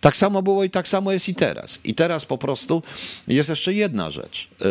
Tak 0.00 0.16
samo 0.16 0.42
było 0.42 0.64
i 0.64 0.70
tak 0.70 0.88
samo 0.88 1.12
jest 1.12 1.28
i 1.28 1.34
teraz. 1.34 1.78
I 1.84 1.94
teraz 1.94 2.24
po 2.24 2.38
prostu 2.38 2.82
jest 3.28 3.48
jeszcze 3.48 3.74
jedna 3.74 4.10
rzecz. 4.10 4.48
E, 4.60 4.66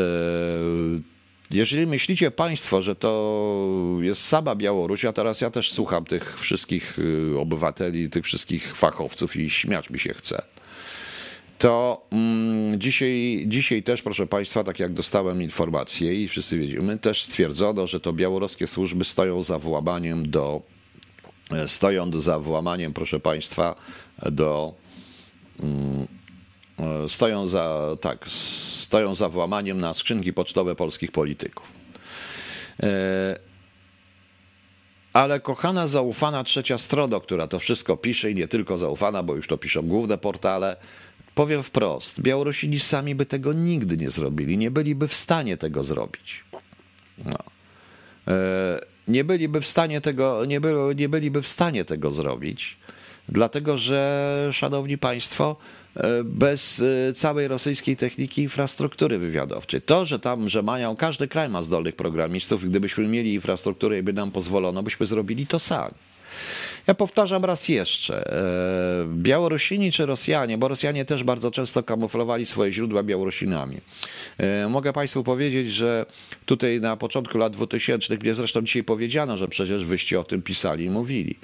jeżeli 1.52 1.88
myślicie 1.88 2.32
Państwo, 2.32 2.82
że 2.82 2.96
to 2.96 3.98
jest 4.02 4.26
sama 4.26 4.56
Białoruś, 4.56 5.06
a 5.06 5.14
teraz 5.14 5.42
ja 5.42 5.52
też 5.52 5.72
słucham 5.72 6.06
tych 6.06 6.40
wszystkich 6.40 6.98
e, 7.34 7.40
obywateli, 7.40 8.10
tych 8.10 8.26
wszystkich 8.26 8.76
fachowców 8.76 9.36
i 9.36 9.50
śmiać 9.50 9.90
mi 9.90 10.00
się 10.00 10.14
chce 10.14 10.42
to 11.58 12.02
mm, 12.12 12.80
dzisiaj, 12.80 13.44
dzisiaj 13.48 13.84
też, 13.84 14.02
proszę 14.02 14.28
Państwa, 14.28 14.64
tak 14.64 14.80
jak 14.80 14.94
dostałem 14.94 15.42
informację 15.42 16.24
i 16.24 16.28
wszyscy 16.28 16.58
wiedzimy, 16.58 16.98
też 16.98 17.24
stwierdzono, 17.24 17.88
że 17.88 18.00
to 18.00 18.14
białoruskie 18.14 18.68
służby 18.68 19.06
stoją 19.06 19.44
za 19.44 19.60
włamaniem 19.60 20.30
do, 20.32 20.62
e, 21.52 21.68
stoją 21.68 22.20
za 22.20 22.40
włamaniem, 22.40 22.94
proszę 22.94 23.20
Państwa, 23.20 23.76
do, 24.32 24.74
mm, 25.60 26.08
e, 26.80 27.10
stoją 27.10 27.48
za, 27.48 27.98
tak, 28.02 28.28
stoją 28.28 29.16
za 29.16 29.30
włamaniem 29.30 29.82
na 29.82 29.94
skrzynki 29.94 30.34
pocztowe 30.34 30.76
polskich 30.76 31.12
polityków. 31.12 31.72
E, 32.84 33.40
ale 35.14 35.40
kochana, 35.40 35.88
zaufana 35.88 36.44
trzecia 36.44 36.78
strona, 36.78 37.20
która 37.20 37.48
to 37.48 37.60
wszystko 37.60 37.98
pisze 37.98 38.32
i 38.32 38.36
nie 38.36 38.48
tylko 38.48 38.78
zaufana, 38.78 39.24
bo 39.24 39.36
już 39.36 39.48
to 39.48 39.58
piszą 39.58 39.82
główne 39.82 40.18
portale, 40.18 40.78
Powiem 41.36 41.64
wprost, 41.64 42.22
Białorusini 42.22 42.80
sami 42.80 43.16
by 43.16 43.26
tego 43.26 43.54
nigdy 43.54 43.98
nie 43.98 44.10
zrobili, 44.10 44.58
nie 44.58 44.72
byliby 44.72 45.08
w 45.08 45.16
stanie 45.16 45.58
tego 45.58 45.84
zrobić. 45.84 46.44
No. 47.26 47.38
E, 48.28 48.80
nie 49.08 49.24
byliby 49.24 49.62
w 49.62 49.68
stanie 49.68 50.02
tego, 50.02 50.46
nie, 50.46 50.62
by, 50.62 50.74
nie 50.96 51.10
byliby 51.10 51.42
w 51.42 51.48
stanie 51.48 51.86
tego 51.86 52.12
zrobić, 52.12 52.78
Dlatego, 53.30 53.78
że, 53.78 54.50
szanowni 54.52 54.98
państwo, 54.98 55.56
bez 56.24 56.84
całej 57.16 57.48
rosyjskiej 57.48 57.98
techniki 57.98 58.42
infrastruktury 58.42 59.18
wywiadowczej. 59.18 59.82
To, 59.82 60.06
że 60.06 60.20
tam, 60.20 60.50
że 60.50 60.64
mają, 60.64 60.96
każdy 60.96 61.28
kraj 61.28 61.50
ma 61.50 61.64
zdolnych 61.64 61.96
programistów, 61.96 62.70
gdybyśmy 62.70 63.08
mieli 63.08 63.34
infrastrukturę 63.34 64.00
i 64.00 64.04
by 64.04 64.14
nam 64.14 64.32
pozwolono, 64.32 64.84
byśmy 64.84 65.06
zrobili 65.06 65.48
to 65.48 65.60
sami. 65.60 65.94
Ja 66.88 66.94
powtarzam 66.94 67.46
raz 67.46 67.70
jeszcze. 67.70 68.32
E, 68.32 69.08
Białorusini 69.08 69.92
czy 69.92 70.06
Rosjanie, 70.06 70.58
bo 70.58 70.68
Rosjanie 70.68 71.06
też 71.06 71.24
bardzo 71.24 71.52
często 71.52 71.84
kamuflowali 71.84 72.46
swoje 72.46 72.72
źródła 72.72 73.04
Białorusinami. 73.04 73.78
E, 74.38 74.70
mogę 74.70 74.94
Państwu 74.94 75.24
powiedzieć, 75.24 75.68
że 75.74 76.06
tutaj 76.46 76.82
na 76.82 76.98
początku 76.98 77.38
lat 77.38 77.54
2000, 77.54 78.18
mnie 78.18 78.34
zresztą 78.34 78.62
dzisiaj 78.62 78.84
powiedziano, 78.84 79.38
że 79.38 79.48
przecież 79.48 79.86
wyście 79.86 80.20
o 80.20 80.24
tym 80.24 80.42
pisali 80.42 80.86
i 80.86 80.90
mówili. 80.90 81.36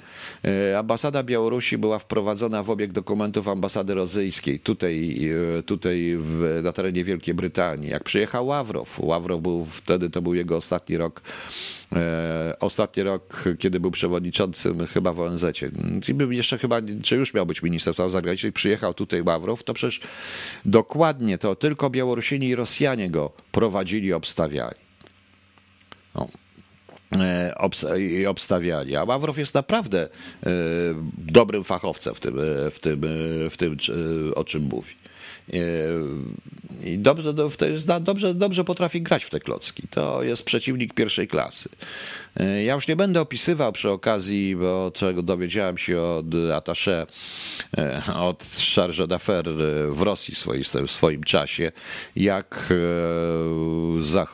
E, 0.44 0.78
ambasada 0.78 1.22
Białorusi 1.22 1.78
była 1.78 1.98
wprowadzona 1.98 2.62
w 2.62 2.70
obieg 2.70 2.92
dokumentów 2.92 3.48
ambasady 3.48 3.94
rosyjskiej 3.94 4.60
tutaj, 4.60 5.20
tutaj 5.66 6.16
w, 6.18 6.60
na 6.62 6.72
terenie 6.72 7.04
Wielkiej 7.04 7.34
Brytanii. 7.34 7.90
Jak 7.90 8.04
przyjechał 8.04 8.46
Ławrow, 8.46 9.00
Ławrow 9.00 9.42
był 9.42 9.64
wtedy, 9.64 10.10
to 10.10 10.22
był 10.22 10.34
jego 10.34 10.56
ostatni 10.56 10.96
rok 10.96 11.22
ostatni 12.60 13.02
rok, 13.02 13.44
kiedy 13.58 13.80
był 13.80 13.90
przewodniczącym 13.90 14.86
chyba 14.86 15.12
w 15.12 15.20
ONZ, 15.32 15.44
jeszcze 16.30 16.58
chyba, 16.58 16.80
czy 17.02 17.16
już 17.16 17.34
miał 17.34 17.46
być 17.46 17.62
minister 17.62 17.94
spraw 17.94 18.12
zagranicznych, 18.12 18.52
przyjechał 18.52 18.94
tutaj 18.94 19.22
Ławrow, 19.22 19.64
to 19.64 19.74
przecież 19.74 20.00
dokładnie 20.64 21.38
to 21.38 21.56
tylko 21.56 21.90
Białorusini 21.90 22.48
i 22.48 22.54
Rosjanie 22.54 23.10
go 23.10 23.32
prowadzili, 23.52 24.12
obstawiali. 24.12 24.76
No 26.14 26.28
i 27.98 28.26
obstawiali. 28.26 28.96
A 28.96 29.04
Ławrow 29.04 29.38
jest 29.38 29.54
naprawdę 29.54 30.02
e, 30.02 30.08
dobrym 31.18 31.64
fachowcem 31.64 32.14
w 32.14 32.20
tym, 32.20 32.36
w 32.70 32.78
tym, 32.80 33.00
w 33.50 33.56
tym 33.56 33.76
o 34.34 34.44
czym 34.44 34.62
mówi. 34.62 34.94
I 36.84 36.98
dobrze, 36.98 37.34
dobrze, 38.00 38.34
dobrze 38.34 38.64
potrafi 38.64 39.02
grać 39.02 39.24
w 39.24 39.30
te 39.30 39.40
klocki. 39.40 39.88
To 39.90 40.22
jest 40.22 40.44
przeciwnik 40.44 40.94
pierwszej 40.94 41.28
klasy. 41.28 41.68
E, 42.36 42.64
ja 42.64 42.74
już 42.74 42.88
nie 42.88 42.96
będę 42.96 43.20
opisywał 43.20 43.72
przy 43.72 43.90
okazji, 43.90 44.56
bo 44.56 44.90
czego 44.94 45.22
dowiedziałem 45.22 45.78
się 45.78 46.00
od 46.00 46.26
attaché, 46.54 47.06
e, 47.78 48.02
od 48.14 48.44
charge 48.74 49.06
d'affaires 49.06 49.56
w 49.94 50.02
Rosji 50.02 50.34
w 50.86 50.90
swoim 50.90 51.24
czasie, 51.24 51.72
jak, 52.16 52.72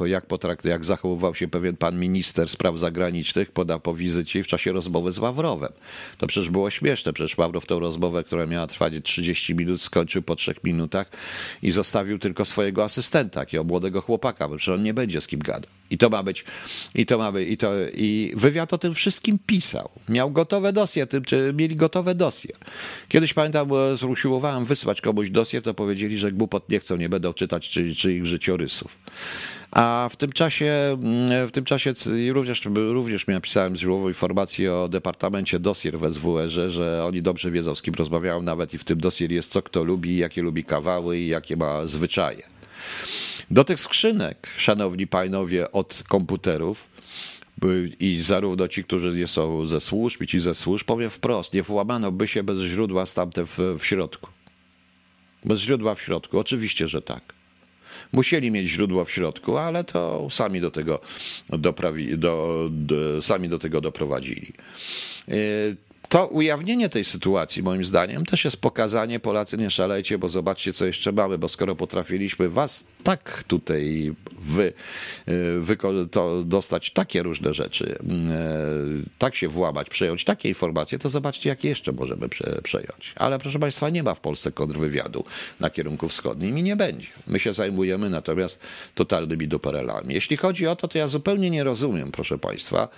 e, 0.00 0.08
jak, 0.08 0.26
potrakt, 0.26 0.64
jak 0.64 0.84
zachowywał 0.84 1.34
się 1.34 1.48
pewien 1.48 1.76
pan 1.76 2.00
minister 2.00 2.48
spraw 2.48 2.78
zagranicznych 2.78 3.50
poda 3.50 3.78
po 3.78 3.94
wizycie 3.94 4.42
w 4.42 4.46
czasie 4.46 4.72
rozmowy 4.72 5.12
z 5.12 5.18
Ławrowem. 5.18 5.72
To 6.18 6.26
przecież 6.26 6.50
było 6.50 6.70
śmieszne, 6.70 7.12
przecież 7.12 7.38
Ławrow 7.38 7.66
tę 7.66 7.78
rozmowę, 7.78 8.24
która 8.24 8.46
miała 8.46 8.66
trwać 8.66 8.92
30 9.02 9.54
minut, 9.54 9.82
skończył 9.82 10.22
po 10.22 10.36
trzech 10.36 10.64
minutach 10.64 11.10
i 11.62 11.70
zostawił 11.70 12.18
tylko 12.18 12.44
swojego 12.44 12.84
asystenta, 12.84 13.40
takiego 13.40 13.64
młodego 13.64 14.00
chłopaka, 14.00 14.48
bo 14.48 14.56
przecież 14.56 14.74
on 14.74 14.82
nie 14.82 14.94
będzie 14.94 15.20
z 15.20 15.26
kim 15.26 15.40
gadał. 15.40 15.70
I 15.90 15.98
to 15.98 16.08
ma 16.08 16.22
być, 16.22 16.44
i 16.94 17.06
to 17.06 17.18
ma 17.18 17.32
być, 17.32 17.48
i 17.48 17.56
to, 17.56 17.72
i 17.94 18.32
wywiad 18.36 18.72
o 18.72 18.78
tym 18.78 18.94
wszystkim 18.94 19.38
pisał. 19.46 19.88
Miał 20.08 20.30
gotowe 20.30 20.72
dosje, 20.72 21.06
czy 21.26 21.52
mieli 21.56 21.76
gotowe 21.76 22.14
dosje. 22.14 22.50
Kiedyś 23.08 23.34
pamiętam, 23.34 23.68
usiłowałem 24.08 24.64
wysłać 24.64 25.00
komuś 25.00 25.30
dosje, 25.30 25.62
to 25.62 25.74
powiedzieli, 25.74 26.18
że 26.18 26.32
głupot 26.32 26.68
nie 26.68 26.78
chcą, 26.78 26.96
nie 26.96 27.08
będą 27.08 27.32
czytać 27.32 27.70
czy, 27.70 27.94
czy 27.94 28.14
ich 28.14 28.26
życiorysów. 28.26 28.98
A 29.70 30.08
w 30.10 30.16
tym 30.16 30.32
czasie, 30.32 30.98
w 31.48 31.50
tym 31.52 31.64
czasie 31.64 31.94
również, 32.32 32.64
również 32.74 33.26
napisałem 33.26 33.76
źródłowo 33.76 34.08
informację 34.08 34.74
o 34.74 34.88
Departamencie 34.88 35.58
Dosier 35.58 35.98
w 35.98 36.14
SWR, 36.14 36.48
że 36.48 37.04
oni 37.04 37.22
dobrze 37.22 37.50
wiedzą, 37.50 37.74
z 37.74 37.82
kim 37.82 37.94
rozmawiają, 37.94 38.42
nawet 38.42 38.74
i 38.74 38.78
w 38.78 38.84
tym 38.84 39.00
dosier 39.00 39.32
jest 39.32 39.52
co 39.52 39.62
kto 39.62 39.84
lubi, 39.84 40.16
jakie 40.16 40.42
lubi 40.42 40.64
kawały 40.64 41.18
i 41.18 41.28
jakie 41.28 41.56
ma 41.56 41.86
zwyczaje. 41.86 42.42
Do 43.50 43.64
tych 43.64 43.80
skrzynek, 43.80 44.48
szanowni 44.56 45.06
panowie, 45.06 45.72
od 45.72 46.02
komputerów, 46.08 46.87
i 48.00 48.22
zarówno 48.22 48.68
ci, 48.68 48.84
którzy 48.84 49.28
są 49.28 49.66
ze 49.66 49.80
służb, 49.80 50.22
i 50.22 50.26
ci 50.26 50.40
ze 50.40 50.54
służb, 50.54 50.86
powiem 50.86 51.10
wprost, 51.10 51.54
nie 51.54 51.62
włamano 51.62 52.12
by 52.12 52.28
się 52.28 52.42
bez 52.42 52.58
źródła 52.58 53.06
stamte 53.06 53.46
w, 53.46 53.58
w 53.78 53.86
środku. 53.86 54.30
Bez 55.44 55.60
źródła 55.60 55.94
w 55.94 56.00
środku, 56.00 56.38
oczywiście, 56.38 56.88
że 56.88 57.02
tak. 57.02 57.34
Musieli 58.12 58.50
mieć 58.50 58.68
źródło 58.68 59.04
w 59.04 59.10
środku, 59.10 59.56
ale 59.56 59.84
to 59.84 60.28
sami 60.30 60.60
do 60.60 60.70
tego, 60.70 61.00
doprawi, 61.48 62.18
do, 62.18 62.68
do, 62.70 63.22
sami 63.22 63.48
do 63.48 63.58
tego 63.58 63.80
doprowadzili. 63.80 64.52
Y, 66.08 66.10
to 66.10 66.26
ujawnienie 66.26 66.88
tej 66.88 67.04
sytuacji, 67.04 67.62
moim 67.62 67.84
zdaniem, 67.84 68.26
też 68.26 68.44
jest 68.44 68.56
pokazanie, 68.56 69.20
Polacy 69.20 69.56
nie 69.56 69.70
szalejcie, 69.70 70.18
bo 70.18 70.28
zobaczcie, 70.28 70.72
co 70.72 70.86
jeszcze 70.86 71.12
mamy, 71.12 71.38
bo 71.38 71.48
skoro 71.48 71.76
potrafiliśmy 71.76 72.48
was 72.48 72.84
tak 73.04 73.44
tutaj 73.46 74.14
wy, 74.40 74.72
y, 75.28 75.60
wy 75.60 75.76
to 76.10 76.44
dostać 76.44 76.90
takie 76.90 77.22
różne 77.22 77.54
rzeczy, 77.54 77.98
y, 79.04 79.08
tak 79.18 79.34
się 79.34 79.48
włamać, 79.48 79.90
przejąć 79.90 80.24
takie 80.24 80.48
informacje, 80.48 80.98
to 80.98 81.08
zobaczcie, 81.08 81.48
jakie 81.48 81.68
jeszcze 81.68 81.92
możemy 81.92 82.28
prze, 82.28 82.60
przejąć. 82.62 83.12
Ale 83.16 83.38
proszę 83.38 83.58
Państwa, 83.58 83.90
nie 83.90 84.02
ma 84.02 84.14
w 84.14 84.20
Polsce 84.20 84.52
kontrwywiadu 84.52 85.24
na 85.60 85.70
kierunku 85.70 86.08
wschodnim 86.08 86.58
i 86.58 86.62
nie 86.62 86.76
będzie. 86.76 87.08
My 87.26 87.38
się 87.38 87.52
zajmujemy 87.52 88.10
natomiast 88.10 88.60
totalnymi 88.94 89.48
duperelami. 89.48 90.14
Jeśli 90.14 90.36
chodzi 90.36 90.66
o 90.66 90.76
to, 90.76 90.88
to 90.88 90.98
ja 90.98 91.08
zupełnie 91.08 91.50
nie 91.50 91.64
rozumiem, 91.64 92.12
proszę 92.12 92.38
Państwa, 92.38 92.88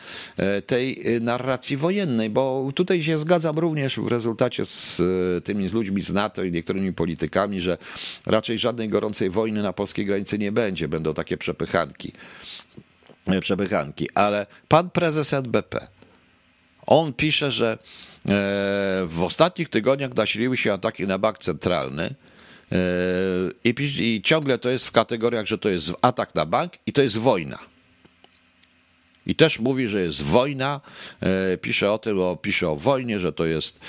y, 0.58 0.62
tej 0.62 1.04
narracji 1.20 1.76
wojennej, 1.76 2.30
bo 2.30 2.72
tutaj 2.74 2.99
się 3.04 3.18
zgadzam 3.18 3.58
również 3.58 4.00
w 4.00 4.08
rezultacie 4.08 4.66
z 4.66 5.02
tymi 5.44 5.68
z 5.68 5.72
ludźmi 5.72 6.02
z 6.02 6.12
NATO 6.12 6.44
i 6.44 6.52
niektórymi 6.52 6.92
politykami, 6.92 7.60
że 7.60 7.78
raczej 8.26 8.58
żadnej 8.58 8.88
gorącej 8.88 9.30
wojny 9.30 9.62
na 9.62 9.72
polskiej 9.72 10.04
granicy 10.04 10.38
nie 10.38 10.52
będzie. 10.52 10.88
Będą 10.88 11.14
takie 11.14 11.36
przepychanki. 11.36 12.12
Przepychanki. 13.40 14.08
Ale 14.14 14.46
pan 14.68 14.90
prezes 14.90 15.32
NBP, 15.32 15.86
on 16.86 17.12
pisze, 17.12 17.50
że 17.50 17.72
e, 17.72 17.78
w 19.06 19.22
ostatnich 19.22 19.68
tygodniach 19.68 20.14
nasiliły 20.14 20.56
się 20.56 20.72
ataki 20.72 21.06
na 21.06 21.18
bank 21.18 21.38
centralny. 21.38 22.14
E, 22.72 22.76
I, 23.64 23.74
I 24.00 24.22
ciągle 24.22 24.58
to 24.58 24.70
jest 24.70 24.86
w 24.86 24.92
kategoriach, 24.92 25.46
że 25.46 25.58
to 25.58 25.68
jest 25.68 25.92
atak 26.02 26.34
na 26.34 26.46
bank 26.46 26.72
i 26.86 26.92
to 26.92 27.02
jest 27.02 27.18
wojna. 27.18 27.58
I 29.26 29.34
też 29.34 29.60
mówi, 29.60 29.88
że 29.88 30.02
jest 30.02 30.22
wojna, 30.22 30.80
e, 31.20 31.56
pisze 31.56 31.92
o 31.92 31.98
tym, 31.98 32.20
o, 32.20 32.36
pisze 32.36 32.68
o 32.68 32.76
wojnie, 32.76 33.20
że 33.20 33.32
to 33.32 33.44
jest 33.44 33.80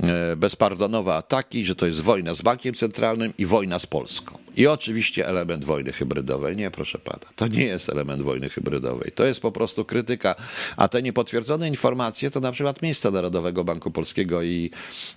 e, 0.00 0.36
bezpardonowe 0.36 1.14
ataki, 1.14 1.64
że 1.64 1.74
to 1.74 1.86
jest 1.86 2.00
wojna 2.00 2.34
z 2.34 2.42
bankiem 2.42 2.74
centralnym 2.74 3.32
i 3.38 3.46
wojna 3.46 3.78
z 3.78 3.86
Polską. 3.86 4.38
I 4.56 4.66
oczywiście 4.66 5.28
element 5.28 5.64
wojny 5.64 5.92
hybrydowej. 5.92 6.56
Nie, 6.56 6.70
proszę 6.70 6.98
pana, 6.98 7.26
to 7.36 7.48
nie 7.48 7.64
jest 7.64 7.88
element 7.88 8.22
wojny 8.22 8.48
hybrydowej. 8.48 9.12
To 9.14 9.24
jest 9.24 9.40
po 9.40 9.52
prostu 9.52 9.84
krytyka. 9.84 10.34
A 10.76 10.88
te 10.88 11.02
niepotwierdzone 11.02 11.68
informacje 11.68 12.30
to 12.30 12.40
na 12.40 12.52
przykład 12.52 12.82
miejsca 12.82 13.10
Narodowego 13.10 13.64
Banku 13.64 13.90
Polskiego 13.90 14.42
i 14.42 14.70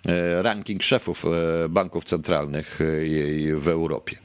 e, 0.05 0.41
ranking 0.41 0.83
szefów 0.83 1.25
banków 1.69 2.03
centralnych 2.03 2.79
w 3.55 3.67
Europie. 3.67 4.20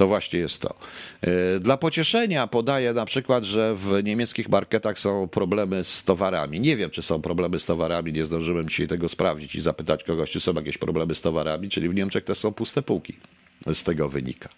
To 0.00 0.06
właśnie 0.06 0.38
jest 0.38 0.62
to. 0.62 0.74
E, 1.20 1.60
dla 1.60 1.76
pocieszenia 1.76 2.46
podaję 2.46 2.92
na 2.92 3.04
przykład, 3.04 3.44
że 3.44 3.74
w 3.74 4.00
niemieckich 4.04 4.48
marketach 4.48 4.98
są 4.98 5.28
problemy 5.28 5.84
z 5.84 6.04
towarami. 6.04 6.60
Nie 6.60 6.76
wiem, 6.76 6.90
czy 6.90 7.02
są 7.02 7.22
problemy 7.22 7.60
z 7.60 7.64
towarami, 7.64 8.12
nie 8.12 8.24
zdążyłem 8.24 8.68
dzisiaj 8.68 8.88
tego 8.88 9.08
sprawdzić 9.08 9.54
i 9.54 9.60
zapytać 9.60 10.04
kogoś, 10.04 10.30
czy 10.30 10.40
są 10.40 10.54
jakieś 10.54 10.78
problemy 10.78 11.14
z 11.14 11.20
towarami, 11.20 11.68
czyli 11.68 11.88
w 11.88 11.94
Niemczech 11.94 12.24
też 12.24 12.38
są 12.38 12.52
puste 12.52 12.82
półki. 12.82 13.16
Z 13.72 13.84
tego 13.84 14.08
wynika. 14.08 14.48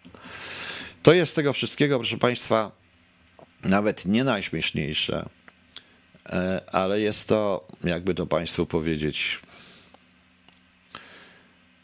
To 1.03 1.13
jest 1.13 1.33
z 1.33 1.35
tego 1.35 1.53
wszystkiego, 1.53 1.99
proszę 1.99 2.19
Państwa, 2.19 2.73
nawet 3.65 4.07
nie 4.07 4.25
najśmieszniejsze, 4.25 5.29
e, 6.27 6.63
ale 6.73 7.01
jest 7.01 7.29
to, 7.29 7.69
jakby 7.85 8.15
to 8.15 8.27
Państwu 8.27 8.67
powiedzieć, 8.67 9.41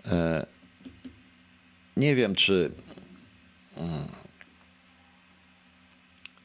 e, 0.06 0.46
nie 1.96 2.14
wiem, 2.14 2.34
czy 2.34 2.70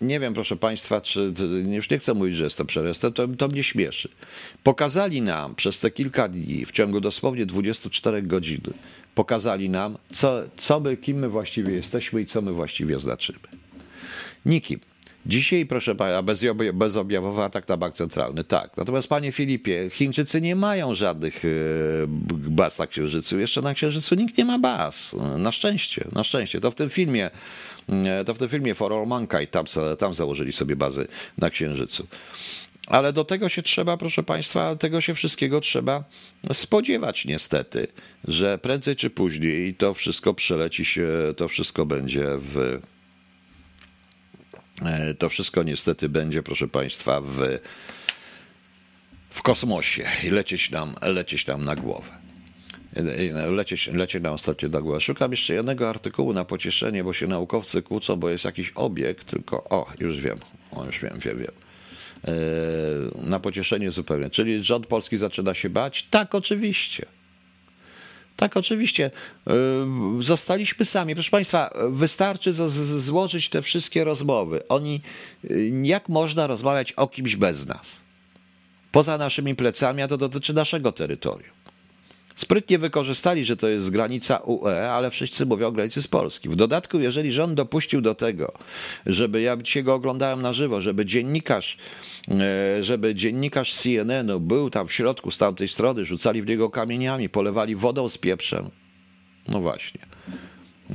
nie 0.04 0.20
wiem, 0.20 0.34
proszę 0.34 0.56
Państwa, 0.56 1.02
czy 1.02 1.34
już 1.72 1.90
nie 1.90 1.98
chcę 1.98 2.14
mówić, 2.14 2.36
że 2.36 2.44
jest 2.44 2.58
to 2.58 2.66
przerost, 2.66 3.02
to, 3.02 3.28
to 3.28 3.48
mnie 3.48 3.64
śmieszy. 3.64 4.10
Pokazali 4.64 5.22
nam 5.22 5.56
przez 5.56 5.80
te 5.80 5.92
kilka 5.92 6.28
dni, 6.28 6.66
w 6.66 6.72
ciągu 6.72 7.00
dosłownie 7.02 7.46
24 7.46 8.22
godzin, 8.22 8.62
pokazali 9.16 9.70
nam, 9.70 9.98
co, 10.14 10.42
co 10.58 10.80
my, 10.80 10.98
kim 10.98 11.18
my 11.18 11.30
właściwie 11.30 11.74
jesteśmy 11.74 12.22
i 12.22 12.26
co 12.26 12.42
my 12.42 12.54
właściwie 12.54 13.00
znaczymy. 13.00 13.40
Nikim. 14.46 14.80
Dzisiaj, 15.26 15.66
proszę 15.66 15.96
pana, 15.96 16.24
bezobjawowy 16.74 17.44
atak 17.44 17.68
na 17.68 17.78
bank 17.78 17.96
centralny, 17.96 18.44
tak. 18.44 18.78
Natomiast, 18.78 19.08
panie 19.08 19.32
Filipie, 19.32 19.90
Chińczycy 19.90 20.42
nie 20.42 20.56
mają 20.56 20.96
żadnych 20.96 21.46
e, 21.46 21.50
baz 22.32 22.80
na 22.80 22.88
Księżycu. 22.88 23.40
Jeszcze 23.40 23.62
na 23.62 23.74
Księżycu 23.74 24.16
nikt 24.16 24.38
nie 24.38 24.46
ma 24.46 24.60
baz. 24.60 25.16
Na 25.38 25.52
szczęście, 25.52 26.06
na 26.12 26.24
szczęście. 26.24 26.62
To 26.62 26.72
w 26.72 26.76
tym 26.76 26.90
filmie, 26.90 27.30
e, 27.90 28.26
to 28.26 28.34
w 28.34 28.38
tym 28.38 28.50
filmie 28.50 28.76
For 28.76 28.94
All 28.94 29.08
Mankind, 29.08 29.52
tam, 29.52 29.66
tam 30.00 30.14
założyli 30.14 30.54
sobie 30.54 30.76
bazy 30.76 31.08
na 31.38 31.50
Księżycu. 31.50 32.08
Ale 32.88 33.14
do 33.14 33.26
tego 33.26 33.50
się 33.50 33.64
trzeba, 33.64 33.98
proszę 33.98 34.24
Państwa, 34.24 34.76
tego 34.76 35.02
się 35.02 35.14
wszystkiego 35.14 35.62
trzeba 35.62 36.04
spodziewać 36.54 37.26
niestety, 37.26 37.88
że 38.28 38.58
prędzej 38.58 38.96
czy 38.96 39.10
później 39.10 39.74
to 39.76 39.94
wszystko 39.94 40.34
przeleci 40.34 40.86
się, 40.86 41.10
to 41.38 41.48
wszystko 41.48 41.86
będzie 41.86 42.26
w. 42.38 42.80
E, 44.86 45.14
to 45.14 45.30
wszystko 45.30 45.64
niestety 45.64 46.10
będzie, 46.10 46.44
proszę 46.44 46.68
Państwa, 46.68 47.22
w, 47.22 47.60
w 49.30 49.42
kosmosie 49.42 50.04
i 50.24 50.30
lecieć 50.30 50.72
nam, 50.72 50.96
lecieć 51.02 51.48
nam 51.48 51.66
na 51.66 51.76
głowę. 51.76 52.10
Lecieć, 53.50 53.88
lecieć 53.88 54.24
nam 54.24 54.34
ostatnio 54.34 54.70
na 54.70 54.82
głowę. 54.82 55.02
Szukam 55.02 55.32
jeszcze 55.32 55.54
jednego 55.54 55.90
artykułu 55.90 56.34
na 56.34 56.46
pocieszenie, 56.46 57.04
bo 57.04 57.14
się 57.14 57.28
naukowcy 57.28 57.82
kłócą, 57.82 58.16
bo 58.16 58.30
jest 58.30 58.46
jakiś 58.46 58.72
obiekt, 58.76 59.28
tylko 59.28 59.64
o, 59.64 59.92
już 60.00 60.22
wiem, 60.22 60.40
o, 60.72 60.86
już 60.86 61.00
wiem, 61.00 61.20
wiem, 61.20 61.40
wiem 61.40 61.52
E, 62.28 63.28
na 63.28 63.40
pocieszenie 63.40 63.92
zupełnie. 63.92 64.30
Czyli 64.30 64.64
rząd 64.64 64.88
polski 64.88 65.18
zaczyna 65.18 65.54
się 65.54 65.70
bać? 65.70 66.04
Tak, 66.04 66.36
oczywiście. 66.36 67.06
Tak, 68.36 68.58
oczywiście. 68.58 69.12
E, 69.48 69.54
zostaliśmy 70.20 70.86
sami. 70.86 71.14
Proszę 71.14 71.32
Państwa, 71.32 71.74
wystarczy 71.90 72.54
złożyć 73.00 73.50
te 73.50 73.62
wszystkie 73.62 74.04
rozmowy. 74.04 74.68
Oni, 74.68 75.02
e, 75.44 75.54
jak 75.84 76.10
można 76.10 76.48
rozmawiać 76.48 76.92
o 76.92 77.08
kimś 77.08 77.36
bez 77.36 77.68
nas? 77.68 77.96
Poza 78.92 79.18
naszymi 79.18 79.56
plecami, 79.56 80.02
a 80.02 80.08
to 80.08 80.18
dotyczy 80.18 80.54
naszego 80.54 80.92
terytorium. 80.92 81.63
Sprytnie 82.36 82.80
wykorzystali, 82.80 83.46
że 83.46 83.58
to 83.58 83.68
jest 83.68 83.90
granica 83.90 84.38
UE, 84.38 84.92
ale 84.92 85.10
wszyscy 85.10 85.46
mówią 85.46 85.68
o 85.68 85.72
granicy 85.72 86.02
z 86.02 86.08
Polski. 86.08 86.50
W 86.50 86.56
dodatku, 86.56 87.00
jeżeli 87.00 87.34
rząd 87.34 87.54
dopuścił 87.54 88.02
do 88.02 88.16
tego, 88.16 88.54
żeby 89.06 89.42
ja 89.42 89.58
dzisiaj 89.58 89.84
go 89.84 89.94
oglądałem 89.94 90.42
na 90.42 90.54
żywo, 90.54 90.82
żeby 90.82 91.06
dziennikarz, 91.06 91.78
e, 92.32 92.84
żeby 92.84 93.16
dziennikarz 93.16 93.74
CNN-u 93.74 94.40
był 94.40 94.70
tam 94.70 94.88
w 94.88 94.94
środku 94.94 95.32
z 95.32 95.38
tamtej 95.38 95.68
strony, 95.68 96.06
rzucali 96.06 96.42
w 96.42 96.48
niego 96.48 96.70
kamieniami, 96.70 97.30
polewali 97.30 97.76
wodą 97.76 98.10
z 98.10 98.18
pieprzem. 98.18 98.70
No 99.48 99.60
właśnie. 99.60 100.02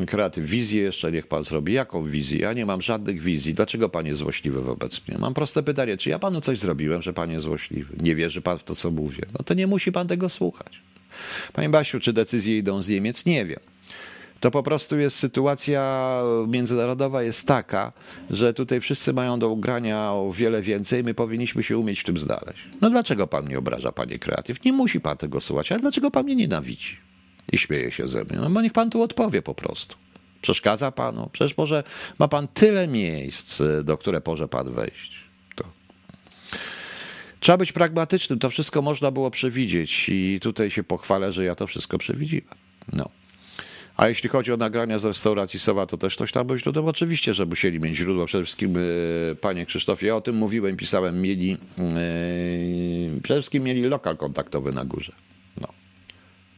Kreatyw, 0.06 0.46
wizję 0.46 0.82
jeszcze 0.82 1.12
niech 1.12 1.26
pan 1.26 1.44
zrobi. 1.44 1.72
Jaką 1.72 2.04
wizję? 2.04 2.38
Ja 2.38 2.52
nie 2.52 2.66
mam 2.66 2.82
żadnych 2.82 3.20
wizji. 3.20 3.54
Dlaczego 3.54 3.88
pan 3.88 4.06
jest 4.06 4.20
złośliwy 4.20 4.60
wobec 4.60 5.08
mnie? 5.08 5.18
Mam 5.18 5.34
proste 5.34 5.62
pytanie, 5.62 5.96
czy 5.96 6.10
ja 6.10 6.18
panu 6.18 6.40
coś 6.40 6.58
zrobiłem, 6.58 7.02
że 7.02 7.12
pan 7.12 7.30
jest 7.30 7.44
złośliwy? 7.44 7.96
Nie 8.00 8.14
wierzy 8.14 8.40
pan 8.40 8.58
w 8.58 8.64
to, 8.64 8.74
co 8.74 8.90
mówię? 8.90 9.22
No 9.38 9.44
to 9.44 9.54
nie 9.54 9.66
musi 9.66 9.92
pan 9.92 10.08
tego 10.08 10.28
słuchać. 10.28 10.82
Panie 11.52 11.68
Basiu, 11.68 12.00
czy 12.00 12.12
decyzje 12.12 12.58
idą 12.58 12.82
z 12.82 12.88
Niemiec? 12.88 13.26
Nie 13.26 13.46
wiem. 13.46 13.60
To 14.40 14.50
po 14.50 14.62
prostu 14.62 14.98
jest 14.98 15.16
sytuacja 15.16 16.20
międzynarodowa 16.48 17.22
jest 17.22 17.46
taka, 17.46 17.92
że 18.30 18.54
tutaj 18.54 18.80
wszyscy 18.80 19.12
mają 19.12 19.38
do 19.38 19.48
ugrania 19.48 20.12
o 20.12 20.32
wiele 20.32 20.62
więcej, 20.62 21.04
my 21.04 21.14
powinniśmy 21.14 21.62
się 21.62 21.78
umieć 21.78 22.00
w 22.00 22.04
tym 22.04 22.18
znaleźć. 22.18 22.58
No 22.80 22.90
dlaczego 22.90 23.26
pan 23.26 23.44
mnie 23.44 23.58
obraża, 23.58 23.92
panie 23.92 24.18
kreatyw? 24.18 24.64
Nie 24.64 24.72
musi 24.72 25.00
pan 25.00 25.16
tego 25.16 25.40
słuchać, 25.40 25.72
ale 25.72 25.80
dlaczego 25.80 26.10
pan 26.10 26.24
mnie 26.24 26.36
nienawidzi? 26.36 26.96
I 27.52 27.58
śmieje 27.58 27.90
się 27.90 28.08
ze 28.08 28.24
mnie. 28.24 28.36
No 28.36 28.50
bo 28.50 28.62
niech 28.62 28.72
pan 28.72 28.90
tu 28.90 29.02
odpowie 29.02 29.42
po 29.42 29.54
prostu. 29.54 29.96
Przeszkadza 30.42 30.92
panu? 30.92 31.30
Przecież 31.32 31.56
może 31.56 31.84
ma 32.18 32.28
pan 32.28 32.48
tyle 32.48 32.88
miejsc, 32.88 33.62
do 33.84 33.98
które 33.98 34.22
może 34.26 34.48
pan 34.48 34.74
wejść. 34.74 35.27
Trzeba 37.40 37.58
być 37.58 37.72
pragmatycznym, 37.72 38.38
to 38.38 38.50
wszystko 38.50 38.82
można 38.82 39.10
było 39.10 39.30
przewidzieć 39.30 40.08
i 40.08 40.38
tutaj 40.42 40.70
się 40.70 40.84
pochwalę, 40.84 41.32
że 41.32 41.44
ja 41.44 41.54
to 41.54 41.66
wszystko 41.66 41.98
przewidziłem. 41.98 42.48
No. 42.92 43.08
A 43.96 44.08
jeśli 44.08 44.28
chodzi 44.28 44.52
o 44.52 44.56
nagrania 44.56 44.98
z 44.98 45.04
restauracji 45.04 45.60
Sowa, 45.60 45.86
to 45.86 45.98
też 45.98 46.14
ktoś 46.14 46.32
tam 46.32 46.46
był 46.46 46.56
źródłem? 46.56 46.86
Oczywiście, 46.86 47.34
że 47.34 47.46
musieli 47.46 47.80
mieć 47.80 47.96
źródło. 47.96 48.26
Przede 48.26 48.44
wszystkim, 48.44 48.76
e, 48.76 49.34
panie 49.34 49.66
Krzysztofie, 49.66 50.06
ja 50.06 50.16
o 50.16 50.20
tym 50.20 50.36
mówiłem, 50.36 50.76
pisałem, 50.76 51.20
mieli, 51.20 51.48
yy, 51.48 53.20
przede 53.22 53.40
wszystkim 53.40 53.62
mieli 53.62 53.82
lokal 53.82 54.16
kontaktowy 54.16 54.72
na 54.72 54.84
górze. 54.84 55.12
No. 55.60 55.68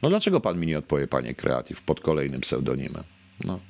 no 0.03 0.09
dlaczego 0.09 0.41
pan 0.41 0.61
mi 0.61 0.67
nie 0.67 0.79
odpowie, 0.79 1.09
panie 1.09 1.35
Kreatyw, 1.35 1.83
pod 1.83 2.01
kolejnym 2.01 2.41
pseudonimem? 2.41 3.05
No. 3.45 3.61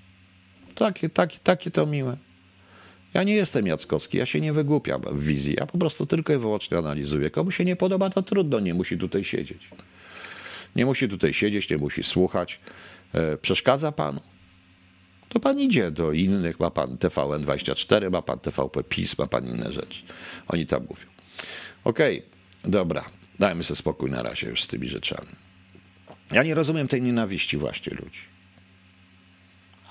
Takie, 0.74 1.08
takie, 1.08 1.38
takie 1.42 1.70
to 1.70 1.86
miłe. 1.86 2.16
Ja 3.14 3.22
nie 3.22 3.34
jestem 3.34 3.66
Jackowski, 3.66 4.18
ja 4.18 4.26
się 4.26 4.40
nie 4.40 4.52
wygłupiam 4.52 5.02
w 5.02 5.24
wizji, 5.24 5.54
ja 5.58 5.66
po 5.66 5.78
prostu 5.78 6.06
tylko 6.06 6.32
i 6.32 6.38
wyłącznie 6.38 6.78
analizuję. 6.78 7.30
Komu 7.30 7.50
się 7.50 7.64
nie 7.64 7.76
podoba, 7.76 8.11
to 8.11 8.22
trudno, 8.22 8.61
nie 8.61 8.74
musi 8.74 8.98
tutaj 8.98 9.24
siedzieć. 9.24 9.70
Nie 10.76 10.86
musi 10.86 11.08
tutaj 11.08 11.32
siedzieć, 11.32 11.70
nie 11.70 11.78
musi 11.78 12.02
słuchać. 12.02 12.61
E, 13.12 13.36
przeszkadza 13.36 13.92
panu? 13.92 14.20
To 15.28 15.40
pan 15.40 15.61
idzie 15.61 15.90
do 15.90 16.12
innych, 16.12 16.61
ma 16.61 16.70
pan 16.70 16.96
TVN24, 16.96 18.11
ma 18.11 18.22
pan 18.22 18.38
TVP 18.38 18.84
PiS, 18.84 19.18
ma 19.18 19.26
pan 19.26 19.46
inne 19.46 19.72
rzeczy. 19.72 20.02
Oni 20.48 20.66
tam 20.66 20.82
mówią. 20.82 21.06
Okej, 21.84 22.18
okay, 22.18 22.70
dobra, 22.70 23.04
dajmy 23.38 23.64
sobie 23.64 23.76
spokój 23.76 24.11
na 24.11 24.22
razie 24.22 24.48
już 24.48 24.62
z 24.62 24.66
tymi 24.66 24.88
rzeczami. 24.88 25.28
Ja 26.32 26.42
nie 26.42 26.54
rozumiem 26.54 26.88
tej 26.88 27.02
nienawiści 27.02 27.56
właśnie 27.56 27.96
ludzi. 27.96 28.20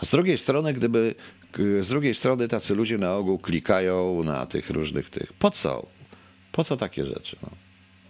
A 0.02 0.06
z 0.06 0.12
drugiej 0.12 0.38
strony, 0.38 0.74
gdyby 0.74 1.16
z 1.82 1.88
drugiej 1.88 2.14
strony 2.14 2.48
tacy 2.48 2.76
ludzie 2.76 2.98
na 2.98 3.16
ogół 3.16 3.38
klikają 3.38 4.24
na 4.24 4.46
tych 4.46 4.70
różnych 4.70 5.10
tych. 5.10 5.34
Po 5.34 5.52
co? 5.52 5.86
Po 6.52 6.64
co 6.64 6.78
takie 6.78 7.06
rzeczy? 7.06 7.38
No. 7.44 7.50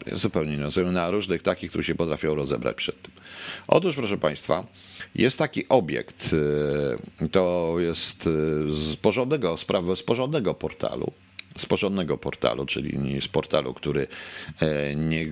Ja 0.05 0.17
zupełnie 0.17 0.57
nie 0.57 0.63
rozumiem. 0.63 0.93
Na 0.93 1.11
różnych 1.11 1.41
takich, 1.41 1.69
którzy 1.69 1.83
się 1.83 1.95
potrafią 1.95 2.35
rozebrać 2.35 2.75
przed 2.75 3.01
tym. 3.01 3.13
Otóż, 3.67 3.95
proszę 3.95 4.17
Państwa, 4.17 4.67
jest 5.15 5.37
taki 5.37 5.67
obiekt, 5.69 6.33
y, 7.23 7.29
to 7.29 7.75
jest 7.79 8.27
y, 8.27 8.29
z 8.73 8.95
porządnego, 8.95 9.57
z 9.95 10.03
porządnego 10.03 10.53
portalu, 10.53 11.11
z 11.57 11.65
porządnego 11.65 12.17
portalu, 12.17 12.65
czyli 12.65 13.21
z 13.21 13.27
portalu, 13.27 13.73
który 13.73 14.07
e, 14.59 14.95
nie, 14.95 15.25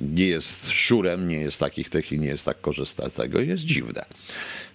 nie 0.00 0.26
jest 0.26 0.70
szurem, 0.70 1.28
nie 1.28 1.40
jest 1.40 1.60
takich 1.60 1.90
tych 1.90 2.12
i 2.12 2.18
nie 2.18 2.28
jest 2.28 2.44
tak 2.44 2.60
korzysta 2.60 3.10
z 3.10 3.14
tego. 3.14 3.40
Jest 3.40 3.64
dziwne 3.64 4.04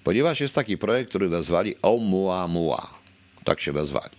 ponieważ 0.05 0.39
jest 0.39 0.55
taki 0.55 0.77
projekt, 0.77 1.09
który 1.09 1.29
nazwali 1.29 1.75
Oumuamua. 1.81 2.93
Tak 3.43 3.61
się 3.61 3.73
nazwali. 3.73 4.15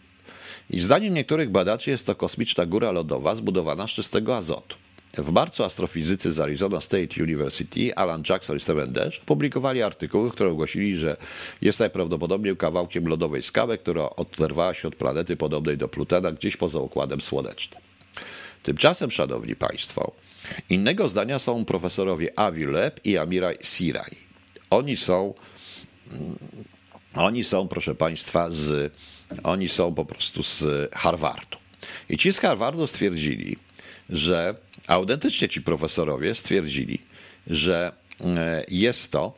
I 0.71 0.81
zdaniem 0.81 1.15
niektórych 1.15 1.51
badaczy 1.51 1.91
jest 1.91 2.07
to 2.07 2.15
kosmiczna 2.15 2.67
góra 2.67 2.91
lodowa 2.91 3.35
zbudowana 3.35 3.87
z 3.87 3.91
czystego 3.91 4.37
azotu. 4.37 4.77
W 5.15 5.33
marcu 5.33 5.65
astrofizycy 5.65 6.33
z 6.33 6.41
Arizona 6.41 6.81
State 6.81 7.23
University, 7.23 7.95
Alan 7.95 8.23
Jackson 8.29 8.57
i 8.57 8.61
Steven 8.61 8.93
Dash, 8.93 9.21
publikowali 9.21 9.83
artykuły, 9.83 10.31
które 10.31 10.51
ogłosili, 10.51 10.97
że 10.97 11.17
jest 11.63 11.81
najprawdopodobniej 11.81 12.57
kawałkiem 12.57 13.09
lodowej 13.09 13.43
skały, 13.43 13.79
która 13.79 14.11
oderwała 14.11 14.75
się 14.75 14.89
od 14.89 14.97
planety 14.97 15.37
podobnej 15.37 15.77
do 15.77 15.89
Plutona 15.89 16.33
gdzieś 16.33 16.57
poza 16.57 16.79
Układem 16.79 17.21
Słonecznym. 17.21 17.81
Tymczasem, 18.63 19.11
szanowni 19.11 19.57
państwo, 19.57 20.13
innego 20.71 21.09
zdania 21.09 21.39
są 21.39 21.65
profesorowie 21.65 22.39
Avi 22.39 22.67
Leb 22.67 23.01
i 23.05 23.19
Amirai 23.19 23.57
Siraj. 23.63 24.11
Oni 24.71 24.97
są 24.97 25.35
oni 27.15 27.45
są, 27.45 27.69
proszę 27.69 27.95
Państwa, 27.95 28.51
z, 28.51 28.93
oni 29.43 29.69
są 29.69 29.95
po 29.95 30.05
prostu 30.05 30.43
z 30.43 30.65
Harvardu. 30.95 31.59
I 32.09 32.19
ci 32.19 32.33
z 32.33 32.39
Harvardu 32.39 32.87
stwierdzili, 32.87 33.57
że 34.11 34.55
autentycznie 34.87 35.49
ci 35.49 35.63
profesorowie 35.63 36.35
stwierdzili, 36.35 36.99
że 37.47 37.93
e, 38.21 38.65
jest 38.69 39.13
to 39.13 39.35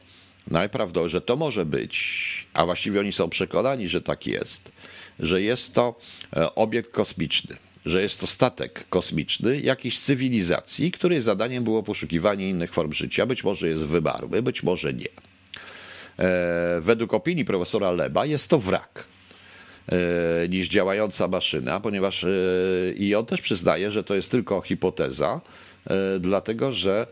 najprawdopodobniej, 0.50 1.12
że 1.12 1.20
to 1.20 1.36
może 1.36 1.64
być, 1.64 2.46
a 2.52 2.64
właściwie 2.64 3.00
oni 3.00 3.12
są 3.12 3.28
przekonani, 3.28 3.88
że 3.88 4.00
tak 4.00 4.26
jest, 4.26 4.72
że 5.20 5.42
jest 5.42 5.74
to 5.74 5.94
e, 6.36 6.54
obiekt 6.54 6.92
kosmiczny, 6.92 7.56
że 7.86 8.02
jest 8.02 8.20
to 8.20 8.26
statek 8.26 8.88
kosmiczny 8.88 9.60
jakiejś 9.60 10.00
cywilizacji, 10.00 10.92
której 10.92 11.22
zadaniem 11.22 11.64
było 11.64 11.82
poszukiwanie 11.82 12.48
innych 12.50 12.72
form 12.72 12.92
życia. 12.92 13.26
Być 13.26 13.44
może 13.44 13.68
jest 13.68 13.86
wymarły, 13.86 14.42
być 14.42 14.62
może 14.62 14.92
nie. 14.94 15.08
E, 16.18 16.80
według 16.80 17.14
opinii 17.14 17.44
profesora 17.44 17.90
Leba 17.90 18.26
jest 18.26 18.50
to 18.50 18.58
wrak 18.58 19.04
niż 20.48 20.68
działająca 20.68 21.28
maszyna, 21.28 21.80
ponieważ 21.80 22.24
e, 22.24 22.28
i 22.96 23.14
on 23.14 23.26
też 23.26 23.40
przyznaje, 23.40 23.90
że 23.90 24.04
to 24.04 24.14
jest 24.14 24.30
tylko 24.30 24.60
hipoteza, 24.60 25.40
dlatego 26.20 26.72
że, 26.72 27.06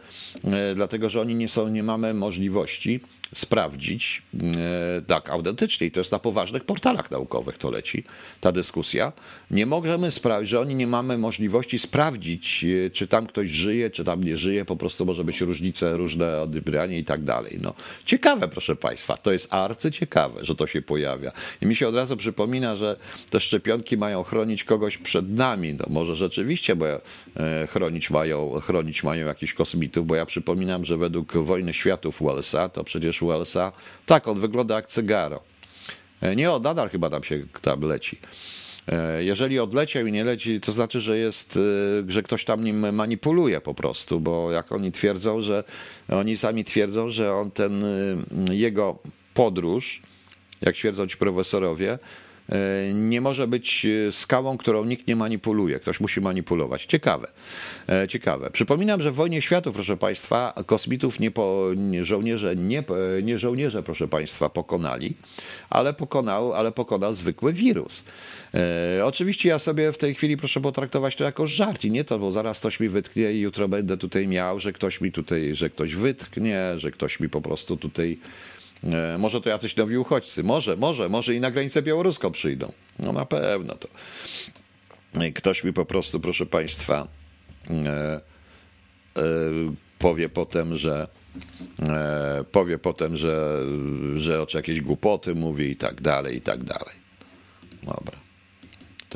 dlatego, 0.74 1.10
że 1.10 1.20
oni 1.20 1.34
nie 1.34 1.48
są, 1.48 1.68
nie 1.68 1.82
mamy 1.82 2.14
możliwości 2.14 3.00
sprawdzić 3.34 4.22
e, 4.34 5.02
tak 5.06 5.30
autentycznie, 5.30 5.86
i 5.86 5.90
to 5.90 6.00
jest 6.00 6.12
na 6.12 6.18
poważnych 6.18 6.64
portalach 6.64 7.10
naukowych 7.10 7.58
to 7.58 7.70
leci, 7.70 8.04
ta 8.40 8.52
dyskusja, 8.52 9.12
nie 9.50 9.66
możemy 9.66 10.10
sprawdzić, 10.10 10.50
że 10.50 10.60
oni 10.60 10.74
nie 10.74 10.86
mamy 10.86 11.18
możliwości 11.18 11.78
sprawdzić, 11.78 12.64
e, 12.86 12.90
czy 12.90 13.06
tam 13.06 13.26
ktoś 13.26 13.48
żyje, 13.48 13.90
czy 13.90 14.04
tam 14.04 14.24
nie 14.24 14.36
żyje, 14.36 14.64
po 14.64 14.76
prostu 14.76 15.06
może 15.06 15.24
być 15.24 15.40
różnice, 15.40 15.96
różne 15.96 16.40
odbieranie 16.40 16.98
i 16.98 17.04
tak 17.04 17.24
dalej. 17.24 17.58
No, 17.62 17.74
ciekawe, 18.04 18.48
proszę 18.48 18.76
Państwa, 18.76 19.16
to 19.16 19.32
jest 19.32 19.54
arcyciekawe, 19.54 20.44
że 20.44 20.54
to 20.54 20.66
się 20.66 20.82
pojawia. 20.82 21.32
I 21.62 21.66
mi 21.66 21.76
się 21.76 21.88
od 21.88 21.94
razu 21.94 22.16
przypomina, 22.16 22.76
że 22.76 22.96
te 23.30 23.40
szczepionki 23.40 23.96
mają 23.96 24.22
chronić 24.22 24.64
kogoś 24.64 24.98
przed 24.98 25.30
nami. 25.30 25.74
No, 25.74 25.84
może 25.88 26.16
rzeczywiście, 26.16 26.76
bo 26.76 26.86
e, 26.86 27.00
chronić 27.66 28.10
mają, 28.10 28.55
chronić 28.60 29.02
mają 29.02 29.26
jakichś 29.26 29.54
kosmitów, 29.54 30.06
bo 30.06 30.14
ja 30.14 30.26
przypominam, 30.26 30.84
że 30.84 30.96
według 30.96 31.32
Wojny 31.32 31.72
Światów 31.72 32.22
Wellsa 32.22 32.68
to 32.68 32.84
przecież 32.84 33.20
Wellsa. 33.20 33.72
Tak, 34.06 34.28
on 34.28 34.40
wygląda 34.40 34.74
jak 34.74 34.86
cygaro. 34.86 35.40
E, 36.20 36.36
nie, 36.36 36.52
on 36.52 36.62
nadal 36.62 36.88
chyba 36.88 37.10
tam 37.10 37.24
się 37.24 37.40
tam 37.62 37.80
leci. 37.80 38.18
E, 38.88 39.24
jeżeli 39.24 39.58
odleciał 39.58 40.06
i 40.06 40.12
nie 40.12 40.24
leci, 40.24 40.60
to 40.60 40.72
znaczy, 40.72 41.00
że 41.00 41.18
jest, 41.18 41.56
e, 41.56 42.10
że 42.12 42.22
ktoś 42.22 42.44
tam 42.44 42.64
nim 42.64 42.94
manipuluje 42.94 43.60
po 43.60 43.74
prostu, 43.74 44.20
bo 44.20 44.52
jak 44.52 44.72
oni 44.72 44.92
twierdzą, 44.92 45.40
że 45.40 45.64
oni 46.08 46.36
sami 46.36 46.64
twierdzą, 46.64 47.10
że 47.10 47.34
on 47.34 47.50
ten 47.50 47.84
jego 48.50 48.98
podróż, 49.34 50.02
jak 50.60 50.74
twierdzą 50.74 51.06
ci 51.06 51.16
profesorowie, 51.16 51.98
nie 52.94 53.20
może 53.20 53.46
być 53.46 53.86
e, 53.86 54.12
skałą, 54.12 54.58
którą 54.58 54.84
nikt 54.84 55.06
nie 55.06 55.16
manipuluje. 55.16 55.80
Ktoś 55.80 56.00
musi 56.00 56.20
manipulować. 56.20 56.86
Ciekawe. 56.86 57.28
E, 57.88 58.08
ciekawe. 58.08 58.50
Przypominam, 58.50 59.02
że 59.02 59.12
w 59.12 59.14
wojnie 59.14 59.42
światów, 59.42 59.74
proszę 59.74 59.96
Państwa, 59.96 60.54
kosmitów 60.66 61.20
nie, 61.20 61.30
po, 61.30 61.70
nie 61.76 62.04
żołnierze, 62.04 62.56
nie, 62.56 62.84
nie 63.22 63.38
żołnierze, 63.38 63.82
proszę 63.82 64.08
Państwa, 64.08 64.48
pokonali, 64.48 65.14
ale 65.70 65.94
pokonał, 65.94 66.52
ale 66.52 66.72
pokonał 66.72 67.14
zwykły 67.14 67.52
wirus. 67.52 68.04
E, 68.54 69.04
oczywiście 69.04 69.48
ja 69.48 69.58
sobie 69.58 69.92
w 69.92 69.98
tej 69.98 70.14
chwili 70.14 70.36
proszę 70.36 70.60
potraktować 70.60 71.16
to 71.16 71.24
jako 71.24 71.46
żart 71.46 71.84
i 71.84 71.90
nie 71.90 72.04
to, 72.04 72.18
bo 72.18 72.32
zaraz 72.32 72.60
ktoś 72.60 72.80
mi 72.80 72.88
wytknie 72.88 73.32
i 73.32 73.40
jutro 73.40 73.68
będę 73.68 73.96
tutaj 73.96 74.28
miał, 74.28 74.60
że 74.60 74.72
ktoś 74.72 75.00
mi 75.00 75.12
tutaj, 75.12 75.54
że 75.54 75.70
ktoś 75.70 75.94
wytknie, 75.94 76.72
że 76.76 76.90
ktoś 76.90 77.20
mi 77.20 77.28
po 77.28 77.40
prostu 77.40 77.76
tutaj 77.76 78.18
E, 78.18 78.55
może 79.18 79.40
to 79.40 79.48
jacyś 79.48 79.76
nowi 79.76 79.98
uchodźcy, 79.98 80.42
może, 80.42 80.76
może, 80.76 81.08
może 81.08 81.34
i 81.34 81.40
na 81.40 81.50
granicę 81.50 81.82
białoruską 81.82 82.30
przyjdą. 82.30 82.72
No 82.98 83.12
na 83.12 83.26
pewno 83.26 83.74
to. 83.74 83.88
Ktoś 85.34 85.64
mi 85.64 85.72
po 85.72 85.84
prostu, 85.84 86.20
proszę 86.20 86.46
Państwa, 86.46 87.08
e, 87.70 87.74
e, 87.74 88.20
powie 89.98 90.28
potem, 90.28 90.76
że 90.76 91.08
powie 92.52 92.78
potem, 92.78 93.16
że, 93.16 93.62
że 94.16 94.42
o 94.42 94.46
jakieś 94.54 94.80
głupoty 94.80 95.34
mówi 95.34 95.70
i 95.70 95.76
tak 95.76 96.00
dalej, 96.00 96.36
i 96.36 96.40
tak 96.40 96.64
dalej. 96.64 96.94
Dobra 97.82 98.25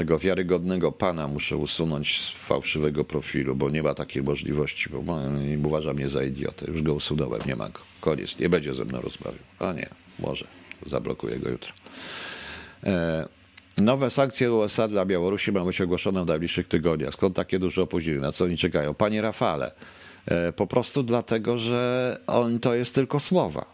tego 0.01 0.18
wiarygodnego 0.18 0.92
pana 0.92 1.28
muszę 1.28 1.57
usunąć 1.57 2.20
z 2.20 2.30
fałszywego 2.30 3.05
profilu, 3.05 3.57
bo 3.57 3.70
nie 3.70 3.82
ma 3.82 3.94
takiej 3.94 4.22
możliwości, 4.22 4.90
bo 4.90 5.05
uważa 5.68 5.92
mnie 5.92 6.09
za 6.09 6.24
idiotę. 6.24 6.66
Już 6.68 6.82
go 6.82 6.94
usunąłem, 6.94 7.40
nie 7.46 7.57
ma 7.57 7.68
go. 7.68 7.80
Koniec, 8.01 8.38
nie 8.38 8.48
będzie 8.48 8.74
ze 8.74 8.84
mną 8.84 9.01
rozmawiał. 9.01 9.40
A 9.59 9.72
nie, 9.72 9.88
może, 10.18 10.46
zablokuję 10.86 11.36
go 11.36 11.51
jutro. 11.51 11.72
E, 12.84 13.28
nowe 13.78 14.11
sankcje 14.11 14.53
USA 14.53 14.88
dla 14.88 15.05
Białorusi 15.05 15.53
mają 15.53 15.66
być 15.66 15.80
ogłoszone 15.80 16.24
w 16.24 16.26
najbliższych 16.26 16.68
tygodniach. 16.68 17.14
Skąd 17.14 17.36
takie 17.36 17.59
duże 17.59 17.82
opóźnienie? 17.82 18.20
Na 18.20 18.32
co 18.32 18.44
oni 18.44 18.57
czekają? 18.57 18.94
Panie 18.94 19.22
Rafale, 19.22 19.72
po 20.56 20.66
prostu 20.66 21.02
dlatego, 21.02 21.58
że 21.58 22.18
on 22.26 22.60
to 22.60 22.74
jest 22.74 22.94
tylko 22.94 23.20
słowa. 23.20 23.64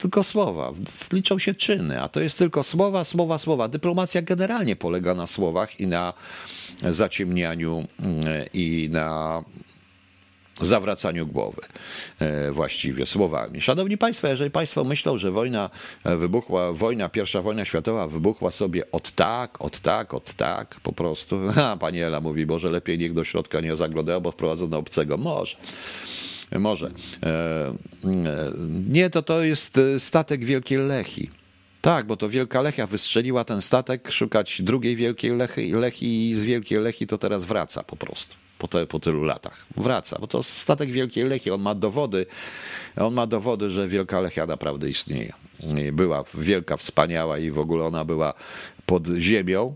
Tylko 0.00 0.22
słowa. 0.22 0.72
Liczą 1.12 1.38
się 1.38 1.54
czyny, 1.54 2.02
a 2.02 2.08
to 2.08 2.20
jest 2.20 2.38
tylko 2.38 2.62
słowa, 2.62 3.04
słowa, 3.04 3.38
słowa. 3.38 3.68
Dyplomacja 3.68 4.22
generalnie 4.22 4.76
polega 4.76 5.14
na 5.14 5.26
słowach 5.26 5.80
i 5.80 5.86
na 5.86 6.12
zaciemnianiu 6.82 7.86
mm, 8.00 8.24
i 8.54 8.88
na 8.92 9.42
zawracaniu 10.60 11.26
głowy 11.26 11.62
e, 12.18 12.52
właściwie 12.52 13.06
słowami. 13.06 13.60
Szanowni 13.60 13.98
Państwo, 13.98 14.28
jeżeli 14.28 14.50
Państwo 14.50 14.84
myślą, 14.84 15.18
że 15.18 15.30
wojna 15.30 15.70
wybuchła, 16.04 16.72
wojna, 16.72 17.08
pierwsza 17.08 17.42
wojna 17.42 17.64
światowa 17.64 18.08
wybuchła 18.08 18.50
sobie 18.50 18.90
od 18.90 19.12
tak, 19.12 19.62
od 19.62 19.80
tak, 19.80 20.14
od 20.14 20.34
tak, 20.34 20.80
po 20.82 20.92
prostu, 20.92 21.40
a 21.70 21.76
pani 21.76 22.00
Ela 22.00 22.20
mówi, 22.20 22.46
może 22.46 22.70
lepiej 22.70 22.98
niech 22.98 23.14
do 23.14 23.24
środka 23.24 23.60
nie 23.60 23.76
zaglądają, 23.76 24.20
bo 24.20 24.32
wprowadzono 24.32 24.78
obcego. 24.78 25.16
Może. 25.16 25.56
Może. 26.58 26.90
E, 27.22 27.28
e, 27.28 27.74
nie, 28.88 29.10
to 29.10 29.22
to 29.22 29.42
jest 29.42 29.80
statek 29.98 30.44
Wielkiej 30.44 30.78
Lechi. 30.78 31.30
Tak, 31.80 32.06
bo 32.06 32.16
to 32.16 32.28
Wielka 32.28 32.62
Lechia 32.62 32.86
wystrzeliła 32.86 33.44
ten 33.44 33.62
statek, 33.62 34.10
szukać 34.10 34.62
drugiej 34.62 34.96
Wielkiej 34.96 35.36
Lechy, 35.36 35.70
Lechi 35.78 36.30
i 36.30 36.34
z 36.34 36.44
Wielkiej 36.44 36.78
Lechi 36.78 37.06
to 37.06 37.18
teraz 37.18 37.44
wraca 37.44 37.82
po 37.82 37.96
prostu 37.96 38.45
po, 38.58 38.68
te, 38.68 38.86
po 38.86 39.00
tylu 39.00 39.24
latach. 39.24 39.66
Wraca, 39.76 40.18
bo 40.20 40.26
to 40.26 40.42
statek 40.42 40.90
Wielkiej 40.90 41.24
Lechii, 41.24 41.52
on 41.52 41.60
ma 41.60 41.74
dowody, 41.74 42.26
on 42.96 43.14
ma 43.14 43.26
dowody, 43.26 43.70
że 43.70 43.88
Wielka 43.88 44.20
Lechia 44.20 44.46
naprawdę 44.46 44.88
istnieje. 44.88 45.32
Była 45.92 46.24
wielka, 46.34 46.76
wspaniała 46.76 47.38
i 47.38 47.50
w 47.50 47.58
ogóle 47.58 47.84
ona 47.84 48.04
była 48.04 48.34
pod 48.86 49.06
ziemią, 49.06 49.74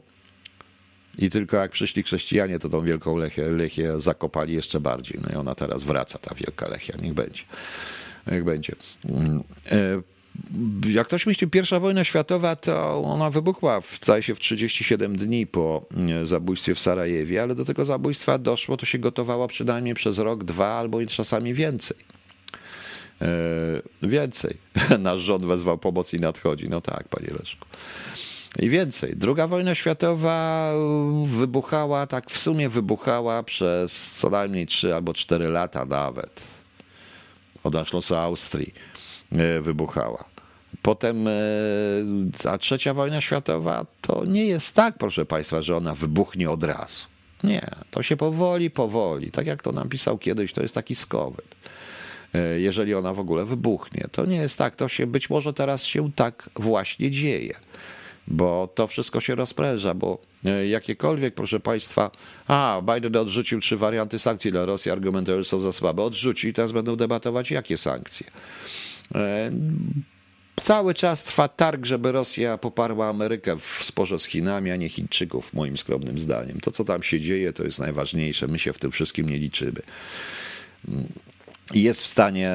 i 1.19 1.31
tylko 1.31 1.57
jak 1.57 1.71
przyszli 1.71 2.03
chrześcijanie, 2.03 2.59
to 2.59 2.69
tą 2.69 2.81
wielką 2.85 3.17
Lechię, 3.17 3.49
Lechię 3.49 4.01
zakopali 4.01 4.55
jeszcze 4.55 4.81
bardziej. 4.81 5.21
No 5.23 5.29
i 5.33 5.37
ona 5.37 5.55
teraz 5.55 5.85
wraca, 5.85 6.19
ta 6.19 6.35
wielka 6.35 6.69
Lechia. 6.69 6.97
Niech 7.03 7.15
będzie. 7.15 7.43
Niech 8.33 8.45
będzie. 8.45 8.77
E, 10.87 10.91
jak 10.91 11.07
ktoś 11.07 11.27
myśli, 11.27 11.49
pierwsza 11.49 11.81
wojna 11.81 12.05
światowa, 12.05 12.57
to 12.57 13.03
ona 13.05 13.31
wybuchła, 13.31 13.81
w, 13.81 13.99
się, 14.21 14.35
w 14.35 14.39
37 14.39 15.17
dni 15.17 15.47
po 15.47 15.87
e, 16.23 16.27
zabójstwie 16.27 16.75
w 16.75 16.81
Sarajewie, 16.81 17.43
ale 17.43 17.55
do 17.55 17.65
tego 17.65 17.85
zabójstwa 17.85 18.39
doszło, 18.39 18.77
to 18.77 18.87
się 18.87 18.99
gotowało 18.99 19.49
przynajmniej 19.49 19.95
przez 19.95 20.19
rok, 20.19 20.45
dwa 20.45 20.69
albo 20.69 21.01
i 21.01 21.07
czasami 21.07 21.55
więcej. 21.55 21.97
E, 23.23 23.29
więcej. 24.03 24.57
Nasz 24.99 25.21
rząd 25.21 25.45
wezwał 25.45 25.79
pomoc 25.79 26.15
i 26.15 26.21
nadchodzi. 26.21 26.69
No 26.69 26.81
tak, 26.81 27.09
panie 27.09 27.31
Leszku. 27.39 27.67
I 28.59 28.71
więcej. 28.71 29.17
Druga 29.17 29.47
wojna 29.47 29.75
światowa 29.75 30.73
wybuchała, 31.25 32.07
tak 32.07 32.31
w 32.31 32.39
sumie 32.39 32.69
wybuchała 32.69 33.43
przez 33.43 34.17
co 34.17 34.31
najmniej 34.31 34.67
3 34.67 34.95
albo 34.95 35.15
4 35.15 35.49
lata 35.49 35.85
nawet. 35.85 36.41
Od 37.65 37.77
Anschlussu 37.77 38.17
Austrii 38.17 38.75
e, 39.33 39.61
wybuchała. 39.61 40.30
Potem 40.83 41.29
a 42.45 42.59
trzecia 42.59 42.95
wojna 42.95 43.21
światowa 43.21 43.87
to 44.01 44.25
nie 44.25 44.47
jest 44.47 44.75
tak, 44.75 44.99
proszę 44.99 45.27
Państwa, 45.27 45.63
że 45.63 45.77
ona 45.77 45.95
wybuchnie 45.95 46.51
od 46.51 46.65
razu. 46.65 47.03
Nie, 47.45 47.67
to 47.91 48.03
się 48.03 48.17
powoli, 48.17 48.71
powoli. 48.71 49.31
Tak 49.31 49.47
jak 49.47 49.63
to 49.63 49.73
napisał 49.73 50.19
kiedyś, 50.19 50.53
to 50.53 50.63
jest 50.63 50.75
taki 50.75 50.95
skowyt. 50.95 51.57
E, 52.35 52.61
jeżeli 52.61 52.95
ona 52.95 53.15
w 53.15 53.21
ogóle 53.21 53.45
wybuchnie, 53.45 54.07
to 54.13 54.27
nie 54.27 54.37
jest 54.37 54.59
tak. 54.59 54.77
To 54.77 54.89
się 54.89 55.07
być 55.07 55.31
może 55.31 55.53
teraz 55.53 55.85
się 55.85 56.13
tak 56.13 56.51
właśnie 56.57 57.11
dzieje, 57.11 57.55
bo 58.29 58.69
to 58.75 58.87
wszystko 58.87 59.21
się 59.21 59.35
rozpręża, 59.35 59.95
bo 59.95 60.19
e, 60.45 60.67
jakiekolwiek, 60.67 61.35
proszę 61.35 61.61
Państwa, 61.61 62.11
a 62.49 62.83
Biden 62.95 63.17
odrzucił 63.17 63.61
trzy 63.61 63.77
warianty 63.77 64.19
sankcji 64.19 64.51
dla 64.51 64.65
Rosji, 64.65 64.91
argumenty 64.91 65.45
są 65.45 65.61
za 65.61 65.73
słabe. 65.73 66.03
Odrzucił 66.03 66.51
i 66.51 66.53
teraz 66.53 66.73
będą 66.73 66.97
debatować, 66.97 67.51
jakie 67.51 67.79
sankcje 67.79 68.27
e, 69.15 69.51
Cały 70.61 70.95
czas 70.95 71.23
trwa 71.23 71.49
targ, 71.49 71.87
żeby 71.87 72.13
Rosja 72.13 72.59
poparła 72.59 73.09
Amerykę 73.09 73.59
w 73.59 73.85
sporze 73.85 74.19
z 74.19 74.25
Chinami, 74.25 74.71
a 74.71 74.77
nie 74.77 74.89
Chińczyków, 74.89 75.55
moim 75.55 75.79
skromnym 75.79 76.19
zdaniem. 76.19 76.61
To, 76.61 76.71
co 76.71 76.85
tam 76.85 77.03
się 77.03 77.21
dzieje, 77.21 77.53
to 77.53 77.65
jest 77.65 77.79
najważniejsze. 77.79 78.49
My 78.49 78.59
się 78.59 78.73
w 78.73 78.79
tym 78.79 78.91
wszystkim 78.91 79.29
nie 79.29 79.39
liczymy. 79.39 79.83
I 81.75 81.83
jest 81.83 82.03
w 82.03 82.07
stanie, 82.07 82.53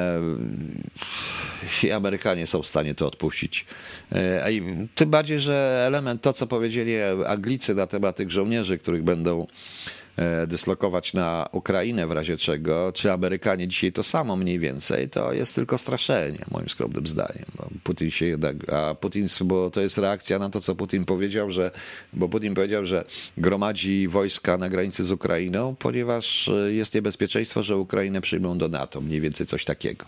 i 1.84 1.91
Amerykanie 1.91 2.47
są 2.47 2.62
w 2.62 2.68
stanie 2.68 2.95
to 2.95 3.08
odpuścić. 3.08 3.66
E, 4.12 4.49
tym 4.95 5.10
bardziej, 5.10 5.39
że 5.39 5.84
element, 5.88 6.22
to 6.22 6.34
co 6.34 6.47
powiedzieli 6.47 6.93
Anglicy 7.28 7.76
na 7.76 7.88
temat 7.88 8.16
tych 8.16 8.32
żołnierzy, 8.32 8.78
których 8.78 9.03
będą 9.03 9.47
dyslokować 10.47 11.13
na 11.13 11.49
Ukrainę 11.51 12.07
w 12.07 12.11
razie 12.11 12.38
czego, 12.38 12.91
czy 12.93 13.11
Amerykanie 13.11 13.68
dzisiaj 13.68 13.91
to 13.91 14.03
samo 14.03 14.36
mniej 14.36 14.59
więcej, 14.59 15.09
to 15.09 15.34
jest 15.34 15.55
tylko 15.55 15.78
straszenie, 15.78 16.45
moim 16.51 16.70
skromnym 16.70 17.07
zdaniem. 17.07 17.45
Putin 17.84 18.11
się 18.11 18.26
jednak, 18.26 18.74
a 18.74 18.95
Putin, 18.95 19.28
bo 19.41 19.70
to 19.70 19.82
jest 19.82 19.97
reakcja 19.97 20.39
na 20.39 20.49
to, 20.49 20.61
co 20.61 20.76
Putin 20.76 21.05
powiedział, 21.05 21.51
że, 21.51 21.72
bo 22.13 22.30
Putin 22.30 22.55
powiedział, 22.55 22.86
że 22.86 23.05
gromadzi 23.38 24.07
wojska 24.07 24.57
na 24.57 24.70
granicy 24.70 25.03
z 25.03 25.11
Ukrainą, 25.11 25.76
ponieważ 25.80 26.49
jest 26.68 26.95
niebezpieczeństwo, 26.95 27.63
że 27.63 27.78
Ukrainę 27.78 28.22
przyjmą 28.22 28.57
do 28.57 28.68
NATO, 28.68 29.01
mniej 29.01 29.22
więcej 29.22 29.47
coś 29.47 29.66
takiego. 29.66 30.05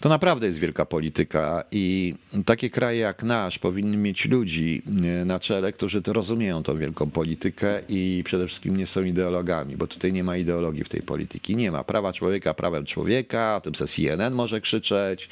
To 0.00 0.08
naprawdę 0.08 0.46
jest 0.46 0.58
wielka 0.58 0.86
polityka 0.86 1.64
i 1.72 2.14
takie 2.44 2.70
kraje 2.70 2.98
jak 2.98 3.22
nasz 3.22 3.58
powinny 3.58 3.96
mieć 3.96 4.24
ludzi 4.24 4.82
e, 5.20 5.24
na 5.24 5.40
czele, 5.40 5.72
którzy 5.72 6.02
to 6.02 6.12
rozumieją 6.12 6.62
tą 6.62 6.78
wielką 6.78 7.10
politykę 7.10 7.80
i 7.88 8.22
przede 8.24 8.46
wszystkim 8.46 8.76
nie 8.76 8.86
są 8.86 9.02
ideologami, 9.02 9.76
bo 9.76 9.86
tutaj 9.86 10.12
nie 10.12 10.24
ma 10.24 10.36
ideologii 10.36 10.84
w 10.84 10.88
tej 10.88 11.02
polityki. 11.02 11.56
Nie 11.56 11.70
ma 11.70 11.84
prawa 11.84 12.12
człowieka 12.12 12.54
prawem 12.54 12.86
człowieka, 12.86 13.56
o 13.56 13.60
tym 13.60 13.74
se 13.74 13.86
CNN 13.86 14.34
może 14.34 14.60
krzyczeć, 14.60 15.28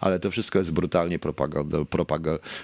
ale 0.00 0.18
to 0.18 0.30
wszystko 0.30 0.58
jest 0.58 0.72
brutalnie 0.72 1.18
propaganda, 1.18 1.78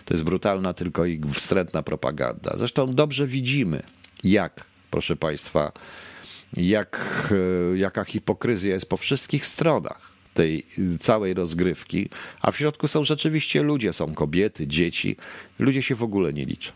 to 0.04 0.14
jest 0.14 0.24
brutalna 0.24 0.72
tylko 0.72 1.06
i 1.06 1.20
wstrętna 1.32 1.82
propaganda. 1.82 2.54
Zresztą 2.56 2.94
dobrze 2.94 3.26
widzimy, 3.26 3.82
jak, 4.24 4.64
proszę 4.90 5.16
Państwa, 5.16 5.72
jak, 6.56 7.28
e, 7.72 7.78
jaka 7.78 8.04
hipokryzja 8.04 8.74
jest 8.74 8.86
po 8.86 8.96
wszystkich 8.96 9.46
stronach 9.46 10.11
tej 10.34 10.66
całej 11.00 11.34
rozgrywki, 11.34 12.08
a 12.40 12.50
w 12.50 12.56
środku 12.56 12.88
są 12.88 13.04
rzeczywiście 13.04 13.62
ludzie, 13.62 13.92
są 13.92 14.14
kobiety, 14.14 14.66
dzieci. 14.66 15.16
Ludzie 15.58 15.82
się 15.82 15.94
w 15.94 16.02
ogóle 16.02 16.32
nie 16.32 16.44
liczą. 16.44 16.72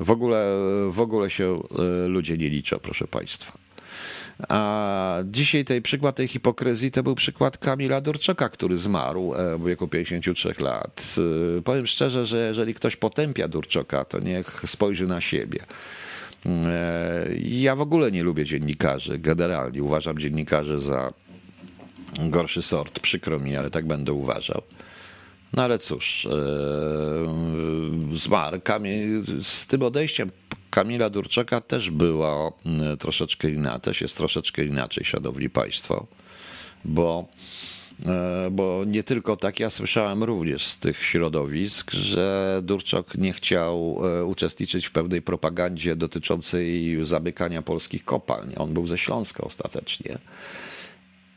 W 0.00 0.10
ogóle, 0.10 0.46
w 0.90 1.00
ogóle 1.00 1.30
się 1.30 1.62
e, 2.04 2.08
ludzie 2.08 2.36
nie 2.36 2.50
liczą, 2.50 2.78
proszę 2.78 3.06
Państwa. 3.06 3.58
A 4.48 5.18
dzisiaj 5.24 5.64
tej 5.64 5.82
przykład 5.82 6.16
tej 6.16 6.28
hipokryzji 6.28 6.90
to 6.90 7.02
był 7.02 7.14
przykład 7.14 7.58
Kamila 7.58 8.00
Durczoka, 8.00 8.48
który 8.48 8.78
zmarł 8.78 9.34
e, 9.34 9.58
w 9.58 9.66
wieku 9.66 9.88
53 9.88 10.54
lat. 10.60 11.14
E, 11.58 11.62
powiem 11.62 11.86
szczerze, 11.86 12.26
że 12.26 12.46
jeżeli 12.46 12.74
ktoś 12.74 12.96
potępia 12.96 13.48
Durczoka, 13.48 14.04
to 14.04 14.20
niech 14.20 14.62
spojrzy 14.66 15.06
na 15.06 15.20
siebie. 15.20 15.58
Ja 17.40 17.76
w 17.76 17.80
ogóle 17.80 18.12
nie 18.12 18.22
lubię 18.22 18.44
dziennikarzy, 18.44 19.18
generalnie 19.18 19.82
uważam 19.82 20.18
dziennikarzy 20.18 20.80
za 20.80 21.12
gorszy 22.18 22.62
sort. 22.62 23.00
Przykro 23.00 23.38
mi, 23.38 23.56
ale 23.56 23.70
tak 23.70 23.86
będę 23.86 24.12
uważał. 24.12 24.62
No 25.52 25.62
ale 25.62 25.78
cóż, 25.78 26.28
zmarł 28.12 28.60
Kamil, 28.60 29.24
z 29.42 29.66
tym 29.66 29.82
odejściem 29.82 30.30
Kamila 30.74 31.10
Durczaka 31.10 31.60
też 31.60 31.90
było 31.90 32.58
mm, 32.66 32.96
troszeczkę 32.96 33.50
inaczej, 33.50 33.80
też 33.80 34.00
jest 34.00 34.16
troszeczkę 34.16 34.64
inaczej, 34.64 35.04
szanowni 35.04 35.50
państwo, 35.50 36.06
bo, 36.84 37.28
e, 38.06 38.48
bo 38.50 38.84
nie 38.86 39.02
tylko 39.02 39.36
tak, 39.36 39.60
ja 39.60 39.70
słyszałem 39.70 40.24
również 40.24 40.66
z 40.66 40.78
tych 40.78 41.04
środowisk, 41.04 41.90
że 41.90 42.60
Durczok 42.62 43.14
nie 43.14 43.32
chciał 43.32 44.00
e, 44.04 44.24
uczestniczyć 44.24 44.86
w 44.86 44.90
pewnej 44.90 45.22
propagandzie 45.22 45.96
dotyczącej 45.96 46.98
zamykania 47.02 47.62
polskich 47.62 48.04
kopalń. 48.04 48.52
On 48.56 48.74
był 48.74 48.86
ze 48.86 48.98
Śląska 48.98 49.44
ostatecznie. 49.44 50.18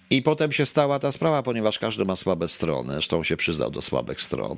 I 0.09 0.21
potem 0.21 0.51
się 0.51 0.65
stała 0.65 0.99
ta 0.99 1.11
sprawa, 1.11 1.43
ponieważ 1.43 1.79
każdy 1.79 2.05
ma 2.05 2.15
słabe 2.15 2.47
strony, 2.47 2.93
zresztą 2.93 3.23
się 3.23 3.37
przyznał 3.37 3.71
do 3.71 3.81
słabych 3.81 4.21
stron. 4.21 4.57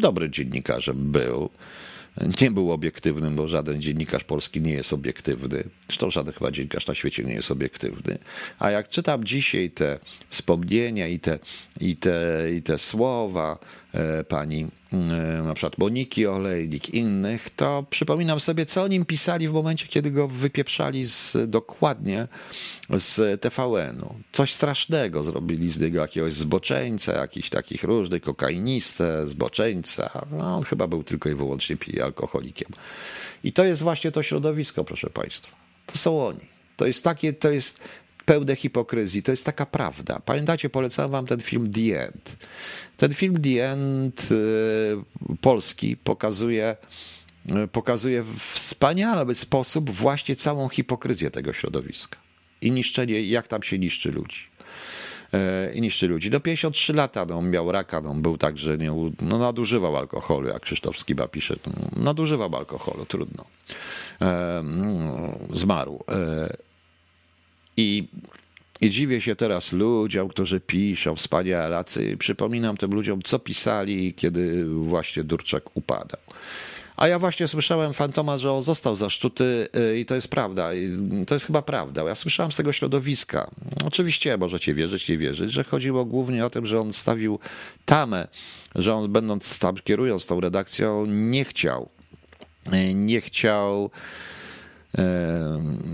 Dobry 0.00 0.30
dziennikarzem 0.30 1.12
był 1.12 1.50
nie 2.40 2.50
był 2.50 2.72
obiektywnym, 2.72 3.36
bo 3.36 3.48
żaden 3.48 3.82
dziennikarz 3.82 4.24
polski 4.24 4.60
nie 4.60 4.72
jest 4.72 4.92
obiektywny. 4.92 5.64
Zresztą 5.86 6.10
żaden 6.10 6.34
chyba 6.34 6.50
dziennikarz 6.50 6.86
na 6.86 6.94
świecie 6.94 7.24
nie 7.24 7.34
jest 7.34 7.50
obiektywny. 7.50 8.18
A 8.58 8.70
jak 8.70 8.88
czytam 8.88 9.24
dzisiaj 9.24 9.70
te 9.70 9.98
wspomnienia 10.30 11.06
i 11.06 11.18
te, 11.18 11.38
i 11.80 11.96
te, 11.96 12.46
i 12.56 12.62
te 12.62 12.78
słowa 12.78 13.58
pani 14.28 14.68
e, 14.92 14.96
na 15.42 15.54
przykład 15.54 15.78
Moniki 15.78 16.26
Olejnik, 16.26 16.88
innych, 16.94 17.50
to 17.50 17.84
przypominam 17.90 18.40
sobie, 18.40 18.66
co 18.66 18.82
o 18.82 18.88
nim 18.88 19.04
pisali 19.04 19.48
w 19.48 19.52
momencie, 19.52 19.86
kiedy 19.86 20.10
go 20.10 20.28
wypieprzali 20.28 21.06
z, 21.08 21.36
dokładnie 21.46 22.28
z 22.90 23.40
TVN-u. 23.40 24.14
Coś 24.32 24.52
strasznego 24.52 25.22
zrobili 25.22 25.72
z 25.72 25.80
niego, 25.80 26.00
jakiegoś 26.00 26.34
zboczeńca, 26.34 27.12
jakichś 27.12 27.50
takich 27.50 27.84
różnych, 27.84 28.22
kokainistę, 28.22 29.28
zboczeńca. 29.28 30.26
No, 30.30 30.56
on 30.56 30.62
chyba 30.62 30.86
był 30.86 31.04
tylko 31.04 31.28
i 31.28 31.34
wyłącznie 31.34 31.76
pije 31.76 32.04
alkoholikiem. 32.04 32.68
I 33.44 33.52
to 33.52 33.64
jest 33.64 33.82
właśnie 33.82 34.12
to 34.12 34.22
środowisko, 34.22 34.84
proszę 34.84 35.10
Państwa. 35.10 35.56
To 35.86 35.98
są 35.98 36.26
oni. 36.26 36.52
To 36.76 36.86
jest 36.86 37.04
takie, 37.04 37.32
to 37.32 37.50
jest 37.50 37.80
pełne 38.24 38.56
hipokryzji. 38.56 39.22
To 39.22 39.30
jest 39.30 39.46
taka 39.46 39.66
prawda. 39.66 40.20
Pamiętacie, 40.24 40.70
polecam 40.70 41.10
wam 41.10 41.26
ten 41.26 41.40
film 41.40 41.70
The 41.70 42.06
End. 42.06 42.36
Ten 42.96 43.14
film 43.14 43.42
The 43.42 43.70
End 43.70 44.28
y, 44.30 45.36
polski 45.40 45.96
pokazuje, 45.96 46.76
y, 47.64 47.68
pokazuje 47.68 48.22
w 48.22 48.38
wspaniały 48.38 49.34
sposób 49.34 49.90
właśnie 49.90 50.36
całą 50.36 50.68
hipokryzję 50.68 51.30
tego 51.30 51.52
środowiska 51.52 52.18
i 52.62 52.70
niszczenie, 52.70 53.22
jak 53.22 53.46
tam 53.46 53.62
się 53.62 53.78
niszczy 53.78 54.10
ludzi. 54.10 54.52
E, 55.34 55.72
I 55.74 55.80
niszczy 55.80 56.08
ludzi. 56.08 56.30
Do 56.30 56.40
53 56.40 56.92
lata 56.92 57.24
no, 57.24 57.42
miał 57.42 57.72
raka, 57.72 58.00
no, 58.00 58.14
był 58.14 58.38
tak, 58.38 58.58
że 58.58 58.78
nie, 58.78 58.92
no, 59.22 59.38
nadużywał 59.38 59.96
alkoholu, 59.96 60.48
jak 60.48 60.62
Krzysztof 60.62 60.98
Skiba 60.98 61.28
pisze. 61.28 61.56
No, 61.66 62.02
nadużywał 62.04 62.56
alkoholu, 62.56 63.06
trudno. 63.06 63.44
E, 64.20 64.62
no, 64.64 65.38
zmarł. 65.52 66.04
E, 66.08 66.71
I 67.76 68.08
i 68.82 68.90
dziwię 68.90 69.20
się 69.20 69.36
teraz 69.36 69.72
ludziom, 69.72 70.28
którzy 70.28 70.60
piszą 70.60 71.16
wspaniale. 71.16 71.84
Przypominam 72.18 72.76
tym 72.76 72.94
ludziom, 72.94 73.22
co 73.22 73.38
pisali, 73.38 74.14
kiedy 74.14 74.64
właśnie 74.64 75.24
Durczak 75.24 75.76
upadał. 75.76 76.20
A 76.96 77.08
ja 77.08 77.18
właśnie 77.18 77.48
słyszałem 77.48 77.92
Fantoma, 77.92 78.38
że 78.38 78.52
on 78.52 78.62
został 78.62 78.94
zaszczuty 78.96 79.68
y, 79.76 79.98
i 79.98 80.06
to 80.06 80.14
jest 80.14 80.28
prawda. 80.28 80.70
To 81.26 81.34
jest 81.34 81.46
chyba 81.46 81.62
prawda. 81.62 82.02
Ja 82.02 82.14
słyszałem 82.14 82.52
z 82.52 82.56
tego 82.56 82.72
środowiska. 82.72 83.50
Oczywiście 83.86 84.36
możecie 84.36 84.74
wierzyć, 84.74 85.08
nie 85.08 85.18
wierzyć, 85.18 85.52
że 85.52 85.64
chodziło 85.64 86.04
głównie 86.04 86.46
o 86.46 86.50
tym, 86.50 86.66
że 86.66 86.80
on 86.80 86.92
stawił 86.92 87.38
tamę, 87.84 88.28
że 88.74 88.94
on 88.94 89.12
będąc 89.12 89.58
tam, 89.58 89.74
kierując 89.84 90.26
tą 90.26 90.40
redakcją, 90.40 91.06
nie 91.06 91.44
chciał, 91.44 91.88
y, 92.74 92.94
nie 92.94 93.20
chciał 93.20 93.90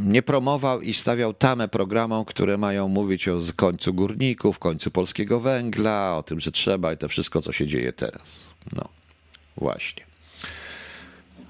nie 0.05 0.23
promował 0.23 0.81
i 0.81 0.95
stawiał 0.95 1.35
tamę 1.35 1.69
programom, 1.69 2.25
które 2.25 2.59
mają 2.59 2.89
mówić 2.89 3.29
o 3.29 3.39
końcu 3.57 3.95
górników, 3.95 4.59
końcu 4.59 4.91
polskiego 4.91 5.41
węgla, 5.41 6.17
o 6.17 6.23
tym, 6.23 6.41
że 6.41 6.53
trzeba 6.53 6.93
i 6.93 6.97
to 6.97 7.09
wszystko, 7.09 7.43
co 7.43 7.53
się 7.53 7.67
dzieje 7.67 7.93
teraz. 7.93 8.23
No, 8.73 8.89
właśnie. 9.57 10.09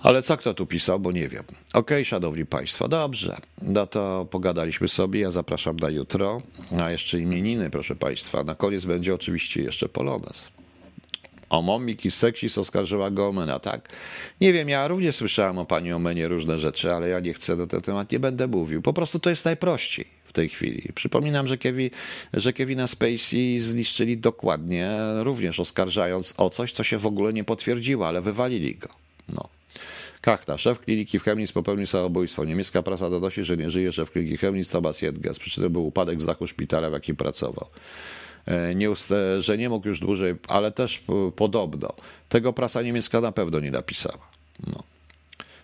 Ale 0.03 0.23
co 0.23 0.37
kto 0.37 0.55
tu 0.55 0.67
pisał, 0.67 1.01
bo 1.01 1.13
nie 1.13 1.29
wiem. 1.29 1.45
Okej, 1.49 1.59
okay, 1.73 2.05
szanowni 2.05 2.47
państwo, 2.47 2.89
dobrze. 2.89 3.37
No 3.63 3.87
to 3.87 4.27
pogadaliśmy 4.31 4.89
sobie, 4.89 5.21
ja 5.21 5.31
zapraszam 5.31 5.77
na 5.77 5.91
jutro. 5.91 6.43
A 6.81 6.91
jeszcze 6.91 7.21
imieniny, 7.21 7.71
proszę 7.71 7.97
państwa. 7.97 8.45
Na 8.45 8.55
koniec 8.55 8.85
będzie 8.85 9.15
oczywiście 9.15 9.63
jeszcze 9.63 9.89
Polones. 9.89 10.49
O 11.51 11.63
Momik 11.63 12.05
i 12.05 12.11
Seksis 12.11 12.59
oskarżyła 12.59 13.11
go 13.11 13.29
Omena, 13.29 13.59
tak? 13.59 13.89
Nie 14.41 14.53
wiem, 14.53 14.69
ja 14.69 14.89
również 14.89 15.17
słyszałem 15.17 15.59
o 15.59 15.65
pani 15.65 15.93
Omenie 15.93 16.29
różne 16.29 16.59
rzeczy, 16.59 16.93
ale 16.93 17.09
ja 17.09 17.21
nie 17.21 17.35
chcę 17.35 17.57
na 17.57 17.67
ten 17.67 17.81
temat, 17.81 18.13
nie 18.13 18.21
będę 18.21 18.47
mówił. 18.47 18.83
Po 18.83 18.93
prostu 18.93 19.19
to 19.19 19.31
jest 19.31 19.45
najprościej 19.45 20.07
w 20.25 20.33
tej 20.33 20.49
chwili. 20.49 20.93
Przypominam, 20.95 21.47
że, 21.47 21.59
Kevin, 21.59 21.91
że 22.35 22.53
Kevina 22.53 22.87
Spacey 22.87 23.59
zniszczyli 23.61 24.19
dokładnie, 24.19 24.91
również 25.23 25.61
oskarżając 25.61 26.35
o 26.37 26.51
coś, 26.51 26.73
co 26.73 26.85
się 26.85 26.99
w 26.99 27.07
ogóle 27.07 27.33
nie 27.33 27.45
potwierdziło, 27.45 28.09
ale 28.09 28.21
wywalili 28.21 28.75
go. 28.75 28.89
No. 29.29 29.49
Kachta, 30.21 30.59
szef 30.59 30.81
kliniki 30.81 31.19
w 31.19 31.23
Chemnitz 31.23 31.53
popełnił 31.53 31.87
samobójstwo. 31.87 32.45
Niemiecka 32.45 32.83
prasa 32.83 33.11
donosi, 33.11 33.45
że 33.45 33.57
nie 33.57 33.71
żyje 33.71 33.93
szef 33.93 34.11
kliniki 34.11 34.37
Chemnitz 34.37 34.71
Thomas 34.71 35.03
Jedges. 35.03 35.39
Przyczyną 35.39 35.69
był 35.69 35.87
upadek 35.87 36.23
z 36.23 36.25
dachu 36.25 36.47
szpitala, 36.47 36.91
w 36.91 36.93
jakim 36.93 37.17
pracował. 37.17 37.67
E, 38.49 38.75
nie 38.75 38.89
że 39.39 39.59
nie 39.59 39.69
mógł 39.69 39.89
już 39.89 40.01
dłużej, 40.01 40.35
ale 40.49 40.73
też 40.73 41.03
podobno. 41.37 41.93
Tego 42.29 42.53
prasa 42.53 42.83
niemiecka 42.83 43.21
na 43.21 43.33
pewno 43.33 43.61
nie 43.61 43.71
napisała. 43.71 44.29
No. 44.67 44.83